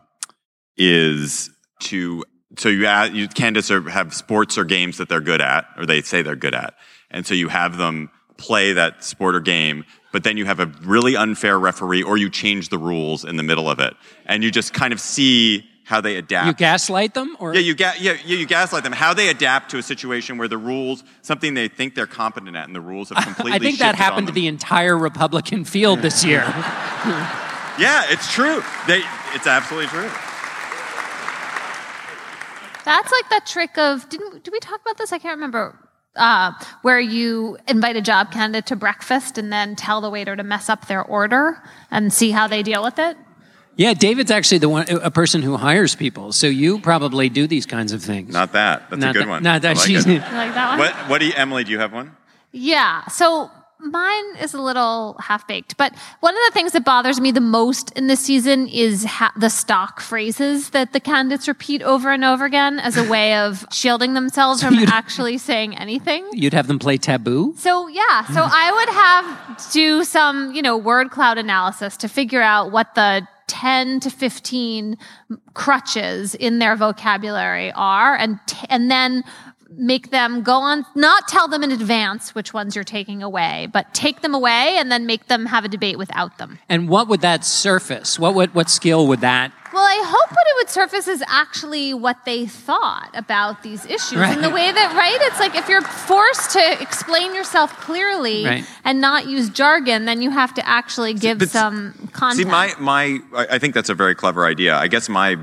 is 0.76 1.50
to 1.80 2.24
so 2.58 2.68
you, 2.68 2.86
add, 2.86 3.14
you 3.14 3.28
candidates 3.28 3.70
are, 3.70 3.88
have 3.90 4.14
sports 4.14 4.56
or 4.56 4.64
games 4.64 4.98
that 4.98 5.08
they're 5.08 5.20
good 5.20 5.40
at, 5.40 5.66
or 5.76 5.84
they 5.84 6.02
say 6.02 6.22
they're 6.22 6.36
good 6.36 6.54
at, 6.54 6.74
and 7.10 7.26
so 7.26 7.34
you 7.34 7.48
have 7.48 7.76
them 7.76 8.10
play 8.38 8.72
that 8.74 9.02
sport 9.02 9.34
or 9.34 9.40
game, 9.40 9.84
but 10.12 10.24
then 10.24 10.36
you 10.36 10.44
have 10.44 10.60
a 10.60 10.66
really 10.82 11.16
unfair 11.16 11.58
referee, 11.58 12.02
or 12.02 12.16
you 12.16 12.30
change 12.30 12.68
the 12.68 12.78
rules 12.78 13.24
in 13.24 13.36
the 13.36 13.42
middle 13.42 13.68
of 13.68 13.78
it, 13.78 13.94
and 14.26 14.42
you 14.44 14.50
just 14.50 14.72
kind 14.72 14.92
of 14.92 15.00
see 15.00 15.68
how 15.84 16.00
they 16.00 16.16
adapt. 16.16 16.48
You 16.48 16.54
gaslight 16.54 17.14
them, 17.14 17.36
or 17.38 17.54
Yeah, 17.54 17.60
you, 17.60 17.74
ga- 17.74 17.94
yeah, 18.00 18.16
yeah, 18.24 18.36
you 18.36 18.46
gaslight 18.46 18.82
them. 18.82 18.92
How 18.92 19.14
they 19.14 19.28
adapt 19.28 19.70
to 19.70 19.78
a 19.78 19.82
situation 19.82 20.36
where 20.36 20.48
the 20.48 20.58
rules, 20.58 21.04
something 21.22 21.54
they 21.54 21.68
think 21.68 21.94
they're 21.94 22.08
competent 22.08 22.56
at, 22.56 22.66
and 22.66 22.74
the 22.74 22.80
rules 22.80 23.10
have 23.10 23.22
completely 23.24 23.52
I 23.52 23.58
think 23.58 23.78
that 23.78 23.94
happened 23.94 24.26
to 24.26 24.32
the 24.32 24.48
entire 24.48 24.98
Republican 24.98 25.64
field 25.64 26.02
this 26.02 26.24
year. 26.24 26.42
Yeah, 27.78 28.04
it's 28.08 28.32
true. 28.32 28.62
They, 28.86 29.02
it's 29.34 29.46
absolutely 29.46 29.88
true. 29.88 30.08
That's 32.86 33.12
like 33.12 33.28
that 33.30 33.44
trick 33.46 33.76
of 33.76 34.08
didn't 34.08 34.42
did 34.44 34.52
we 34.52 34.60
talk 34.60 34.80
about 34.80 34.96
this? 34.96 35.12
I 35.12 35.18
can't 35.18 35.36
remember. 35.36 35.78
Uh, 36.14 36.52
where 36.80 36.98
you 36.98 37.58
invite 37.68 37.94
a 37.96 38.00
job 38.00 38.32
candidate 38.32 38.64
to 38.64 38.74
breakfast 38.76 39.36
and 39.36 39.52
then 39.52 39.76
tell 39.76 40.00
the 40.00 40.08
waiter 40.08 40.34
to 40.34 40.42
mess 40.42 40.70
up 40.70 40.86
their 40.86 41.02
order 41.02 41.62
and 41.90 42.10
see 42.10 42.30
how 42.30 42.46
they 42.48 42.62
deal 42.62 42.82
with 42.82 42.98
it. 42.98 43.18
Yeah, 43.76 43.92
David's 43.92 44.30
actually 44.30 44.56
the 44.58 44.70
one, 44.70 44.86
a 44.88 45.10
person 45.10 45.42
who 45.42 45.58
hires 45.58 45.94
people. 45.94 46.32
So 46.32 46.46
you 46.46 46.78
probably 46.80 47.28
do 47.28 47.46
these 47.46 47.66
kinds 47.66 47.92
of 47.92 48.02
things. 48.02 48.32
Not 48.32 48.52
that. 48.52 48.88
That's 48.88 48.98
Not 49.02 49.10
a 49.10 49.12
good 49.12 49.22
that- 49.24 49.28
one. 49.28 49.42
not 49.42 49.60
that 49.60 49.76
I 49.76 49.78
like 49.78 49.86
she's- 49.86 50.06
it. 50.06 50.12
You 50.12 50.18
like 50.20 50.54
that 50.54 50.68
one? 50.70 50.78
What? 50.78 50.94
What 51.10 51.18
do 51.20 51.26
you, 51.26 51.34
Emily? 51.36 51.64
Do 51.64 51.72
you 51.72 51.78
have 51.80 51.92
one? 51.92 52.16
Yeah. 52.52 53.04
So 53.08 53.50
mine 53.90 54.36
is 54.40 54.54
a 54.54 54.60
little 54.60 55.16
half 55.20 55.46
baked, 55.46 55.76
but 55.76 55.94
one 56.20 56.34
of 56.34 56.40
the 56.48 56.52
things 56.52 56.72
that 56.72 56.84
bothers 56.84 57.20
me 57.20 57.30
the 57.30 57.40
most 57.40 57.90
in 57.92 58.06
this 58.06 58.20
season 58.20 58.68
is 58.68 59.04
ha- 59.04 59.32
the 59.36 59.48
stock 59.48 60.00
phrases 60.00 60.70
that 60.70 60.92
the 60.92 61.00
candidates 61.00 61.48
repeat 61.48 61.82
over 61.82 62.10
and 62.10 62.24
over 62.24 62.44
again 62.44 62.78
as 62.78 62.96
a 62.96 63.08
way 63.08 63.34
of 63.36 63.66
shielding 63.72 64.14
themselves 64.14 64.62
from 64.62 64.74
actually 64.86 65.38
saying 65.38 65.76
anything. 65.76 66.26
You'd 66.32 66.54
have 66.54 66.66
them 66.66 66.78
play 66.78 66.96
taboo. 66.96 67.54
So 67.56 67.88
yeah, 67.88 68.24
so 68.26 68.40
I 68.50 68.72
would 68.72 68.94
have 68.94 69.72
do 69.72 70.04
some, 70.04 70.54
you 70.54 70.62
know, 70.62 70.76
word 70.76 71.10
cloud 71.10 71.38
analysis 71.38 71.96
to 71.98 72.08
figure 72.08 72.42
out 72.42 72.72
what 72.72 72.94
the 72.94 73.26
10 73.48 74.00
to 74.00 74.10
15 74.10 74.96
crutches 75.54 76.34
in 76.34 76.58
their 76.58 76.76
vocabulary 76.76 77.72
are 77.72 78.14
and 78.16 78.38
t- 78.46 78.66
and 78.68 78.90
then 78.90 79.22
make 79.70 80.10
them 80.10 80.42
go 80.42 80.54
on 80.58 80.84
not 80.94 81.26
tell 81.28 81.48
them 81.48 81.62
in 81.62 81.72
advance 81.72 82.34
which 82.34 82.54
ones 82.54 82.74
you're 82.74 82.84
taking 82.84 83.22
away, 83.22 83.68
but 83.72 83.92
take 83.94 84.22
them 84.22 84.34
away 84.34 84.76
and 84.78 84.90
then 84.92 85.06
make 85.06 85.26
them 85.26 85.46
have 85.46 85.64
a 85.64 85.68
debate 85.68 85.98
without 85.98 86.38
them. 86.38 86.58
And 86.68 86.88
what 86.88 87.08
would 87.08 87.20
that 87.22 87.44
surface? 87.44 88.18
What 88.18 88.34
would, 88.34 88.54
what 88.54 88.70
skill 88.70 89.06
would 89.08 89.20
that? 89.20 89.52
Well, 89.72 89.82
I 89.84 90.02
hope 90.06 90.30
what 90.30 90.46
it 90.46 90.54
would 90.56 90.70
surface 90.70 91.08
is 91.08 91.22
actually 91.26 91.92
what 91.92 92.24
they 92.24 92.46
thought 92.46 93.10
about 93.14 93.62
these 93.62 93.84
issues. 93.84 94.14
Right. 94.16 94.32
And 94.34 94.42
the 94.42 94.50
way 94.50 94.70
that, 94.72 94.94
right? 94.96 95.18
It's 95.22 95.40
like 95.40 95.54
if 95.54 95.68
you're 95.68 95.82
forced 95.82 96.52
to 96.52 96.80
explain 96.80 97.34
yourself 97.34 97.76
clearly 97.80 98.44
Right. 98.46 98.64
and 98.84 99.00
not 99.00 99.26
use 99.26 99.50
jargon, 99.50 100.04
then 100.06 100.22
you 100.22 100.30
have 100.30 100.54
to 100.54 100.66
actually 100.66 101.12
give 101.14 101.40
but- 101.40 101.50
some 101.50 102.08
content. 102.12 102.46
See, 102.46 102.50
my 102.50 102.72
my, 102.78 103.18
I 103.34 103.46
I 103.50 103.58
think 103.58 103.74
that's 103.74 103.90
a 103.90 103.94
very 103.94 104.14
clever 104.14 104.46
idea. 104.46 104.76
I 104.76 104.88
guess 104.88 105.08
my 105.08 105.36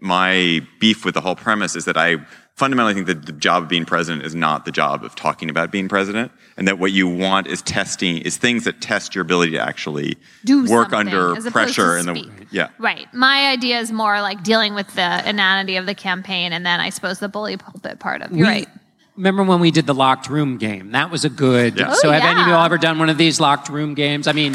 my 0.00 0.60
beef 0.80 1.04
with 1.04 1.14
the 1.14 1.20
whole 1.20 1.36
premise 1.36 1.76
is 1.76 1.84
that 1.86 1.96
I 1.96 2.16
fundamentally 2.56 2.92
I 2.92 2.94
think 2.94 3.06
that 3.06 3.26
the 3.26 3.32
job 3.32 3.62
of 3.64 3.68
being 3.68 3.84
president 3.84 4.24
is 4.24 4.34
not 4.34 4.64
the 4.64 4.72
job 4.72 5.04
of 5.04 5.14
talking 5.14 5.50
about 5.50 5.70
being 5.70 5.88
president, 5.88 6.32
and 6.56 6.66
that 6.66 6.78
what 6.78 6.90
you 6.92 7.06
want 7.06 7.46
is 7.46 7.60
testing 7.62 8.18
is 8.18 8.36
things 8.38 8.64
that 8.64 8.80
test 8.80 9.14
your 9.14 9.22
ability 9.22 9.52
to 9.52 9.60
actually 9.60 10.16
Do 10.44 10.64
work 10.66 10.92
under 10.92 11.36
pressure. 11.50 11.94
to 11.94 11.98
And 12.00 12.08
the 12.08 12.22
speak. 12.22 12.48
yeah, 12.50 12.68
Right. 12.78 13.06
My 13.14 13.50
idea 13.50 13.78
is 13.78 13.92
more 13.92 14.20
like 14.22 14.42
dealing 14.42 14.74
with 14.74 14.92
the 14.94 15.28
inanity 15.28 15.76
of 15.76 15.86
the 15.86 15.94
campaign 15.94 16.52
and 16.52 16.64
then 16.64 16.80
I 16.80 16.88
suppose 16.90 17.18
the 17.18 17.28
bully 17.28 17.56
pulpit 17.58 17.98
part 18.00 18.22
of. 18.22 18.32
You're 18.32 18.46
right. 18.46 18.68
Remember 19.16 19.42
when 19.44 19.60
we 19.60 19.70
did 19.70 19.86
the 19.86 19.94
locked 19.94 20.28
room 20.28 20.58
game? 20.58 20.92
That 20.92 21.10
was 21.10 21.24
a 21.24 21.30
good. 21.30 21.78
Yeah. 21.78 21.92
So 21.94 22.08
Oh, 22.08 22.12
have 22.12 22.22
any 22.22 22.40
of 22.40 22.46
you 22.46 22.52
ever 22.54 22.76
done 22.76 22.98
one 22.98 23.08
of 23.08 23.16
these 23.16 23.40
locked 23.40 23.68
room 23.70 23.94
games? 23.94 24.26
I 24.26 24.32
mean, 24.32 24.52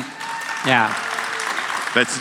yeah. 0.68 0.94
that's 1.96 2.20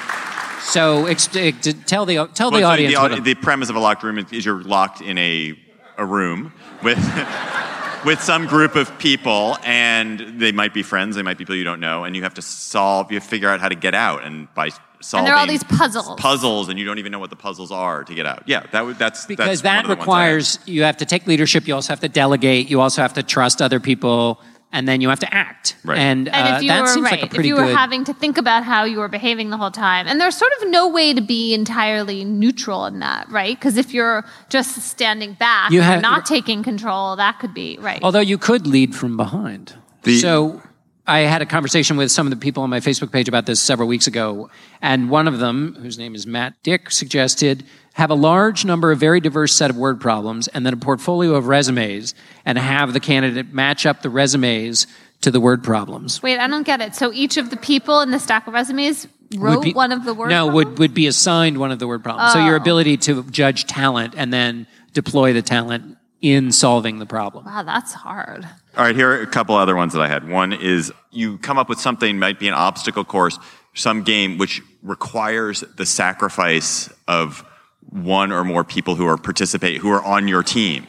So 0.73 1.07
ex- 1.07 1.35
eh, 1.37 1.53
tell 1.87 2.07
the 2.07 2.29
tell 2.35 2.51
the 2.51 2.59
well, 2.61 2.63
so 2.63 2.67
audience. 2.73 2.95
The, 2.95 3.01
what 3.01 3.25
the 3.25 3.35
premise 3.35 3.69
of 3.71 3.77
a 3.77 3.81
locked 3.81 4.03
room 4.03 4.19
is, 4.19 4.31
is 4.33 4.45
you're 4.47 4.63
locked 4.63 5.01
in 5.03 5.19
a 5.19 5.55
a 6.01 6.05
room 6.05 6.53
with 6.83 6.99
with 8.05 8.21
some 8.21 8.47
group 8.47 8.77
of 8.77 8.99
people, 8.99 9.57
and 9.63 10.41
they 10.41 10.53
might 10.53 10.75
be 10.75 10.83
friends, 10.83 11.17
they 11.17 11.23
might 11.23 11.39
be 11.39 11.45
people 11.45 11.55
you 11.55 11.65
don't 11.65 11.81
know, 11.81 12.05
and 12.05 12.17
you 12.17 12.23
have 12.23 12.35
to 12.35 12.43
solve, 12.43 13.11
you 13.13 13.17
have 13.17 13.25
to 13.25 13.29
figure 13.29 13.49
out 13.49 13.61
how 13.61 13.69
to 13.69 13.75
get 13.75 13.95
out, 13.95 14.25
and 14.25 14.53
by 14.55 14.71
solving 15.01 15.27
there 15.27 15.35
are 15.35 15.41
all 15.41 15.47
these 15.47 15.65
puzzles. 15.65 16.19
puzzles, 16.19 16.69
and 16.69 16.79
you 16.79 16.85
don't 16.85 16.99
even 16.99 17.13
know 17.13 17.19
what 17.19 17.31
the 17.31 17.37
puzzles 17.37 17.71
are 17.71 18.05
to 18.05 18.15
get 18.15 18.27
out. 18.27 18.43
Yeah, 18.47 18.67
that 18.73 18.85
would 18.85 18.99
that's 18.99 19.27
because 19.27 19.47
that's 19.47 19.63
that 19.63 19.85
of 19.85 19.89
the 19.91 19.97
ones 19.97 20.01
requires 20.01 20.59
you 20.67 20.83
have 20.83 20.97
to 20.99 21.05
take 21.05 21.27
leadership. 21.27 21.67
You 21.67 21.75
also 21.75 21.93
have 21.93 22.01
to 22.01 22.09
delegate. 22.09 22.71
You 22.71 22.81
also 22.81 23.03
have 23.03 23.15
to 23.15 23.23
trust 23.23 23.61
other 23.61 23.81
people, 23.81 24.41
and 24.73 24.87
then 24.87 25.01
you 25.01 25.09
have 25.09 25.19
to 25.21 25.35
act. 25.35 25.77
Right. 25.85 25.99
And, 25.99 26.29
uh, 26.29 26.33
And 26.33 26.57
if 26.57 26.63
you 26.63 26.69
that 26.69 26.81
were 26.83 26.87
seems 26.89 27.05
right, 27.05 27.13
like 27.21 27.23
a 27.25 27.27
pretty 27.35 27.41
if 27.41 27.47
you 27.47 27.57
were 27.57 27.65
good. 27.69 27.77
having 27.77 28.05
to 28.05 28.13
think 28.15 28.39
about 28.39 28.65
how 28.65 28.85
you 28.85 28.99
were 28.99 29.09
behaving 29.09 29.51
the 29.51 29.57
whole 29.57 29.71
time, 29.71 30.07
and 30.07 30.21
there's 30.21 30.37
sort 30.37 30.53
of 30.63 30.69
no 30.71 30.89
way 30.89 31.13
to 31.13 31.21
be 31.21 31.55
entirely 31.55 32.25
neutral 32.25 32.87
in 32.87 33.01
that, 33.01 33.29
right? 33.31 33.57
Because 33.59 33.77
if 33.77 33.93
you're 33.93 34.25
just 34.49 34.81
standing 34.83 35.33
back, 35.35 35.71
You 35.73 35.81
and 35.81 35.91
have- 35.93 36.03
not 36.03 36.25
taking 36.27 36.63
control, 36.63 37.17
that 37.17 37.39
could 37.41 37.53
be 37.55 37.79
right. 37.81 38.01
Although 38.03 38.21
you 38.21 38.39
could 38.39 38.67
lead 38.67 38.95
from 38.95 39.17
behind. 39.17 39.75
The- 40.05 40.19
so 40.19 40.63
I 41.07 41.21
had 41.21 41.43
a 41.43 41.47
conversation 41.47 41.97
with 41.97 42.11
some 42.11 42.27
of 42.27 42.31
the 42.31 42.37
people 42.37 42.63
on 42.63 42.71
my 42.71 42.81
Facebook 42.81 43.11
page 43.11 43.29
about 43.29 43.47
this 43.47 43.61
several 43.61 43.89
weeks 43.89 44.07
ago, 44.07 44.51
and 44.81 45.11
one 45.11 45.27
of 45.27 45.39
them, 45.39 45.75
whose 45.81 45.99
name 45.99 46.15
is 46.15 46.27
Matt 46.27 46.55
Dick, 46.63 46.91
suggested 46.91 47.65
have 47.95 48.11
a 48.11 48.15
large 48.15 48.65
number 48.65 48.93
of 48.93 48.99
very 48.99 49.21
diverse 49.21 49.53
set 49.53 49.71
of 49.71 49.77
word 49.77 50.01
problems 50.01 50.49
and 50.49 50.65
then 50.65 50.73
a 50.73 50.77
portfolio 50.77 51.35
of 51.35 51.49
resumes 51.49 52.15
and 52.45 52.57
have 52.57 52.93
the 52.93 53.01
candidate 53.01 53.53
match 53.53 53.85
up 53.85 54.03
the 54.03 54.11
resumes 54.11 54.87
to 55.23 55.31
the 55.31 55.41
word 55.41 55.63
problems. 55.63 56.23
Wait, 56.23 56.39
I 56.39 56.47
don't 56.47 56.65
get 56.65 56.81
it. 56.81 56.95
So 56.95 57.13
each 57.13 57.37
of 57.37 57.51
the 57.51 57.57
people 57.57 58.01
in 58.01 58.11
the 58.11 58.19
stack 58.19 58.47
of 58.47 58.55
resumes 58.55 59.07
wrote 59.37 59.65
be- 59.65 59.73
one 59.73 59.93
of 59.93 60.05
the 60.05 60.15
word 60.15 60.31
No, 60.31 60.47
would, 60.47 60.79
would 60.79 60.95
be 60.95 61.07
assigned 61.07 61.59
one 61.59 61.71
of 61.71 61.79
the 61.79 61.87
word 61.87 62.03
problems. 62.03 62.33
So 62.33 62.45
your 62.45 62.55
oh. 62.55 62.59
ability 62.59 62.97
to 62.99 63.23
judge 63.25 63.67
talent 63.67 64.15
and 64.17 64.33
then 64.33 64.67
deploy 64.93 65.33
the 65.33 65.43
talent 65.43 65.97
in 66.21 66.53
solving 66.53 66.99
the 66.99 67.07
problem. 67.07 67.45
Wow, 67.45 67.63
that's 67.63 67.93
hard. 67.93 68.47
All 68.77 68.85
right, 68.85 68.95
here 68.95 69.11
are 69.11 69.23
a 69.23 69.27
couple 69.27 69.55
other 69.55 69.77
ones 69.77 69.93
that 69.95 70.03
I 70.03 70.09
had. 70.09 70.29
One 70.29 70.53
is 70.53 70.93
you 71.11 71.39
come 71.39 71.59
up 71.59 71.69
with 71.69 71.81
something, 71.81 72.19
might 72.19 72.39
be 72.39 72.49
an 72.49 72.55
obstacle 72.55 73.05
course, 73.05 73.39
some 73.75 74.03
game 74.03 74.39
which 74.39 74.63
requires 74.83 75.61
the 75.77 75.87
sacrifice 75.87 76.93
of 77.09 77.45
one 77.89 78.33
or 78.33 78.45
more 78.45 78.65
people 78.65 78.95
who 78.95 79.07
are 79.07 79.17
participate, 79.17 79.79
who 79.79 79.91
are 79.91 80.03
on 80.03 80.29
your 80.29 80.43
team. 80.43 80.87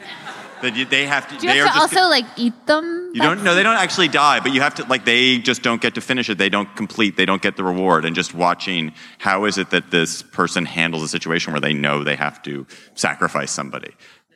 That 0.62 0.76
you, 0.76 0.84
they 0.84 1.06
have 1.06 1.26
to. 1.28 1.36
Do 1.36 1.46
you 1.46 1.52
they 1.52 1.58
have 1.58 1.68
are 1.68 1.72
to 1.72 1.78
just, 1.80 1.96
also 1.96 2.08
like 2.08 2.24
eat 2.36 2.66
them? 2.66 3.10
You 3.14 3.20
don't. 3.20 3.42
No, 3.42 3.56
they 3.56 3.64
don't 3.64 3.76
actually 3.76 4.06
die, 4.06 4.38
but 4.38 4.52
you 4.52 4.60
have 4.60 4.76
to. 4.76 4.84
Like 4.84 5.04
they 5.04 5.38
just 5.38 5.62
don't 5.62 5.82
get 5.82 5.96
to 5.96 6.00
finish 6.00 6.30
it. 6.30 6.38
They 6.38 6.48
don't 6.48 6.72
complete. 6.76 7.16
They 7.16 7.26
don't 7.26 7.42
get 7.42 7.56
the 7.56 7.64
reward. 7.64 8.04
And 8.04 8.14
just 8.14 8.32
watching 8.32 8.92
how 9.18 9.44
is 9.46 9.58
it 9.58 9.70
that 9.70 9.90
this 9.90 10.22
person 10.22 10.64
handles 10.64 11.02
a 11.02 11.08
situation 11.08 11.52
where 11.52 11.60
they 11.60 11.72
know 11.72 12.04
they 12.04 12.14
have 12.14 12.40
to 12.42 12.64
sacrifice 12.94 13.50
somebody. 13.50 13.92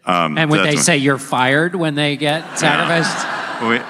Um, 0.06 0.38
And 0.38 0.48
so 0.48 0.56
would 0.56 0.58
that's 0.60 0.68
they 0.70 0.74
one. 0.76 0.84
say 0.84 0.96
you're 0.98 1.18
fired 1.18 1.74
when 1.74 1.94
they 1.94 2.16
get 2.16 2.58
sacrificed? 2.58 3.26
Wait, 3.62 3.82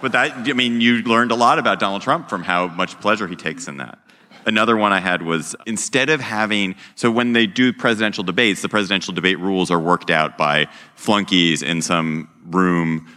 But 0.00 0.12
that, 0.12 0.32
I 0.48 0.52
mean, 0.52 0.80
you 0.80 1.02
learned 1.02 1.30
a 1.32 1.34
lot 1.34 1.58
about 1.58 1.80
Donald 1.80 2.02
Trump 2.02 2.28
from 2.28 2.42
how 2.44 2.68
much 2.68 2.98
pleasure 3.00 3.26
he 3.26 3.36
takes 3.36 3.66
in 3.68 3.78
that. 3.78 3.98
Another 4.44 4.76
one 4.76 4.92
I 4.92 5.00
had 5.00 5.22
was 5.22 5.56
instead 5.66 6.08
of 6.08 6.20
having, 6.20 6.76
so 6.94 7.10
when 7.10 7.32
they 7.32 7.46
do 7.48 7.72
presidential 7.72 8.22
debates, 8.22 8.62
the 8.62 8.68
presidential 8.68 9.12
debate 9.12 9.40
rules 9.40 9.72
are 9.72 9.80
worked 9.80 10.08
out 10.10 10.38
by 10.38 10.68
flunkies 10.94 11.62
in 11.62 11.82
some 11.82 12.28
room 12.46 13.08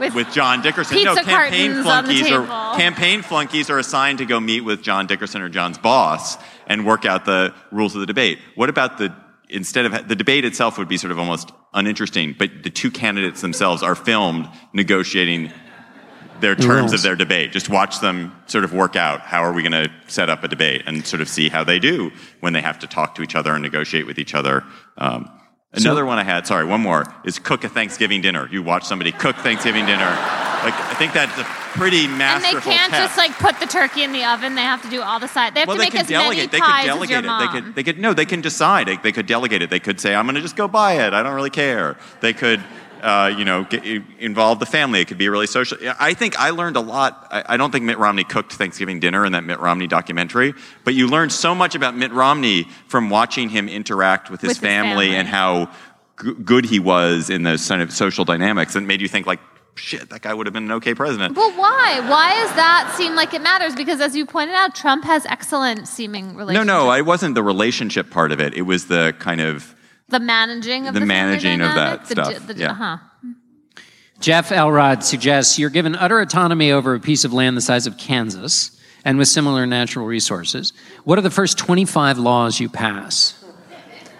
with 0.00 0.32
John 0.32 0.60
Dickerson. 0.60 0.96
pizza 0.96 1.14
no, 1.14 1.22
campaign 1.22 1.70
cartons 1.70 1.86
on 1.86 2.04
the 2.06 2.12
flunkies 2.14 2.26
table. 2.26 2.50
are 2.50 2.76
campaign 2.76 3.22
flunkies 3.22 3.70
are 3.70 3.78
assigned 3.78 4.18
to 4.18 4.24
go 4.26 4.40
meet 4.40 4.62
with 4.62 4.82
John 4.82 5.06
Dickerson 5.06 5.40
or 5.40 5.48
John's 5.48 5.78
boss 5.78 6.36
and 6.66 6.84
work 6.84 7.04
out 7.04 7.24
the 7.26 7.54
rules 7.70 7.94
of 7.94 8.00
the 8.00 8.06
debate. 8.06 8.40
What 8.56 8.68
about 8.68 8.98
the 8.98 9.14
instead 9.48 9.86
of 9.86 10.08
the 10.08 10.16
debate 10.16 10.44
itself 10.44 10.78
would 10.78 10.88
be 10.88 10.96
sort 10.96 11.10
of 11.10 11.18
almost 11.18 11.52
uninteresting, 11.72 12.34
but 12.38 12.62
the 12.62 12.70
two 12.70 12.90
candidates 12.90 13.40
themselves 13.40 13.82
are 13.82 13.94
filmed 13.94 14.48
negotiating 14.72 15.52
their 16.40 16.54
terms 16.54 16.92
of 16.92 17.02
their 17.02 17.16
debate. 17.16 17.52
Just 17.52 17.68
watch 17.68 18.00
them 18.00 18.34
sort 18.46 18.64
of 18.64 18.72
work 18.72 18.96
out 18.96 19.20
how 19.20 19.42
are 19.42 19.52
we 19.52 19.62
going 19.62 19.72
to 19.72 19.90
set 20.08 20.28
up 20.28 20.44
a 20.44 20.48
debate 20.48 20.82
and 20.86 21.06
sort 21.06 21.20
of 21.20 21.28
see 21.28 21.48
how 21.48 21.64
they 21.64 21.78
do 21.78 22.10
when 22.40 22.52
they 22.52 22.60
have 22.60 22.78
to 22.80 22.86
talk 22.86 23.14
to 23.14 23.22
each 23.22 23.34
other 23.34 23.52
and 23.52 23.62
negotiate 23.62 24.06
with 24.06 24.18
each 24.18 24.34
other. 24.34 24.64
Um, 24.98 25.30
another 25.76 26.04
one 26.04 26.18
I 26.18 26.24
had, 26.24 26.46
sorry, 26.46 26.64
one 26.64 26.80
more 26.80 27.04
is 27.24 27.38
cook 27.38 27.64
a 27.64 27.68
Thanksgiving 27.68 28.20
dinner. 28.20 28.48
You 28.50 28.62
watch 28.62 28.84
somebody 28.84 29.12
cook 29.12 29.36
Thanksgiving 29.36 29.86
dinner. 29.86 30.04
Like 30.64 30.74
I 30.74 30.94
think 30.94 31.12
that's 31.12 31.38
a 31.38 31.44
pretty 31.76 32.06
masterful 32.06 32.56
And 32.56 32.62
they 32.62 32.70
can't 32.70 32.90
test. 32.90 33.16
just 33.16 33.18
like 33.18 33.32
put 33.38 33.60
the 33.60 33.66
turkey 33.66 34.02
in 34.02 34.12
the 34.12 34.24
oven. 34.24 34.54
They 34.54 34.62
have 34.62 34.80
to 34.82 34.88
do 34.88 35.02
all 35.02 35.20
the 35.20 35.28
side. 35.28 35.54
They 35.54 35.60
have 35.60 35.68
well, 35.68 35.76
to 35.76 35.80
they 35.80 35.86
make 35.86 35.92
can 35.92 36.00
as 36.02 36.06
delegate. 36.08 36.50
They 36.50 36.58
many 36.58 36.66
could 36.66 36.72
pies 36.72 36.80
as 36.80 36.94
delegate 36.94 37.10
your 37.10 37.18
it. 37.18 37.26
mom. 37.26 37.40
They 37.40 37.60
could. 37.60 37.74
They 37.74 37.82
could. 37.82 37.98
No, 37.98 38.14
they 38.14 38.24
can 38.24 38.40
decide. 38.40 38.88
They, 38.88 38.96
they 38.96 39.12
could 39.12 39.26
delegate 39.26 39.60
it. 39.60 39.68
They 39.68 39.80
could 39.80 40.00
say, 40.00 40.14
"I'm 40.14 40.24
going 40.24 40.36
to 40.36 40.40
just 40.40 40.56
go 40.56 40.66
buy 40.66 40.94
it. 41.04 41.12
I 41.12 41.22
don't 41.22 41.34
really 41.34 41.50
care." 41.50 41.96
They 42.20 42.32
could, 42.32 42.62
uh, 43.04 43.28
you 43.36 43.44
know, 43.44 43.64
get, 43.64 43.84
involve 44.18 44.58
the 44.60 44.66
family. 44.66 45.00
It 45.00 45.08
could 45.08 45.18
be 45.18 45.28
really 45.28 45.46
social. 45.46 45.76
I 46.00 46.14
think 46.14 46.40
I 46.40 46.50
learned 46.50 46.76
a 46.76 46.80
lot. 46.80 47.28
I, 47.30 47.44
I 47.50 47.56
don't 47.58 47.70
think 47.70 47.84
Mitt 47.84 47.98
Romney 47.98 48.24
cooked 48.24 48.54
Thanksgiving 48.54 48.98
dinner 48.98 49.26
in 49.26 49.32
that 49.32 49.44
Mitt 49.44 49.60
Romney 49.60 49.86
documentary, 49.86 50.54
but 50.84 50.94
you 50.94 51.06
learned 51.06 51.30
so 51.30 51.54
much 51.54 51.74
about 51.74 51.94
Mitt 51.94 52.12
Romney 52.12 52.66
from 52.88 53.10
watching 53.10 53.50
him 53.50 53.68
interact 53.68 54.30
with 54.30 54.40
his, 54.40 54.48
With 54.48 54.56
his 54.56 54.62
family, 54.62 55.08
family. 55.08 55.16
and 55.16 55.28
how 55.28 55.70
g- 56.22 56.32
good 56.42 56.64
he 56.64 56.80
was 56.80 57.28
in 57.28 57.42
those 57.42 57.68
kind 57.68 57.82
of 57.82 57.92
social 57.92 58.24
dynamics, 58.24 58.72
that 58.72 58.80
made 58.80 59.02
you 59.02 59.08
think 59.08 59.26
like, 59.26 59.40
"Shit, 59.74 60.08
that 60.08 60.22
guy 60.22 60.32
would 60.32 60.46
have 60.46 60.54
been 60.54 60.64
an 60.64 60.72
okay 60.72 60.94
president." 60.94 61.36
Well, 61.36 61.52
why? 61.58 62.00
Why 62.08 62.30
does 62.40 62.54
that 62.56 62.94
seem 62.96 63.14
like 63.14 63.34
it 63.34 63.42
matters? 63.42 63.74
Because 63.74 64.00
as 64.00 64.16
you 64.16 64.24
pointed 64.24 64.54
out, 64.54 64.74
Trump 64.74 65.04
has 65.04 65.26
excellent 65.26 65.88
seeming 65.88 66.36
relationships. 66.36 66.66
No, 66.66 66.86
no, 66.86 66.92
it 66.92 67.04
wasn't 67.04 67.34
the 67.34 67.42
relationship 67.42 68.08
part 68.10 68.32
of 68.32 68.40
it. 68.40 68.54
It 68.54 68.62
was 68.62 68.86
the 68.86 69.14
kind 69.18 69.42
of 69.42 69.74
the 70.08 70.20
managing 70.20 70.86
of 70.86 70.94
The 70.94 71.00
the, 71.00 71.06
managing 71.06 71.60
of 71.60 71.74
that 71.74 72.00
the, 72.06 72.06
stuff, 72.14 72.32
j- 72.32 72.38
The, 72.52 72.54
yeah. 72.54 72.70
uh-huh. 72.70 72.96
Jeff 74.20 74.52
Elrod 74.52 75.02
suggests 75.04 75.58
you're 75.58 75.70
given 75.70 75.96
utter 75.96 76.20
autonomy 76.20 76.70
over 76.70 76.94
a 76.94 77.00
piece 77.00 77.24
of 77.24 77.32
land 77.32 77.56
the 77.56 77.60
size 77.60 77.86
of 77.86 77.96
Kansas 77.98 78.70
and 79.04 79.18
with 79.18 79.28
similar 79.28 79.66
natural 79.66 80.06
resources. 80.06 80.72
What 81.04 81.18
are 81.18 81.22
the 81.22 81.30
first 81.30 81.58
25 81.58 82.18
laws 82.18 82.60
you 82.60 82.68
pass? 82.68 83.34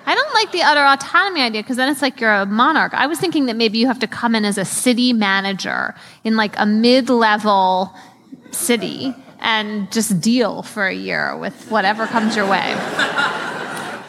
I 0.06 0.14
don't 0.14 0.34
like 0.34 0.52
the 0.52 0.60
utter 0.62 0.84
autonomy 0.84 1.40
idea 1.40 1.62
because 1.62 1.76
then 1.78 1.88
it's 1.90 2.02
like 2.02 2.20
you're 2.20 2.34
a 2.34 2.44
monarch. 2.44 2.92
I 2.92 3.06
was 3.06 3.18
thinking 3.18 3.46
that 3.46 3.56
maybe 3.56 3.78
you 3.78 3.86
have 3.86 4.00
to 4.00 4.06
come 4.06 4.34
in 4.34 4.44
as 4.44 4.58
a 4.58 4.64
city 4.64 5.14
manager 5.14 5.94
in 6.24 6.36
like 6.36 6.54
a 6.58 6.66
mid-level 6.66 7.94
city 8.50 9.14
and 9.40 9.90
just 9.90 10.20
deal 10.20 10.62
for 10.62 10.86
a 10.86 10.94
year 10.94 11.36
with 11.38 11.70
whatever 11.70 12.06
comes 12.06 12.36
your 12.36 12.46
way. 12.46 12.74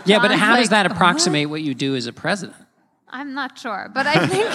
Yeah, 0.06 0.20
but 0.20 0.30
John's 0.30 0.40
how 0.42 0.56
does 0.58 0.72
like, 0.72 0.84
that 0.86 0.92
approximate 0.92 1.50
what 1.50 1.62
you 1.62 1.74
do 1.74 1.96
as 1.96 2.08
a 2.08 2.14
president? 2.14 2.58
I'm 3.10 3.34
not 3.34 3.58
sure, 3.58 3.90
but 3.94 4.06
I 4.08 4.28
think 4.28 4.46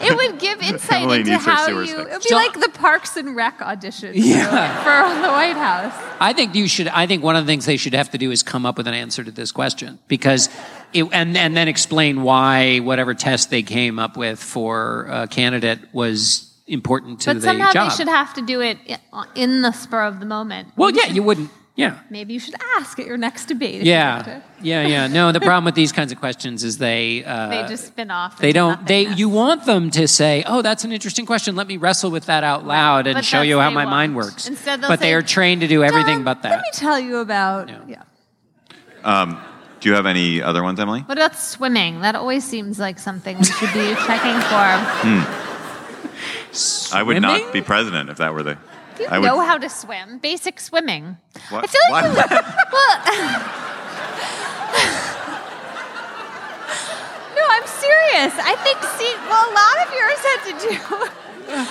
it 0.00 0.16
would 0.16 0.38
give 0.40 0.60
insight 0.62 1.02
Emily 1.02 1.20
into 1.20 1.38
how 1.38 1.68
you. 1.68 1.80
It 1.82 1.96
would 1.96 2.22
be 2.22 2.28
John- 2.28 2.42
like 2.42 2.58
the 2.60 2.70
Parks 2.70 3.16
and 3.16 3.36
Rec 3.36 3.60
audition 3.62 4.12
Yeah. 4.14 4.48
for 4.82 5.22
the 5.22 5.28
White 5.28 5.56
House. 5.56 5.92
I 6.20 6.32
think 6.32 6.54
you 6.54 6.66
should. 6.66 6.88
I 6.88 7.06
think 7.06 7.22
one 7.22 7.36
of 7.36 7.44
the 7.46 7.50
things 7.50 7.66
they 7.66 7.76
should 7.76 7.94
have 7.94 8.10
to 8.10 8.18
do 8.18 8.30
is 8.32 8.42
come 8.42 8.66
up 8.66 8.76
with 8.78 8.88
an 8.88 8.94
answer 8.94 9.22
to 9.22 9.30
this 9.30 9.52
question 9.52 9.98
because, 10.08 10.48
it, 10.92 11.04
and 11.12 11.36
and 11.36 11.56
then 11.56 11.68
explain 11.68 12.22
why 12.22 12.78
whatever 12.80 13.14
test 13.14 13.50
they 13.50 13.62
came 13.62 13.98
up 14.00 14.16
with 14.16 14.42
for 14.42 15.06
a 15.08 15.28
candidate 15.28 15.78
was 15.92 16.50
important 16.66 17.20
to 17.20 17.30
But 17.30 17.34
the 17.34 17.40
somehow 17.42 17.70
job. 17.72 17.90
they 17.90 17.96
should 17.96 18.08
have 18.08 18.34
to 18.34 18.42
do 18.42 18.60
it 18.60 18.78
in 19.36 19.62
the 19.62 19.70
spur 19.72 20.02
of 20.02 20.18
the 20.18 20.26
moment. 20.26 20.68
well, 20.76 20.90
Maybe 20.90 21.06
yeah, 21.06 21.12
you 21.14 21.22
wouldn't. 21.22 21.50
Yeah, 21.76 21.98
Maybe 22.08 22.34
you 22.34 22.38
should 22.38 22.54
ask 22.76 23.00
at 23.00 23.06
your 23.06 23.16
next 23.16 23.46
debate. 23.46 23.80
if 23.80 23.86
yeah, 23.86 24.22
to. 24.22 24.42
yeah, 24.62 24.86
yeah. 24.86 25.06
No, 25.08 25.32
the 25.32 25.40
problem 25.40 25.64
with 25.64 25.74
these 25.74 25.90
kinds 25.90 26.12
of 26.12 26.20
questions 26.20 26.62
is 26.62 26.78
they 26.78 27.24
uh, 27.24 27.48
They 27.48 27.66
just 27.66 27.88
spin 27.88 28.12
off. 28.12 28.38
They 28.38 28.52
don't. 28.52 28.86
They 28.86 29.02
nothingness. 29.02 29.18
you 29.18 29.28
want 29.28 29.66
them 29.66 29.90
to 29.90 30.06
say, 30.06 30.44
"Oh, 30.46 30.62
that's 30.62 30.84
an 30.84 30.92
interesting 30.92 31.26
question. 31.26 31.56
Let 31.56 31.66
me 31.66 31.76
wrestle 31.76 32.12
with 32.12 32.26
that 32.26 32.44
out 32.44 32.64
loud 32.64 33.08
and 33.08 33.16
But 33.16 33.24
show 33.24 33.42
you 33.42 33.58
how 33.58 33.70
my 33.70 33.86
mind 33.86 34.14
won't. 34.14 34.26
works." 34.26 34.46
Instead 34.46 34.82
they'll 34.82 34.88
but 34.88 35.00
they 35.00 35.14
are 35.14 35.22
trained 35.22 35.62
to 35.62 35.66
do 35.66 35.82
everything 35.82 36.22
but 36.22 36.42
that. 36.42 36.50
Let 36.50 36.60
me 36.60 36.70
tell 36.74 37.00
you 37.00 37.16
about. 37.18 37.68
Yeah. 37.68 38.02
Yeah. 39.04 39.40
Do 39.80 39.88
you 39.88 39.96
have 39.96 40.06
any 40.06 40.40
other 40.40 40.62
ones, 40.62 40.78
Emily? 40.80 41.00
What 41.00 41.18
about 41.18 41.36
swimming? 41.36 42.00
That 42.02 42.14
always 42.14 42.44
seems 42.44 42.78
like 42.78 42.98
something 43.00 43.36
we 43.36 43.44
should 43.44 43.72
be 43.74 43.94
checking 44.06 44.40
for. 44.48 44.64
I 46.96 47.02
would 47.02 47.20
not 47.20 47.52
be 47.52 47.60
president 47.62 48.10
if 48.10 48.18
that 48.18 48.32
were 48.32 48.44
the. 48.44 48.58
You 49.04 49.10
I 49.10 49.18
would, 49.18 49.26
know 49.26 49.40
how 49.40 49.58
to 49.58 49.68
swim? 49.68 50.18
Basic 50.18 50.60
swimming. 50.60 51.16
What? 51.50 51.64
I 51.64 51.66
feel 51.66 51.80
like 51.90 52.16
What? 52.16 52.30
you- 52.30 52.36
well, 52.72 52.96
no, 57.36 57.42
I'm 57.56 57.66
serious. 57.66 58.32
I 58.38 58.54
think 58.64 58.78
see, 58.98 59.12
well, 59.28 59.44
a 59.50 59.52
lot 59.54 59.76
of 59.84 59.88
yours 59.98 60.20
had 60.30 60.40
to 60.48 60.52
do. 60.68 60.74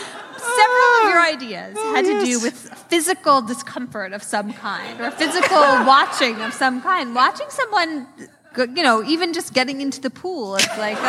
Several 0.43 0.91
of 1.01 1.05
your 1.09 1.21
ideas 1.21 1.73
had 1.95 2.03
to 2.05 2.15
do 2.25 2.33
with 2.41 2.55
physical 2.89 3.41
discomfort 3.41 4.11
of 4.13 4.21
some 4.21 4.51
kind, 4.53 4.99
or 5.01 5.09
physical 5.11 5.57
watching 5.85 6.39
of 6.41 6.53
some 6.53 6.81
kind. 6.81 7.15
Watching 7.15 7.47
someone, 7.49 8.07
you 8.57 8.83
know, 8.83 9.01
even 9.05 9.31
just 9.33 9.53
getting 9.53 9.79
into 9.81 10.01
the 10.01 10.09
pool, 10.09 10.55
it's 10.57 10.77
like, 10.77 10.97
uh, 10.99 11.03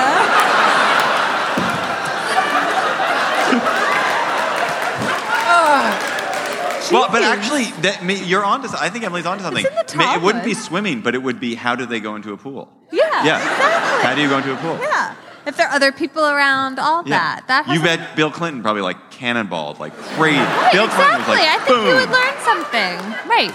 Well, 6.93 7.09
but 7.11 7.23
actually, 7.23 7.65
that, 7.83 8.05
me- 8.05 8.23
you're 8.25 8.45
onto. 8.45 8.69
I 8.79 8.91
think 8.91 9.05
Emily's 9.05 9.27
onto 9.27 9.43
something. 9.45 9.65
in 9.65 9.73
the 9.73 9.97
Ma- 9.97 10.15
It 10.15 10.23
wouldn't 10.23 10.45
be 10.45 10.53
Talmud. 10.53 10.67
swimming, 10.67 11.01
but 11.01 11.15
it 11.15 11.23
would 11.23 11.41
be 11.41 11.55
how 11.55 11.75
do 11.77 11.87
they 11.87 12.01
go 12.01 12.15
into 12.17 12.33
a 12.33 12.37
pool? 12.37 12.69
yeah, 12.93 13.25
Yeah. 13.25 13.39
exactly. 13.41 14.07
How 14.09 14.15
do 14.15 14.21
you 14.23 14.29
go 14.29 14.39
into 14.39 14.53
a 14.53 14.57
pool? 14.57 14.79
Yeah. 14.81 15.15
if 15.47 15.57
there 15.59 15.67
are 15.69 15.75
other 15.75 15.93
people 15.93 16.25
around, 16.27 16.79
all 16.79 17.03
that. 17.05 17.45
That 17.49 17.67
you 17.67 17.81
hasn't- 17.81 18.01
bet 18.01 18.17
Bill 18.17 18.31
Clinton 18.31 18.63
probably 18.63 18.83
like 18.83 19.11
cannonballed 19.11 19.79
like 19.79 19.95
crazy. 20.17 20.39
Right, 20.39 20.73
Bill 20.73 20.89
Clinton 20.89 21.19
was 21.21 21.29
exactly. 21.29 21.37
like, 21.37 21.49
I 21.49 21.57
think 21.59 21.69
boom. 21.69 21.87
you 21.87 21.95
would 21.95 22.11
learn 22.11 22.35
something. 22.45 23.29
Right. 23.29 23.55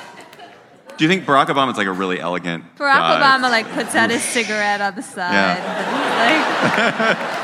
Do 0.98 1.04
you 1.06 1.10
think 1.10 1.26
Barack 1.26 1.48
Obama's 1.48 1.78
like 1.78 1.88
a 1.88 1.92
really 1.94 2.20
elegant 2.20 2.64
Barack 2.76 2.94
guy? 3.00 3.22
Obama 3.22 3.50
like 3.50 3.72
puts 3.72 3.96
out 3.96 4.10
his 4.10 4.22
cigarette 4.22 4.82
on 4.82 4.96
the 4.96 5.02
side. 5.02 5.60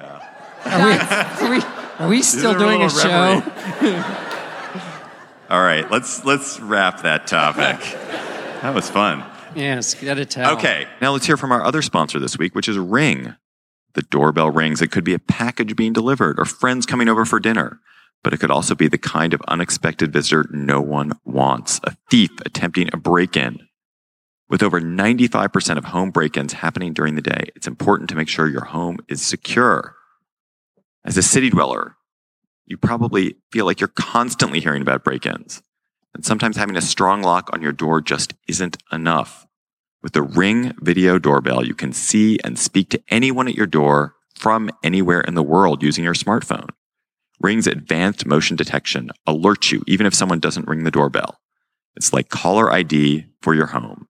Yeah. 0.00 0.20
Are 1.40 1.50
we, 1.50 1.58
are 1.98 2.08
we, 2.08 2.22
still 2.22 2.56
doing 2.58 2.82
a 2.82 2.86
little 2.86 3.00
show? 3.00 3.42
All 5.50 5.62
right, 5.62 5.90
let's 5.90 6.24
let's 6.24 6.58
wrap 6.60 7.02
that 7.02 7.26
topic. 7.26 7.78
that 8.62 8.74
was 8.74 8.88
fun. 8.90 9.24
Yes, 9.54 9.94
get 9.94 10.18
a 10.18 10.24
towel. 10.24 10.56
Okay, 10.56 10.86
now 11.00 11.12
let's 11.12 11.26
hear 11.26 11.36
from 11.36 11.52
our 11.52 11.62
other 11.62 11.82
sponsor 11.82 12.18
this 12.18 12.38
week, 12.38 12.54
which 12.54 12.68
is 12.68 12.78
Ring. 12.78 13.34
The 13.94 14.02
doorbell 14.02 14.50
rings. 14.50 14.82
It 14.82 14.90
could 14.90 15.04
be 15.04 15.14
a 15.14 15.20
package 15.20 15.76
being 15.76 15.92
delivered 15.92 16.40
or 16.40 16.44
friends 16.44 16.86
coming 16.86 17.08
over 17.08 17.24
for 17.24 17.38
dinner, 17.38 17.78
but 18.24 18.32
it 18.32 18.38
could 18.38 18.50
also 18.50 18.74
be 18.74 18.88
the 18.88 18.98
kind 18.98 19.32
of 19.32 19.40
unexpected 19.46 20.12
visitor 20.12 20.48
no 20.50 20.80
one 20.80 21.12
wants 21.24 21.80
a 21.84 21.96
thief 22.10 22.32
attempting 22.44 22.90
a 22.92 22.96
break 22.96 23.36
in. 23.36 23.60
With 24.48 24.62
over 24.62 24.80
95% 24.80 25.78
of 25.78 25.86
home 25.86 26.10
break 26.10 26.36
ins 26.36 26.54
happening 26.54 26.92
during 26.92 27.14
the 27.14 27.22
day, 27.22 27.50
it's 27.54 27.68
important 27.68 28.10
to 28.10 28.16
make 28.16 28.28
sure 28.28 28.48
your 28.48 28.64
home 28.64 28.98
is 29.08 29.22
secure. 29.22 29.94
As 31.04 31.18
a 31.18 31.22
city 31.22 31.50
dweller, 31.50 31.96
you 32.64 32.78
probably 32.78 33.36
feel 33.52 33.66
like 33.66 33.78
you're 33.78 33.88
constantly 33.88 34.60
hearing 34.60 34.80
about 34.80 35.04
break 35.04 35.26
ins. 35.26 35.62
And 36.14 36.24
sometimes 36.24 36.56
having 36.56 36.76
a 36.76 36.82
strong 36.82 37.22
lock 37.22 37.50
on 37.52 37.60
your 37.60 37.72
door 37.72 38.00
just 38.00 38.32
isn't 38.48 38.78
enough. 38.90 39.46
With 40.02 40.12
the 40.12 40.22
Ring 40.22 40.72
video 40.80 41.18
doorbell, 41.18 41.66
you 41.66 41.74
can 41.74 41.92
see 41.92 42.38
and 42.42 42.58
speak 42.58 42.88
to 42.90 43.02
anyone 43.08 43.48
at 43.48 43.54
your 43.54 43.66
door 43.66 44.14
from 44.34 44.70
anywhere 44.82 45.20
in 45.20 45.34
the 45.34 45.42
world 45.42 45.82
using 45.82 46.04
your 46.04 46.14
smartphone. 46.14 46.70
Ring's 47.38 47.66
advanced 47.66 48.24
motion 48.24 48.56
detection 48.56 49.10
alerts 49.28 49.72
you 49.72 49.82
even 49.86 50.06
if 50.06 50.14
someone 50.14 50.40
doesn't 50.40 50.68
ring 50.68 50.84
the 50.84 50.90
doorbell. 50.90 51.38
It's 51.96 52.14
like 52.14 52.30
caller 52.30 52.72
ID 52.72 53.26
for 53.42 53.54
your 53.54 53.66
home. 53.66 54.08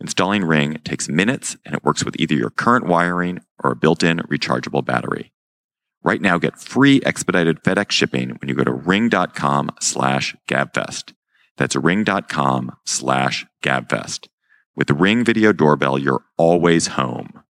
Installing 0.00 0.44
Ring 0.44 0.80
takes 0.84 1.08
minutes 1.08 1.58
and 1.66 1.74
it 1.74 1.84
works 1.84 2.02
with 2.02 2.16
either 2.18 2.34
your 2.34 2.50
current 2.50 2.86
wiring 2.86 3.40
or 3.62 3.72
a 3.72 3.76
built-in 3.76 4.18
rechargeable 4.20 4.84
battery. 4.84 5.33
Right 6.04 6.20
now, 6.20 6.36
get 6.36 6.60
free 6.60 7.00
expedited 7.04 7.62
FedEx 7.62 7.90
shipping 7.90 8.36
when 8.40 8.48
you 8.48 8.54
go 8.54 8.62
to 8.62 8.72
ring.com 8.72 9.70
slash 9.80 10.36
gabfest. 10.46 11.14
That's 11.56 11.74
ring.com 11.74 12.76
slash 12.84 13.46
gabfest. 13.62 14.28
With 14.76 14.88
the 14.88 14.94
Ring 14.94 15.24
Video 15.24 15.52
Doorbell, 15.52 15.98
you're 15.98 16.24
always 16.36 16.88
home. 16.88 17.42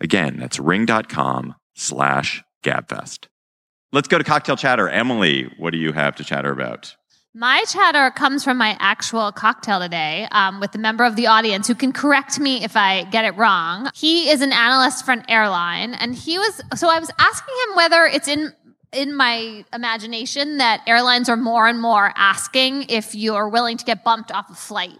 Again, 0.00 0.36
that's 0.38 0.60
ring.com 0.60 1.56
slash 1.74 2.44
gabfest. 2.62 3.26
Let's 3.92 4.08
go 4.08 4.18
to 4.18 4.24
cocktail 4.24 4.56
chatter. 4.56 4.88
Emily, 4.88 5.50
what 5.58 5.70
do 5.70 5.78
you 5.78 5.92
have 5.92 6.16
to 6.16 6.24
chatter 6.24 6.52
about? 6.52 6.94
My 7.38 7.64
chatter 7.68 8.10
comes 8.12 8.44
from 8.44 8.56
my 8.56 8.78
actual 8.80 9.30
cocktail 9.30 9.78
today 9.78 10.26
um, 10.30 10.58
with 10.58 10.74
a 10.74 10.78
member 10.78 11.04
of 11.04 11.16
the 11.16 11.26
audience 11.26 11.68
who 11.68 11.74
can 11.74 11.92
correct 11.92 12.40
me 12.40 12.64
if 12.64 12.78
I 12.78 13.04
get 13.04 13.26
it 13.26 13.36
wrong. 13.36 13.90
He 13.94 14.30
is 14.30 14.40
an 14.40 14.54
analyst 14.54 15.04
for 15.04 15.12
an 15.12 15.22
airline, 15.28 15.92
and 15.92 16.14
he 16.14 16.38
was 16.38 16.62
so 16.76 16.88
I 16.88 16.98
was 16.98 17.10
asking 17.18 17.54
him 17.68 17.76
whether 17.76 18.06
it's 18.06 18.26
in 18.26 18.54
in 18.96 19.14
my 19.14 19.64
imagination 19.72 20.58
that 20.58 20.82
airlines 20.86 21.28
are 21.28 21.36
more 21.36 21.66
and 21.68 21.80
more 21.80 22.12
asking 22.16 22.86
if 22.88 23.14
you're 23.14 23.48
willing 23.48 23.76
to 23.76 23.84
get 23.84 24.02
bumped 24.02 24.32
off 24.32 24.50
a 24.50 24.54
flight. 24.54 24.98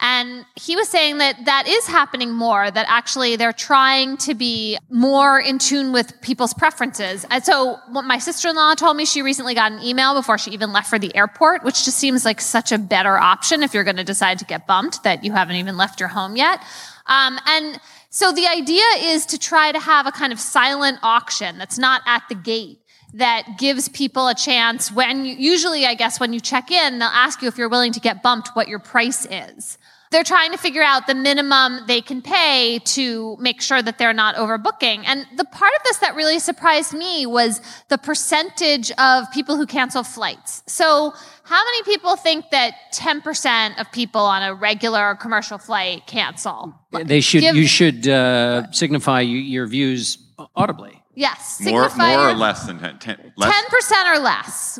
And 0.00 0.44
he 0.54 0.76
was 0.76 0.88
saying 0.88 1.18
that 1.18 1.44
that 1.46 1.66
is 1.66 1.86
happening 1.88 2.32
more, 2.32 2.70
that 2.70 2.86
actually 2.88 3.34
they're 3.34 3.52
trying 3.52 4.16
to 4.18 4.34
be 4.34 4.78
more 4.90 5.40
in 5.40 5.58
tune 5.58 5.92
with 5.92 6.20
people's 6.20 6.54
preferences. 6.54 7.26
And 7.30 7.42
so 7.42 7.78
what 7.90 8.04
my 8.04 8.18
sister-in-law 8.18 8.74
told 8.76 8.96
me, 8.96 9.04
she 9.04 9.22
recently 9.22 9.54
got 9.54 9.72
an 9.72 9.82
email 9.82 10.14
before 10.14 10.38
she 10.38 10.52
even 10.52 10.72
left 10.72 10.88
for 10.88 11.00
the 11.00 11.14
airport, 11.16 11.64
which 11.64 11.84
just 11.84 11.98
seems 11.98 12.24
like 12.24 12.40
such 12.40 12.70
a 12.70 12.78
better 12.78 13.16
option 13.18 13.64
if 13.64 13.74
you're 13.74 13.82
going 13.82 13.96
to 13.96 14.04
decide 14.04 14.38
to 14.38 14.44
get 14.44 14.68
bumped 14.68 15.02
that 15.02 15.24
you 15.24 15.32
haven't 15.32 15.56
even 15.56 15.76
left 15.76 15.98
your 15.98 16.10
home 16.10 16.36
yet. 16.36 16.62
Um, 17.06 17.40
and 17.46 17.80
so 18.10 18.30
the 18.30 18.46
idea 18.46 18.84
is 19.00 19.26
to 19.26 19.38
try 19.38 19.72
to 19.72 19.80
have 19.80 20.06
a 20.06 20.12
kind 20.12 20.32
of 20.32 20.38
silent 20.38 20.98
auction 21.02 21.58
that's 21.58 21.78
not 21.78 22.02
at 22.06 22.22
the 22.28 22.36
gate 22.36 22.78
that 23.18 23.58
gives 23.58 23.88
people 23.88 24.28
a 24.28 24.34
chance 24.34 24.90
when 24.92 25.24
you, 25.24 25.34
usually 25.34 25.86
I 25.86 25.94
guess 25.94 26.18
when 26.18 26.32
you 26.32 26.40
check 26.40 26.70
in, 26.70 26.98
they'll 26.98 27.08
ask 27.08 27.42
you 27.42 27.48
if 27.48 27.58
you're 27.58 27.68
willing 27.68 27.92
to 27.92 28.00
get 28.00 28.22
bumped 28.22 28.50
what 28.54 28.68
your 28.68 28.78
price 28.78 29.26
is. 29.30 29.78
They're 30.10 30.24
trying 30.24 30.52
to 30.52 30.58
figure 30.58 30.82
out 30.82 31.06
the 31.06 31.14
minimum 31.14 31.80
they 31.86 32.00
can 32.00 32.22
pay 32.22 32.78
to 32.78 33.36
make 33.38 33.60
sure 33.60 33.82
that 33.82 33.98
they're 33.98 34.14
not 34.14 34.36
overbooking. 34.36 35.02
And 35.04 35.26
the 35.36 35.44
part 35.44 35.72
of 35.76 35.82
this 35.84 35.98
that 35.98 36.14
really 36.14 36.38
surprised 36.38 36.94
me 36.94 37.26
was 37.26 37.60
the 37.88 37.98
percentage 37.98 38.90
of 38.92 39.30
people 39.32 39.56
who 39.56 39.66
cancel 39.66 40.02
flights. 40.02 40.62
So 40.66 41.12
how 41.42 41.62
many 41.62 41.82
people 41.82 42.16
think 42.16 42.46
that 42.52 42.74
10% 42.94 43.78
of 43.78 43.92
people 43.92 44.22
on 44.22 44.42
a 44.42 44.54
regular 44.54 45.14
commercial 45.16 45.58
flight 45.58 46.06
cancel? 46.06 46.74
They 46.90 47.20
should. 47.20 47.42
Give- 47.42 47.56
you 47.56 47.66
should 47.66 48.08
uh, 48.08 48.70
signify 48.70 49.20
your 49.20 49.66
views 49.66 50.16
audibly. 50.56 51.02
Yes. 51.18 51.60
More, 51.60 51.90
more 51.96 52.28
or 52.28 52.32
less 52.32 52.64
than 52.64 52.78
10? 52.78 53.00
10 53.00 53.32
less? 53.36 53.52
10% 53.52 54.14
or 54.14 54.20
less. 54.20 54.78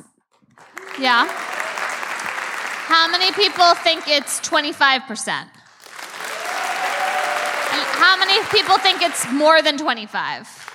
Yeah. 1.00 1.26
How 2.86 3.10
many 3.10 3.32
people 3.32 3.74
think 3.74 4.06
it's 4.06 4.38
25%? 4.42 5.28
And 5.28 5.50
How 7.98 8.16
many 8.16 8.38
people 8.52 8.78
think 8.78 9.02
it's 9.02 9.28
more 9.32 9.62
than 9.62 9.78
25? 9.78 10.67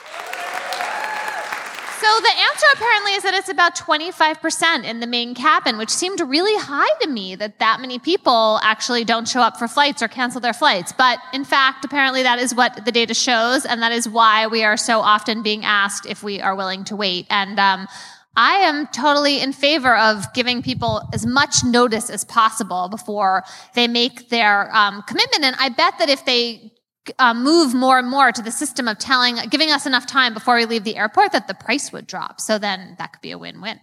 So 2.04 2.20
the 2.20 2.38
answer 2.52 2.66
apparently 2.74 3.14
is 3.14 3.24
that 3.24 3.34
it's 3.34 3.48
about 3.48 3.78
25% 3.78 4.84
in 4.84 5.00
the 5.00 5.08
main 5.08 5.34
cabin, 5.34 5.78
which 5.78 5.90
seemed 5.90 6.20
really 6.20 6.62
high 6.62 6.94
to 7.00 7.08
me 7.08 7.36
that 7.36 7.60
that 7.60 7.80
many 7.80 7.98
people 7.98 8.60
actually 8.62 9.06
don't 9.06 9.26
show 9.26 9.40
up 9.40 9.56
for 9.56 9.70
flights 9.70 10.04
or 10.04 10.10
cancel 10.10 10.42
their 10.42 10.52
flights. 10.52 10.92
But 10.92 11.20
in 11.32 11.46
fact, 11.46 11.86
apparently 11.86 12.22
that 12.24 12.40
is 12.40 12.54
what 12.54 12.84
the 12.84 12.92
data 12.92 13.14
shows, 13.14 13.66
and 13.66 13.82
that 13.82 13.94
is 13.94 14.10
why 14.10 14.48
we 14.48 14.66
are 14.66 14.76
so 14.76 15.00
often 15.00 15.44
being 15.44 15.64
asked 15.64 16.06
if 16.06 16.22
we 16.24 16.42
are 16.42 16.58
willing 16.58 16.84
to 16.86 16.96
wait. 16.98 17.26
And 17.30 17.58
um, 17.58 17.88
I 18.36 18.56
am 18.56 18.88
totally 18.88 19.40
in 19.40 19.54
favor 19.54 19.96
of 19.96 20.26
giving 20.34 20.62
people 20.62 21.08
as 21.14 21.26
much 21.26 21.64
notice 21.64 22.10
as 22.10 22.26
possible 22.26 22.90
before 22.90 23.46
they 23.76 23.88
make 23.88 24.28
their 24.28 24.76
um, 24.76 25.04
commitment. 25.04 25.46
And 25.46 25.56
I 25.58 25.70
bet 25.70 26.00
that 26.00 26.10
if 26.10 26.26
they 26.26 26.73
uh, 27.20 27.34
move 27.34 27.74
more 27.74 28.00
and 28.00 28.10
more 28.10 28.32
to 28.32 28.42
the 28.42 28.52
system 28.52 28.88
of 28.88 28.98
telling, 28.98 29.38
giving 29.50 29.72
us 29.72 29.86
enough 29.86 30.06
time 30.06 30.34
before 30.34 30.56
we 30.56 30.66
leave 30.66 30.84
the 30.84 30.96
airport, 30.96 31.32
that 31.32 31.48
the 31.48 31.54
price 31.54 31.92
would 31.92 32.08
drop. 32.08 32.40
So 32.40 32.58
then 32.58 32.96
that 33.00 33.14
could 33.14 33.22
be 33.22 33.32
a 33.32 33.38
win-win. 33.38 33.80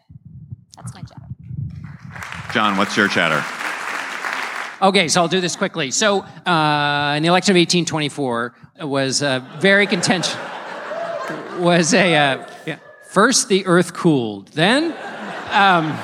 That's 0.77 0.95
my 0.95 1.03
job. 1.03 1.23
John, 2.53 2.77
what's 2.77 2.97
your 2.97 3.09
chatter? 3.09 3.45
Okay, 4.83 5.09
so 5.09 5.21
I'll 5.21 5.29
do 5.29 5.41
this 5.41 5.57
quickly. 5.57 5.91
So, 5.91 6.21
uh, 6.23 7.15
in 7.17 7.23
the 7.23 7.29
election 7.29 7.53
of 7.53 7.61
1824 7.61 8.55
was 8.81 9.23
uh, 9.23 9.41
very 9.59 9.87
contentious. 9.87 10.35
Was 11.59 11.93
a 11.93 12.17
uh, 12.17 12.51
yeah. 12.67 12.79
first 13.05 13.49
the 13.49 13.67
earth 13.67 13.93
cooled, 13.93 14.49
then. 14.49 14.95
Um, 15.51 15.97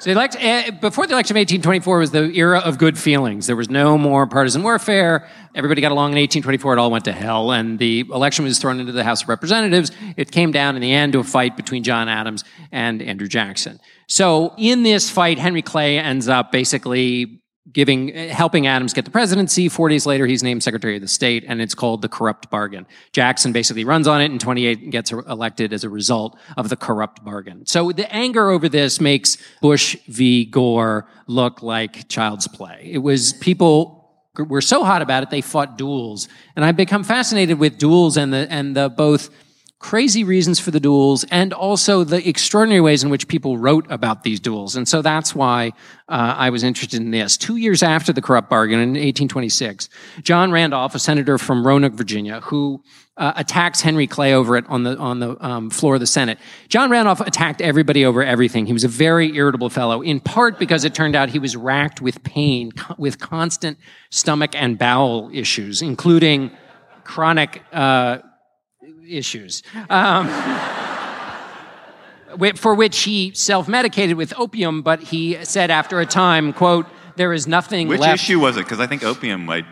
so 0.00 0.10
elect- 0.10 0.36
uh, 0.36 0.70
before 0.80 1.06
the 1.06 1.12
election 1.12 1.36
of 1.36 1.40
1824 1.40 1.98
was 1.98 2.10
the 2.10 2.32
era 2.34 2.58
of 2.58 2.78
good 2.78 2.98
feelings. 2.98 3.46
There 3.46 3.56
was 3.56 3.70
no 3.70 3.96
more 3.98 4.26
partisan 4.26 4.62
warfare. 4.62 5.28
Everybody 5.54 5.80
got 5.80 5.92
along 5.92 6.12
in 6.12 6.18
1824. 6.18 6.72
It 6.74 6.78
all 6.78 6.90
went 6.90 7.04
to 7.04 7.12
hell, 7.12 7.52
and 7.52 7.78
the 7.78 8.00
election 8.00 8.44
was 8.44 8.58
thrown 8.58 8.80
into 8.80 8.92
the 8.92 9.04
House 9.04 9.22
of 9.22 9.28
Representatives. 9.28 9.92
It 10.16 10.30
came 10.30 10.52
down 10.52 10.74
in 10.74 10.82
the 10.82 10.92
end 10.92 11.12
to 11.12 11.20
a 11.20 11.24
fight 11.24 11.56
between 11.56 11.82
John 11.82 12.08
Adams 12.08 12.44
and 12.72 13.02
Andrew 13.02 13.28
Jackson. 13.28 13.78
So 14.08 14.54
in 14.56 14.82
this 14.82 15.10
fight, 15.10 15.38
Henry 15.38 15.62
Clay 15.62 15.98
ends 15.98 16.28
up 16.28 16.50
basically 16.50 17.40
giving 17.72 18.14
eh, 18.14 18.32
helping 18.32 18.66
Adams 18.66 18.92
get 18.92 19.04
the 19.04 19.10
presidency. 19.10 19.68
Four 19.68 19.88
days 19.88 20.06
later, 20.06 20.26
he's 20.26 20.42
named 20.42 20.62
Secretary 20.62 20.96
of 20.96 21.02
the 21.02 21.08
State, 21.08 21.44
and 21.46 21.60
it's 21.60 21.74
called 21.74 22.02
the 22.02 22.08
corrupt 22.08 22.50
bargain. 22.50 22.86
Jackson 23.12 23.52
basically 23.52 23.84
runs 23.84 24.06
on 24.06 24.20
it 24.20 24.26
in 24.26 24.38
28 24.38 24.80
and 24.80 24.92
gets 24.92 25.12
elected 25.12 25.72
as 25.72 25.84
a 25.84 25.88
result 25.88 26.38
of 26.56 26.68
the 26.68 26.76
corrupt 26.76 27.24
bargain. 27.24 27.66
So 27.66 27.92
the 27.92 28.12
anger 28.12 28.50
over 28.50 28.68
this 28.68 29.00
makes 29.00 29.36
Bush 29.60 29.96
v. 30.08 30.44
Gore 30.44 31.08
look 31.26 31.62
like 31.62 32.08
child's 32.08 32.48
play. 32.48 32.90
It 32.92 32.98
was 32.98 33.32
people 33.34 33.98
were 34.38 34.62
so 34.62 34.84
hot 34.84 35.02
about 35.02 35.22
it 35.22 35.30
they 35.30 35.40
fought 35.40 35.76
duels, 35.76 36.28
and 36.56 36.64
I've 36.64 36.76
become 36.76 37.04
fascinated 37.04 37.58
with 37.58 37.78
duels 37.78 38.16
and 38.16 38.32
the 38.32 38.46
and 38.50 38.76
the 38.76 38.88
both 38.88 39.30
crazy 39.80 40.24
reasons 40.24 40.60
for 40.60 40.70
the 40.70 40.78
duels 40.78 41.24
and 41.30 41.54
also 41.54 42.04
the 42.04 42.28
extraordinary 42.28 42.82
ways 42.82 43.02
in 43.02 43.08
which 43.08 43.26
people 43.26 43.56
wrote 43.56 43.86
about 43.90 44.22
these 44.22 44.38
duels. 44.38 44.76
And 44.76 44.86
so 44.86 45.00
that's 45.00 45.34
why 45.34 45.72
uh, 46.06 46.34
I 46.36 46.50
was 46.50 46.62
interested 46.62 47.00
in 47.00 47.10
this. 47.10 47.38
Two 47.38 47.56
years 47.56 47.82
after 47.82 48.12
the 48.12 48.20
corrupt 48.20 48.50
bargain 48.50 48.78
in 48.78 48.90
1826, 48.90 49.88
John 50.22 50.52
Randolph, 50.52 50.94
a 50.94 50.98
senator 50.98 51.38
from 51.38 51.66
Roanoke, 51.66 51.94
Virginia, 51.94 52.40
who 52.42 52.84
uh, 53.16 53.32
attacks 53.36 53.80
Henry 53.80 54.06
Clay 54.06 54.34
over 54.34 54.56
it 54.56 54.66
on 54.68 54.82
the 54.82 54.96
on 54.98 55.18
the 55.18 55.42
um, 55.44 55.70
floor 55.70 55.94
of 55.94 56.00
the 56.00 56.06
Senate. 56.06 56.38
John 56.68 56.90
Randolph 56.90 57.20
attacked 57.20 57.62
everybody 57.62 58.04
over 58.04 58.22
everything. 58.22 58.66
He 58.66 58.72
was 58.74 58.84
a 58.84 58.88
very 58.88 59.34
irritable 59.34 59.70
fellow, 59.70 60.02
in 60.02 60.20
part 60.20 60.58
because 60.58 60.84
it 60.84 60.94
turned 60.94 61.16
out 61.16 61.30
he 61.30 61.38
was 61.38 61.56
racked 61.56 62.00
with 62.02 62.22
pain, 62.22 62.72
co- 62.72 62.94
with 62.98 63.18
constant 63.18 63.78
stomach 64.10 64.52
and 64.54 64.78
bowel 64.78 65.30
issues, 65.32 65.80
including 65.80 66.50
chronic 67.04 67.62
uh, 67.72 68.18
issues. 69.10 69.62
Um, 69.88 70.28
for 72.56 72.74
which 72.74 73.00
he 73.02 73.32
self-medicated 73.34 74.16
with 74.16 74.32
opium, 74.38 74.82
but 74.82 75.00
he 75.00 75.36
said 75.44 75.70
after 75.70 76.00
a 76.00 76.06
time, 76.06 76.52
"quote 76.52 76.86
There 77.16 77.32
is 77.32 77.46
nothing 77.46 77.88
Which 77.88 78.00
left." 78.00 78.22
issue 78.22 78.38
was 78.40 78.56
it? 78.56 78.64
Because 78.64 78.80
I 78.80 78.86
think 78.86 79.02
opium 79.02 79.46
like 79.46 79.64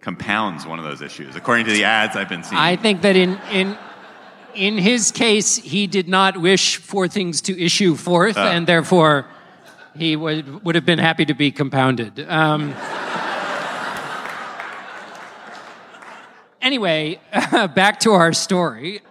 compounds 0.00 0.66
one 0.66 0.78
of 0.78 0.84
those 0.84 1.02
issues, 1.02 1.34
according 1.34 1.66
to 1.66 1.72
the 1.72 1.84
ads 1.84 2.14
I've 2.16 2.28
been 2.28 2.44
seeing. 2.44 2.60
I 2.60 2.76
think 2.76 3.02
that 3.02 3.16
in 3.16 3.38
in 3.52 3.76
in 4.54 4.78
his 4.78 5.10
case, 5.10 5.56
he 5.56 5.86
did 5.88 6.08
not 6.08 6.36
wish 6.36 6.76
for 6.76 7.08
things 7.08 7.40
to 7.42 7.60
issue 7.60 7.96
forth, 7.96 8.36
Ah. 8.38 8.50
and 8.52 8.66
therefore 8.66 9.26
he 9.96 10.14
would 10.16 10.62
would 10.64 10.76
have 10.76 10.86
been 10.86 11.00
happy 11.00 11.24
to 11.24 11.34
be 11.34 11.50
compounded. 11.50 12.24
Um, 12.28 12.74
anyway, 16.64 17.20
back 17.74 18.00
to 18.00 18.12
our 18.12 18.32
story. 18.32 19.02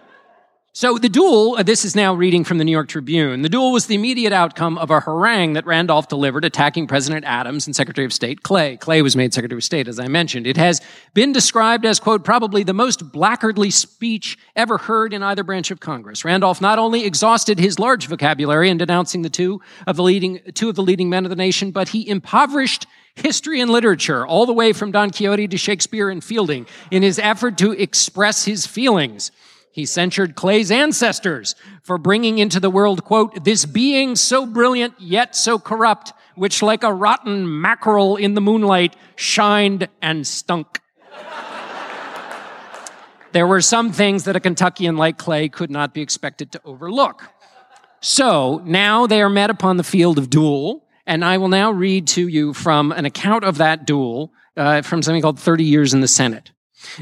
So 0.76 0.98
the 0.98 1.08
duel, 1.08 1.54
uh, 1.56 1.62
this 1.62 1.84
is 1.84 1.94
now 1.94 2.14
reading 2.14 2.42
from 2.42 2.58
the 2.58 2.64
New 2.64 2.72
York 2.72 2.88
Tribune. 2.88 3.42
The 3.42 3.48
duel 3.48 3.70
was 3.70 3.86
the 3.86 3.94
immediate 3.94 4.32
outcome 4.32 4.76
of 4.76 4.90
a 4.90 4.98
harangue 4.98 5.52
that 5.52 5.64
Randolph 5.64 6.08
delivered 6.08 6.44
attacking 6.44 6.88
President 6.88 7.24
Adams 7.24 7.68
and 7.68 7.76
Secretary 7.76 8.04
of 8.04 8.12
State 8.12 8.42
Clay. 8.42 8.76
Clay 8.76 9.00
was 9.00 9.14
made 9.14 9.32
Secretary 9.32 9.56
of 9.56 9.62
State, 9.62 9.86
as 9.86 10.00
I 10.00 10.08
mentioned. 10.08 10.48
It 10.48 10.56
has 10.56 10.80
been 11.14 11.32
described 11.32 11.86
as, 11.86 12.00
quote, 12.00 12.24
probably 12.24 12.64
the 12.64 12.74
most 12.74 13.12
blackguardly 13.12 13.72
speech 13.72 14.36
ever 14.56 14.76
heard 14.76 15.12
in 15.12 15.22
either 15.22 15.44
branch 15.44 15.70
of 15.70 15.78
Congress. 15.78 16.24
Randolph 16.24 16.60
not 16.60 16.80
only 16.80 17.04
exhausted 17.04 17.60
his 17.60 17.78
large 17.78 18.08
vocabulary 18.08 18.68
in 18.68 18.76
denouncing 18.76 19.22
the 19.22 19.30
two 19.30 19.60
of 19.86 19.94
the 19.94 20.02
leading, 20.02 20.40
two 20.54 20.68
of 20.68 20.74
the 20.74 20.82
leading 20.82 21.08
men 21.08 21.24
of 21.24 21.30
the 21.30 21.36
nation, 21.36 21.70
but 21.70 21.90
he 21.90 22.08
impoverished 22.08 22.88
history 23.16 23.60
and 23.60 23.70
literature, 23.70 24.26
all 24.26 24.46
the 24.46 24.52
way 24.52 24.72
from 24.72 24.90
Don 24.90 25.10
Quixote 25.10 25.48
to 25.48 25.56
Shakespeare 25.56 26.10
and 26.10 26.22
Fielding, 26.22 26.66
in 26.90 27.02
his 27.02 27.18
effort 27.18 27.58
to 27.58 27.72
express 27.72 28.44
his 28.44 28.66
feelings. 28.66 29.30
He 29.74 29.86
censured 29.86 30.36
Clay's 30.36 30.70
ancestors 30.70 31.56
for 31.82 31.98
bringing 31.98 32.38
into 32.38 32.60
the 32.60 32.70
world, 32.70 33.02
quote, 33.02 33.44
this 33.44 33.64
being 33.64 34.14
so 34.14 34.46
brilliant 34.46 34.94
yet 35.00 35.34
so 35.34 35.58
corrupt, 35.58 36.12
which 36.36 36.62
like 36.62 36.84
a 36.84 36.92
rotten 36.92 37.60
mackerel 37.60 38.16
in 38.16 38.34
the 38.34 38.40
moonlight 38.40 38.94
shined 39.16 39.88
and 40.00 40.24
stunk. 40.26 40.80
there 43.32 43.48
were 43.48 43.60
some 43.60 43.90
things 43.90 44.24
that 44.24 44.36
a 44.36 44.40
Kentuckian 44.40 44.96
like 44.96 45.18
Clay 45.18 45.48
could 45.48 45.72
not 45.72 45.92
be 45.92 46.02
expected 46.02 46.52
to 46.52 46.60
overlook. 46.64 47.28
So 48.00 48.62
now 48.64 49.08
they 49.08 49.22
are 49.22 49.30
met 49.30 49.50
upon 49.50 49.76
the 49.76 49.82
field 49.82 50.18
of 50.18 50.30
duel, 50.30 50.83
and 51.06 51.24
I 51.24 51.38
will 51.38 51.48
now 51.48 51.70
read 51.70 52.06
to 52.08 52.26
you 52.26 52.54
from 52.54 52.92
an 52.92 53.04
account 53.04 53.44
of 53.44 53.58
that 53.58 53.86
duel 53.86 54.32
uh, 54.56 54.82
from 54.82 55.02
something 55.02 55.22
called 55.22 55.38
30 55.38 55.64
Years 55.64 55.94
in 55.94 56.00
the 56.00 56.08
Senate. 56.08 56.50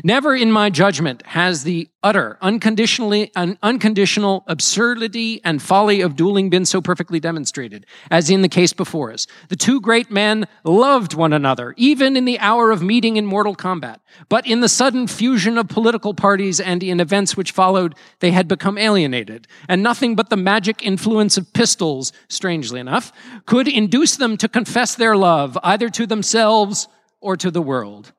Never 0.05 0.35
in 0.35 0.53
my 0.53 0.70
judgment 0.70 1.26
has 1.26 1.64
the 1.64 1.89
utter, 2.03 2.39
unconditionally, 2.41 3.30
un- 3.37 3.59
unconditional 3.62 4.45
absurdity 4.47 5.41
and 5.45 5.62
folly 5.62 6.01
of 6.01 6.16
dueling 6.16 6.51
been 6.51 6.64
so 6.64 6.80
perfectly 6.80 7.20
demonstrated 7.20 7.87
as 8.11 8.30
in 8.30 8.43
the 8.43 8.49
case 8.49 8.72
before 8.72 9.12
us. 9.12 9.26
The 9.49 9.57
two 9.57 9.80
great 9.80 10.11
men 10.11 10.47
loved 10.64 11.14
one 11.14 11.33
another, 11.33 11.74
even 11.76 12.16
in 12.16 12.24
the 12.24 12.39
hour 12.41 12.70
of 12.70 12.83
meeting 12.83 13.16
in 13.16 13.26
mortal 13.26 13.55
combat. 13.55 14.01
But 14.28 14.47
in 14.47 14.61
the 14.61 14.68
sudden 14.68 15.07
fusion 15.07 15.59
of 15.59 15.68
political 15.68 16.14
parties 16.14 16.61
and 16.61 16.83
in 16.83 17.01
events 17.01 17.37
which 17.37 17.53
followed, 17.53 17.95
they 18.20 18.30
had 18.30 18.49
become 18.49 18.78
alienated, 18.78 19.47
and 19.68 19.83
nothing 19.83 20.16
but 20.16 20.30
the 20.30 20.37
magic 20.37 20.85
influence 20.85 21.37
of 21.37 21.53
pistols, 21.53 22.12
strangely 22.28 22.80
enough, 22.80 23.12
could 23.47 23.68
induce 23.68 24.16
them 24.16 24.37
to 24.39 24.49
confess 24.49 24.95
their 24.95 25.16
love 25.16 25.57
either 25.62 25.89
to 25.91 26.07
themselves 26.07 26.89
or 27.20 27.37
to 27.37 27.51
the 27.51 27.62
world. 27.62 28.12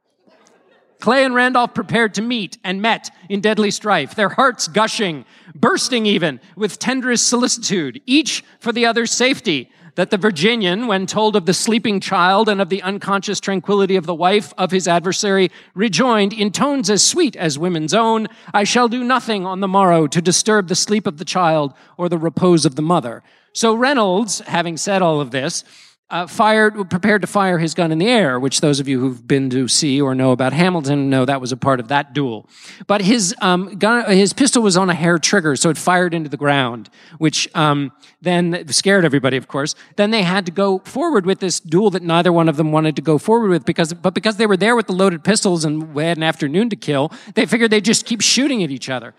Clay 1.04 1.26
and 1.26 1.36
Randolph 1.36 1.74
prepared 1.74 2.14
to 2.14 2.22
meet 2.22 2.58
and 2.64 2.82
met 2.82 3.12
in 3.28 3.42
deadly 3.42 3.72
strife, 3.72 4.16
their 4.16 4.30
hearts 4.30 4.70
gushing, 4.70 5.26
bursting 5.54 6.06
even 6.06 6.40
with 6.56 6.80
tenderest 6.80 7.28
solicitude, 7.28 8.02
each 8.06 8.42
for 8.62 8.72
the 8.72 8.86
other's 8.86 9.12
safety. 9.12 9.70
That 9.96 10.12
the 10.12 10.18
Virginian, 10.18 10.88
when 10.88 11.06
told 11.06 11.36
of 11.36 11.46
the 11.46 11.54
sleeping 11.54 12.00
child 12.00 12.48
and 12.48 12.62
of 12.62 12.70
the 12.70 12.82
unconscious 12.82 13.42
tranquility 13.42 13.98
of 13.98 14.06
the 14.06 14.16
wife 14.16 14.54
of 14.58 14.72
his 14.72 14.88
adversary, 14.88 15.52
rejoined 15.76 16.32
in 16.32 16.52
tones 16.52 16.90
as 16.90 17.04
sweet 17.04 17.36
as 17.36 17.60
women's 17.60 17.94
own, 17.94 18.30
I 18.54 18.64
shall 18.64 18.88
do 18.88 19.04
nothing 19.04 19.46
on 19.46 19.60
the 19.60 19.68
morrow 19.68 20.08
to 20.08 20.22
disturb 20.22 20.70
the 20.70 20.74
sleep 20.74 21.06
of 21.06 21.18
the 21.18 21.26
child 21.26 21.74
or 21.98 22.08
the 22.08 22.18
repose 22.18 22.64
of 22.64 22.76
the 22.76 22.82
mother. 22.82 23.24
So 23.52 23.76
Reynolds, 23.76 24.40
having 24.40 24.78
said 24.78 25.02
all 25.02 25.20
of 25.20 25.32
this, 25.32 25.66
uh, 26.10 26.28
fired, 26.28 26.90
prepared 26.90 27.22
to 27.22 27.28
fire 27.28 27.58
his 27.58 27.74
gun 27.74 27.92
in 27.92 27.98
the 27.98 28.08
air, 28.08 28.40
which 28.40 28.62
those 28.62 28.80
of 28.80 28.88
you 28.88 29.00
who've 29.00 29.26
been 29.28 29.50
to 29.50 29.68
see 29.68 30.00
or 30.00 30.14
know 30.14 30.32
about 30.32 30.54
Hamilton 30.54 31.10
know 31.10 31.26
that 31.26 31.42
was 31.42 31.52
a 31.52 31.58
part 31.58 31.80
of 31.80 31.88
that 31.88 32.14
duel. 32.14 32.48
But 32.86 33.02
his 33.02 33.34
um, 33.42 33.78
gun, 33.80 34.10
his 34.12 34.32
pistol 34.34 34.62
was 34.62 34.78
on 34.78 34.90
a 34.90 34.94
hair 34.94 35.18
trigger, 35.18 35.56
so 35.56 35.70
it 35.70 35.78
fired 35.78 36.14
into 36.14 36.30
the 36.30 36.38
ground, 36.38 36.90
which 37.18 37.50
um, 37.56 37.92
then 38.22 38.68
scared 38.68 39.06
everybody, 39.06 39.38
of 39.38 39.48
course. 39.48 39.74
Then 39.96 40.12
they 40.12 40.22
had 40.22 40.46
to 40.46 40.52
go 40.52 40.80
forward 40.80 41.26
with 41.26 41.40
this 41.40 41.60
duel 41.60 41.90
that 41.92 42.04
neither 42.04 42.32
one 42.32 42.48
of 42.48 42.58
them 42.58 42.72
wanted 42.72 42.96
to 42.98 43.02
go 43.02 43.18
forward 43.18 43.50
with, 43.50 43.66
because 43.66 43.94
but 43.94 44.14
because 44.14 44.38
they 44.38 44.46
were 44.46 44.58
there 44.58 44.76
with 44.76 44.88
the 44.88 44.94
loaded 44.94 45.24
pistols 45.24 45.66
and 45.66 45.98
had 45.98 46.18
an 46.18 46.24
afternoon 46.24 46.70
to 46.70 46.76
kill, 46.76 47.12
they 47.34 47.46
figured 47.46 47.72
they'd 47.72 47.86
just 47.86 48.06
keep 48.06 48.22
shooting 48.22 48.62
at 48.62 48.70
each 48.70 48.90
other. 48.90 49.16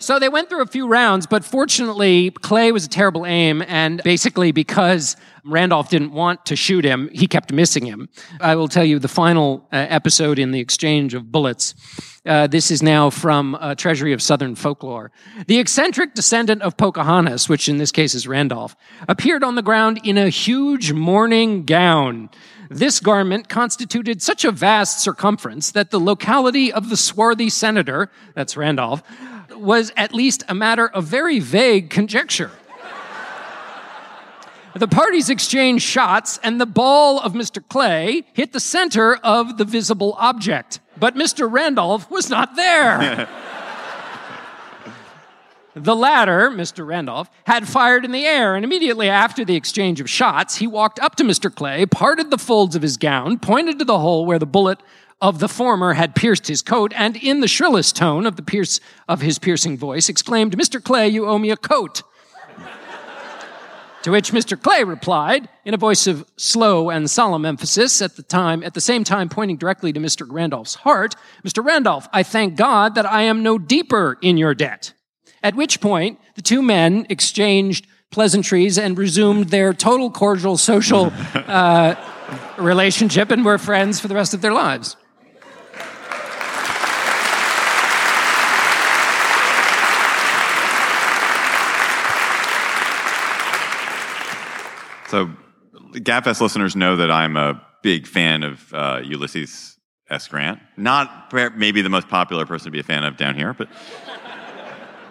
So 0.00 0.18
they 0.18 0.30
went 0.30 0.48
through 0.48 0.62
a 0.62 0.66
few 0.66 0.88
rounds, 0.88 1.26
but 1.26 1.44
fortunately, 1.44 2.30
Clay 2.30 2.72
was 2.72 2.86
a 2.86 2.88
terrible 2.88 3.26
aim, 3.26 3.62
and 3.68 4.02
basically, 4.02 4.50
because 4.50 5.14
Randolph 5.44 5.90
didn't 5.90 6.12
want 6.12 6.46
to 6.46 6.56
shoot 6.56 6.86
him, 6.86 7.10
he 7.12 7.26
kept 7.26 7.52
missing 7.52 7.84
him. 7.84 8.08
I 8.40 8.56
will 8.56 8.66
tell 8.66 8.84
you 8.84 8.98
the 8.98 9.08
final 9.08 9.68
uh, 9.70 9.76
episode 9.76 10.38
in 10.38 10.52
the 10.52 10.58
exchange 10.58 11.12
of 11.12 11.30
bullets. 11.30 11.74
Uh, 12.24 12.46
this 12.46 12.70
is 12.70 12.82
now 12.82 13.10
from 13.10 13.54
uh, 13.56 13.74
Treasury 13.74 14.14
of 14.14 14.22
Southern 14.22 14.54
Folklore. 14.54 15.12
The 15.46 15.58
eccentric 15.58 16.14
descendant 16.14 16.62
of 16.62 16.78
Pocahontas, 16.78 17.50
which 17.50 17.68
in 17.68 17.76
this 17.76 17.92
case 17.92 18.14
is 18.14 18.26
Randolph, 18.26 18.76
appeared 19.06 19.44
on 19.44 19.54
the 19.54 19.62
ground 19.62 20.00
in 20.02 20.16
a 20.16 20.30
huge 20.30 20.94
mourning 20.94 21.66
gown. 21.66 22.30
This 22.72 23.00
garment 23.00 23.48
constituted 23.48 24.22
such 24.22 24.44
a 24.44 24.52
vast 24.52 25.00
circumference 25.00 25.72
that 25.72 25.90
the 25.90 25.98
locality 25.98 26.72
of 26.72 26.88
the 26.88 26.96
swarthy 26.96 27.50
senator, 27.50 28.10
that's 28.34 28.56
Randolph, 28.56 29.02
was 29.60 29.92
at 29.96 30.14
least 30.14 30.42
a 30.48 30.54
matter 30.54 30.88
of 30.88 31.04
very 31.04 31.38
vague 31.38 31.90
conjecture. 31.90 32.50
The 34.74 34.86
parties 34.88 35.28
exchanged 35.28 35.84
shots, 35.84 36.38
and 36.44 36.60
the 36.60 36.66
ball 36.66 37.18
of 37.18 37.32
Mr. 37.32 37.62
Clay 37.68 38.24
hit 38.32 38.52
the 38.52 38.60
center 38.60 39.16
of 39.16 39.58
the 39.58 39.64
visible 39.64 40.14
object. 40.18 40.78
But 40.96 41.16
Mr. 41.16 41.50
Randolph 41.50 42.08
was 42.10 42.30
not 42.30 42.54
there. 42.54 43.28
The 45.74 45.94
latter, 45.94 46.50
Mr. 46.50 46.84
Randolph, 46.84 47.30
had 47.46 47.68
fired 47.68 48.04
in 48.04 48.10
the 48.10 48.26
air, 48.26 48.56
and 48.56 48.64
immediately 48.64 49.08
after 49.08 49.44
the 49.44 49.54
exchange 49.54 50.00
of 50.00 50.10
shots, 50.10 50.56
he 50.56 50.66
walked 50.66 50.98
up 50.98 51.14
to 51.16 51.24
Mr. 51.24 51.54
Clay, 51.54 51.86
parted 51.86 52.30
the 52.30 52.38
folds 52.38 52.74
of 52.74 52.82
his 52.82 52.96
gown, 52.96 53.38
pointed 53.38 53.78
to 53.78 53.84
the 53.84 54.00
hole 54.00 54.26
where 54.26 54.40
the 54.40 54.46
bullet 54.46 54.80
of 55.20 55.38
the 55.38 55.48
former 55.48 55.92
had 55.92 56.14
pierced 56.14 56.46
his 56.46 56.62
coat, 56.62 56.92
and 56.96 57.16
in 57.16 57.40
the 57.40 57.48
shrillest 57.48 57.96
tone 57.96 58.26
of 58.26 58.36
the 58.36 58.42
pierce 58.42 58.80
of 59.08 59.20
his 59.20 59.38
piercing 59.38 59.76
voice, 59.76 60.08
exclaimed, 60.08 60.56
Mr. 60.56 60.82
Clay, 60.82 61.08
you 61.08 61.26
owe 61.26 61.38
me 61.38 61.50
a 61.50 61.56
coat. 61.56 62.02
to 64.02 64.10
which 64.10 64.32
Mr. 64.32 64.60
Clay 64.60 64.82
replied, 64.82 65.48
in 65.64 65.74
a 65.74 65.76
voice 65.78 66.06
of 66.06 66.24
slow 66.36 66.88
and 66.88 67.10
solemn 67.10 67.44
emphasis, 67.44 68.00
at 68.00 68.16
the 68.16 68.22
time, 68.22 68.62
at 68.62 68.72
the 68.72 68.80
same 68.80 69.04
time 69.04 69.28
pointing 69.28 69.58
directly 69.58 69.92
to 69.92 70.00
Mr. 70.00 70.26
Randolph's 70.30 70.76
heart, 70.76 71.14
Mr. 71.44 71.62
Randolph, 71.62 72.08
I 72.12 72.22
thank 72.22 72.56
God 72.56 72.94
that 72.94 73.04
I 73.04 73.22
am 73.22 73.42
no 73.42 73.58
deeper 73.58 74.16
in 74.22 74.38
your 74.38 74.54
debt. 74.54 74.94
At 75.42 75.54
which 75.54 75.80
point, 75.80 76.18
the 76.34 76.42
two 76.42 76.62
men 76.62 77.06
exchanged 77.10 77.86
pleasantries 78.10 78.78
and 78.78 78.98
resumed 78.98 79.50
their 79.50 79.72
total 79.72 80.10
cordial 80.10 80.56
social 80.56 81.12
uh, 81.34 81.94
relationship 82.58 83.30
and 83.30 83.44
were 83.44 83.58
friends 83.58 84.00
for 84.00 84.08
the 84.08 84.14
rest 84.14 84.34
of 84.34 84.40
their 84.40 84.52
lives. 84.52 84.96
So, 95.10 95.28
GabFest 95.92 96.40
listeners 96.40 96.76
know 96.76 96.94
that 96.94 97.10
I'm 97.10 97.36
a 97.36 97.60
big 97.82 98.06
fan 98.06 98.44
of 98.44 98.72
uh, 98.72 99.00
Ulysses 99.02 99.76
S. 100.08 100.28
Grant. 100.28 100.60
Not 100.76 101.32
maybe 101.56 101.82
the 101.82 101.88
most 101.88 102.08
popular 102.08 102.46
person 102.46 102.66
to 102.66 102.70
be 102.70 102.78
a 102.78 102.84
fan 102.84 103.02
of 103.02 103.16
down 103.16 103.34
here, 103.34 103.52
but. 103.52 103.68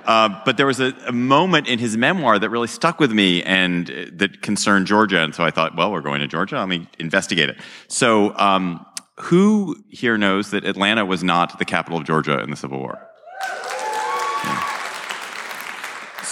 Uh, 0.06 0.42
but 0.44 0.58
there 0.58 0.66
was 0.66 0.80
a, 0.80 0.92
a 1.06 1.12
moment 1.12 1.68
in 1.68 1.78
his 1.78 1.96
memoir 1.96 2.40
that 2.40 2.50
really 2.50 2.70
stuck 2.70 3.00
with 3.00 3.12
me 3.12 3.44
and 3.44 3.92
uh, 3.92 4.06
that 4.12 4.42
concerned 4.42 4.88
Georgia. 4.88 5.20
And 5.20 5.36
so 5.36 5.44
I 5.44 5.52
thought, 5.52 5.76
well, 5.76 5.92
we're 5.92 6.02
going 6.02 6.20
to 6.22 6.28
Georgia. 6.28 6.56
Let 6.56 6.68
me 6.68 6.88
investigate 6.98 7.48
it. 7.48 7.60
So, 7.90 8.36
um, 8.36 8.84
who 9.18 9.76
here 9.90 10.18
knows 10.18 10.50
that 10.50 10.66
Atlanta 10.66 11.06
was 11.06 11.24
not 11.24 11.60
the 11.60 11.66
capital 11.66 12.00
of 12.00 12.06
Georgia 12.06 12.40
in 12.40 12.50
the 12.50 12.56
Civil 12.56 12.80
War? 12.80 12.98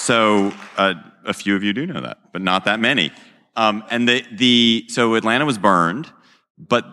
So 0.07 0.53
uh, 0.77 0.93
a 1.25 1.33
few 1.33 1.55
of 1.55 1.63
you 1.63 1.73
do 1.73 1.85
know 1.85 1.99
that, 1.99 2.17
but 2.31 2.41
not 2.41 2.63
that 2.63 2.79
many. 2.79 3.11
Um, 3.57 3.83
and 3.89 4.07
the, 4.07 4.23
the 4.31 4.85
so 4.87 5.15
Atlanta 5.15 5.45
was 5.45 5.57
burned, 5.57 6.09
but 6.57 6.85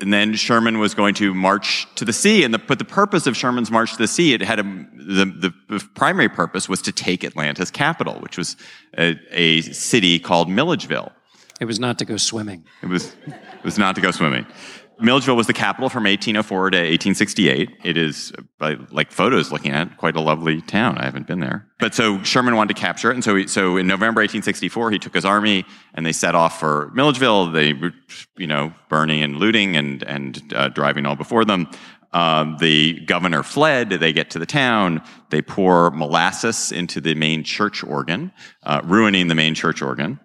and 0.00 0.12
then 0.12 0.34
Sherman 0.34 0.78
was 0.78 0.94
going 0.94 1.14
to 1.14 1.32
march 1.32 1.86
to 1.94 2.04
the 2.04 2.12
sea. 2.12 2.44
And 2.44 2.52
the, 2.52 2.58
but 2.58 2.78
the 2.78 2.84
purpose 2.84 3.26
of 3.26 3.36
Sherman's 3.36 3.70
march 3.70 3.92
to 3.92 3.98
the 3.98 4.08
sea, 4.08 4.34
it 4.34 4.42
had 4.42 4.58
a, 4.58 4.62
the, 4.62 5.54
the 5.68 5.88
primary 5.94 6.28
purpose 6.28 6.68
was 6.68 6.82
to 6.82 6.92
take 6.92 7.24
Atlanta's 7.24 7.70
capital, 7.70 8.14
which 8.20 8.36
was 8.36 8.56
a, 8.98 9.16
a 9.30 9.60
city 9.60 10.18
called 10.18 10.50
Milledgeville. 10.50 11.12
It 11.60 11.66
was 11.66 11.78
not 11.78 11.98
to 12.00 12.04
go 12.04 12.16
swimming. 12.16 12.64
It 12.82 12.88
was, 12.88 13.14
it 13.26 13.64
was 13.64 13.78
not 13.78 13.94
to 13.94 14.00
go 14.00 14.10
swimming. 14.10 14.46
Milledgeville 15.00 15.36
was 15.36 15.46
the 15.46 15.52
capital 15.52 15.88
from 15.88 16.04
1804 16.04 16.70
to 16.70 16.78
1868. 16.78 17.70
It 17.82 17.96
is, 17.96 18.32
like 18.60 19.10
photos 19.10 19.50
looking 19.50 19.72
at, 19.72 19.96
quite 19.96 20.16
a 20.16 20.20
lovely 20.20 20.60
town. 20.62 20.98
I 20.98 21.04
haven't 21.04 21.26
been 21.26 21.40
there. 21.40 21.66
But 21.80 21.94
so 21.94 22.22
Sherman 22.22 22.54
wanted 22.54 22.74
to 22.76 22.80
capture 22.80 23.10
it. 23.10 23.14
And 23.14 23.24
so, 23.24 23.36
he, 23.36 23.46
so 23.48 23.76
in 23.76 23.86
November 23.86 24.20
1864, 24.20 24.90
he 24.90 24.98
took 24.98 25.14
his 25.14 25.24
army 25.24 25.64
and 25.94 26.06
they 26.06 26.12
set 26.12 26.34
off 26.34 26.60
for 26.60 26.90
Milledgeville. 26.94 27.50
They 27.50 27.72
were, 27.72 27.92
you 28.36 28.46
know, 28.46 28.72
burning 28.88 29.22
and 29.22 29.36
looting 29.36 29.76
and, 29.76 30.02
and 30.04 30.52
uh, 30.54 30.68
driving 30.68 31.06
all 31.06 31.16
before 31.16 31.44
them. 31.44 31.68
Um, 32.12 32.58
the 32.58 33.00
governor 33.00 33.42
fled. 33.42 33.90
They 33.90 34.12
get 34.12 34.30
to 34.30 34.38
the 34.38 34.46
town. 34.46 35.02
They 35.30 35.42
pour 35.42 35.90
molasses 35.90 36.70
into 36.70 37.00
the 37.00 37.14
main 37.14 37.42
church 37.42 37.82
organ, 37.82 38.32
uh, 38.62 38.82
ruining 38.84 39.28
the 39.28 39.34
main 39.34 39.54
church 39.54 39.80
organ. 39.80 40.20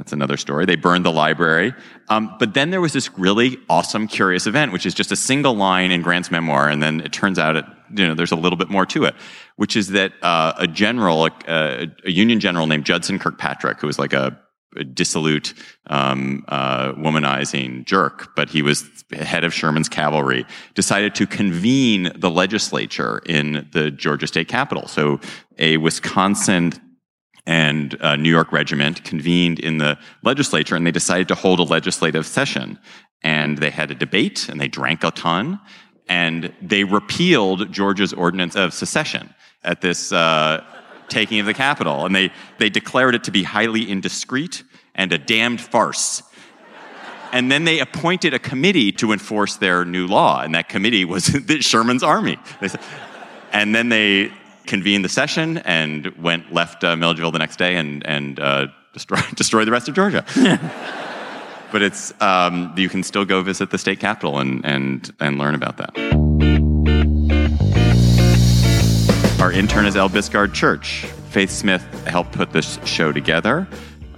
That's 0.00 0.14
another 0.14 0.38
story. 0.38 0.64
They 0.64 0.76
burned 0.76 1.04
the 1.04 1.12
library. 1.12 1.74
Um, 2.08 2.34
but 2.38 2.54
then 2.54 2.70
there 2.70 2.80
was 2.80 2.94
this 2.94 3.10
really 3.18 3.58
awesome, 3.68 4.08
curious 4.08 4.46
event, 4.46 4.72
which 4.72 4.86
is 4.86 4.94
just 4.94 5.12
a 5.12 5.16
single 5.16 5.52
line 5.52 5.90
in 5.90 6.00
Grant's 6.00 6.30
memoir, 6.30 6.70
and 6.70 6.82
then 6.82 7.02
it 7.02 7.12
turns 7.12 7.38
out 7.38 7.54
it, 7.54 7.66
you 7.94 8.08
know, 8.08 8.14
there's 8.14 8.32
a 8.32 8.36
little 8.36 8.56
bit 8.56 8.70
more 8.70 8.86
to 8.86 9.04
it, 9.04 9.14
which 9.56 9.76
is 9.76 9.88
that 9.88 10.14
uh, 10.22 10.54
a 10.56 10.66
general, 10.66 11.26
a, 11.26 11.86
a, 12.06 12.10
Union 12.10 12.40
general 12.40 12.66
named 12.66 12.86
Judson 12.86 13.18
Kilpatrick, 13.18 13.78
who 13.78 13.88
was 13.88 13.98
like 13.98 14.14
a, 14.14 14.40
a 14.74 14.84
dissolute, 14.84 15.52
um, 15.88 16.46
uh, 16.48 16.92
womanizing 16.92 17.84
jerk, 17.84 18.34
but 18.34 18.48
he 18.48 18.62
was 18.62 18.88
head 19.12 19.44
of 19.44 19.52
Sherman's 19.52 19.90
cavalry, 19.90 20.46
decided 20.72 21.14
to 21.16 21.26
convene 21.26 22.10
the 22.16 22.30
legislature 22.30 23.20
in 23.26 23.68
the 23.72 23.90
Georgia 23.90 24.26
state 24.26 24.48
capitol. 24.48 24.88
So 24.88 25.20
a 25.58 25.76
Wisconsin 25.76 26.72
and 27.46 27.96
a 28.00 28.16
New 28.16 28.30
York 28.30 28.52
regiment 28.52 29.04
convened 29.04 29.58
in 29.58 29.78
the 29.78 29.98
legislature 30.22 30.76
and 30.76 30.86
they 30.86 30.90
decided 30.90 31.28
to 31.28 31.34
hold 31.34 31.58
a 31.58 31.64
legislative 31.64 32.26
session. 32.26 32.78
And 33.22 33.58
they 33.58 33.70
had 33.70 33.90
a 33.90 33.94
debate 33.94 34.48
and 34.48 34.60
they 34.60 34.68
drank 34.68 35.04
a 35.04 35.10
ton 35.10 35.60
and 36.08 36.52
they 36.60 36.84
repealed 36.84 37.72
Georgia's 37.72 38.12
ordinance 38.12 38.56
of 38.56 38.74
secession 38.74 39.32
at 39.62 39.80
this 39.80 40.12
uh, 40.12 40.64
taking 41.08 41.40
of 41.40 41.46
the 41.46 41.54
capital. 41.54 42.06
And 42.06 42.14
they, 42.14 42.32
they 42.58 42.70
declared 42.70 43.14
it 43.14 43.24
to 43.24 43.30
be 43.30 43.42
highly 43.42 43.88
indiscreet 43.88 44.64
and 44.94 45.12
a 45.12 45.18
damned 45.18 45.60
farce. 45.60 46.22
And 47.32 47.50
then 47.50 47.64
they 47.64 47.78
appointed 47.78 48.34
a 48.34 48.38
committee 48.38 48.90
to 48.92 49.12
enforce 49.12 49.56
their 49.56 49.84
new 49.84 50.08
law, 50.08 50.42
and 50.42 50.54
that 50.56 50.68
committee 50.68 51.04
was 51.04 51.26
Sherman's 51.60 52.02
army. 52.02 52.38
And 53.52 53.72
then 53.72 53.88
they 53.88 54.32
convened 54.66 55.04
the 55.04 55.08
session 55.08 55.58
and 55.58 56.06
went 56.16 56.52
left 56.52 56.84
uh, 56.84 56.96
Milledgeville 56.96 57.30
the 57.30 57.38
next 57.38 57.56
day 57.56 57.76
and 57.76 58.06
and 58.06 58.40
uh, 58.40 58.66
destroy 58.92 59.20
destroy 59.34 59.64
the 59.64 59.70
rest 59.70 59.88
of 59.88 59.94
Georgia. 59.94 60.24
but 61.72 61.82
it's 61.82 62.12
um, 62.20 62.72
you 62.76 62.88
can 62.88 63.02
still 63.02 63.24
go 63.24 63.42
visit 63.42 63.70
the 63.70 63.78
state 63.78 64.00
capitol 64.00 64.38
and 64.38 64.64
and 64.64 65.12
and 65.20 65.38
learn 65.38 65.54
about 65.54 65.76
that. 65.78 65.90
Our 69.40 69.52
intern 69.52 69.86
is 69.86 69.96
El 69.96 70.10
Biscard 70.10 70.52
Church. 70.52 71.06
Faith 71.30 71.50
Smith 71.50 71.82
helped 72.06 72.32
put 72.32 72.52
this 72.52 72.78
show 72.84 73.10
together. 73.10 73.66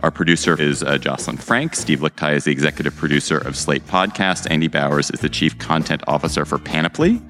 Our 0.03 0.11
producer 0.11 0.61
is 0.61 0.83
uh, 0.83 0.99
Jocelyn 0.99 1.37
Frank. 1.37 1.77
Steve 1.77 2.01
Lickteig 2.01 2.35
is 2.35 2.45
the 2.45 2.51
executive 2.51 2.97
producer 2.97 3.39
of 3.39 3.57
Slate 3.57 3.87
Podcast. 3.87 4.51
Andy 4.51 4.67
Bowers 4.67 5.11
is 5.13 5.21
the 5.21 5.29
chief 5.29 5.57
content 5.59 6.03
officer 6.09 6.45
for 6.45 6.59
Panoply, 6.59 7.23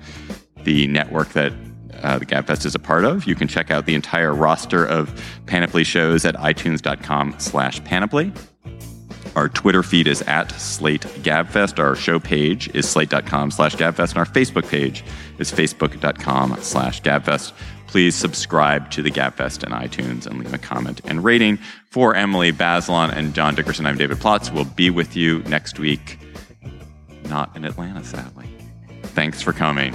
the 0.65 0.87
network 0.87 1.29
that 1.31 1.53
uh, 2.03 2.19
the 2.19 2.27
GabFest 2.27 2.67
is 2.67 2.75
a 2.75 2.79
part 2.79 3.05
of. 3.05 3.27
You 3.27 3.35
can 3.35 3.49
check 3.49 3.71
out 3.71 3.87
the 3.87 3.95
entire 3.95 4.35
roster 4.35 4.85
of 4.85 5.21
Panoply 5.47 5.85
shows 5.85 6.25
at 6.25 6.35
itunes.com 6.37 7.37
slash 7.39 7.83
panoply. 7.85 8.33
Our 9.35 9.49
Twitter 9.49 9.83
feed 9.83 10.09
is 10.09 10.21
at 10.23 10.53
Slate 10.53 11.03
Gabfest. 11.23 11.79
Our 11.79 11.97
show 11.97 12.21
page 12.21 12.69
is 12.75 12.89
slate.com 12.89 13.51
slash 13.51 13.75
gabfest. 13.77 14.11
And 14.11 14.19
our 14.19 14.27
Facebook 14.27 14.69
page 14.69 15.05
is 15.39 15.51
facebook.com 15.51 16.59
slash 16.61 17.01
gabfest. 17.01 17.53
Please 17.87 18.15
subscribe 18.15 18.91
to 18.91 19.03
the 19.03 19.11
Gabfest 19.11 19.65
in 19.65 19.73
iTunes 19.73 20.27
and 20.27 20.39
leave 20.39 20.55
a 20.55 20.59
comment 20.59 21.03
and 21.05 21.23
rating. 21.23 21.59
For 21.91 22.15
Emily 22.15 22.51
Bazelon 22.51 23.13
and 23.15 23.35
John 23.35 23.55
Dickerson, 23.55 23.85
I'm 23.85 23.99
David 23.99 24.17
Plotz. 24.17 24.51
We'll 24.53 24.65
be 24.65 24.89
with 24.89 25.15
you 25.15 25.41
next 25.41 25.79
week. 25.79 26.19
Not 27.25 27.55
in 27.55 27.67
Atlanta, 27.67 28.03
sadly. 28.03 28.49
Thanks 29.03 29.43
for 29.43 29.53
coming. 29.53 29.95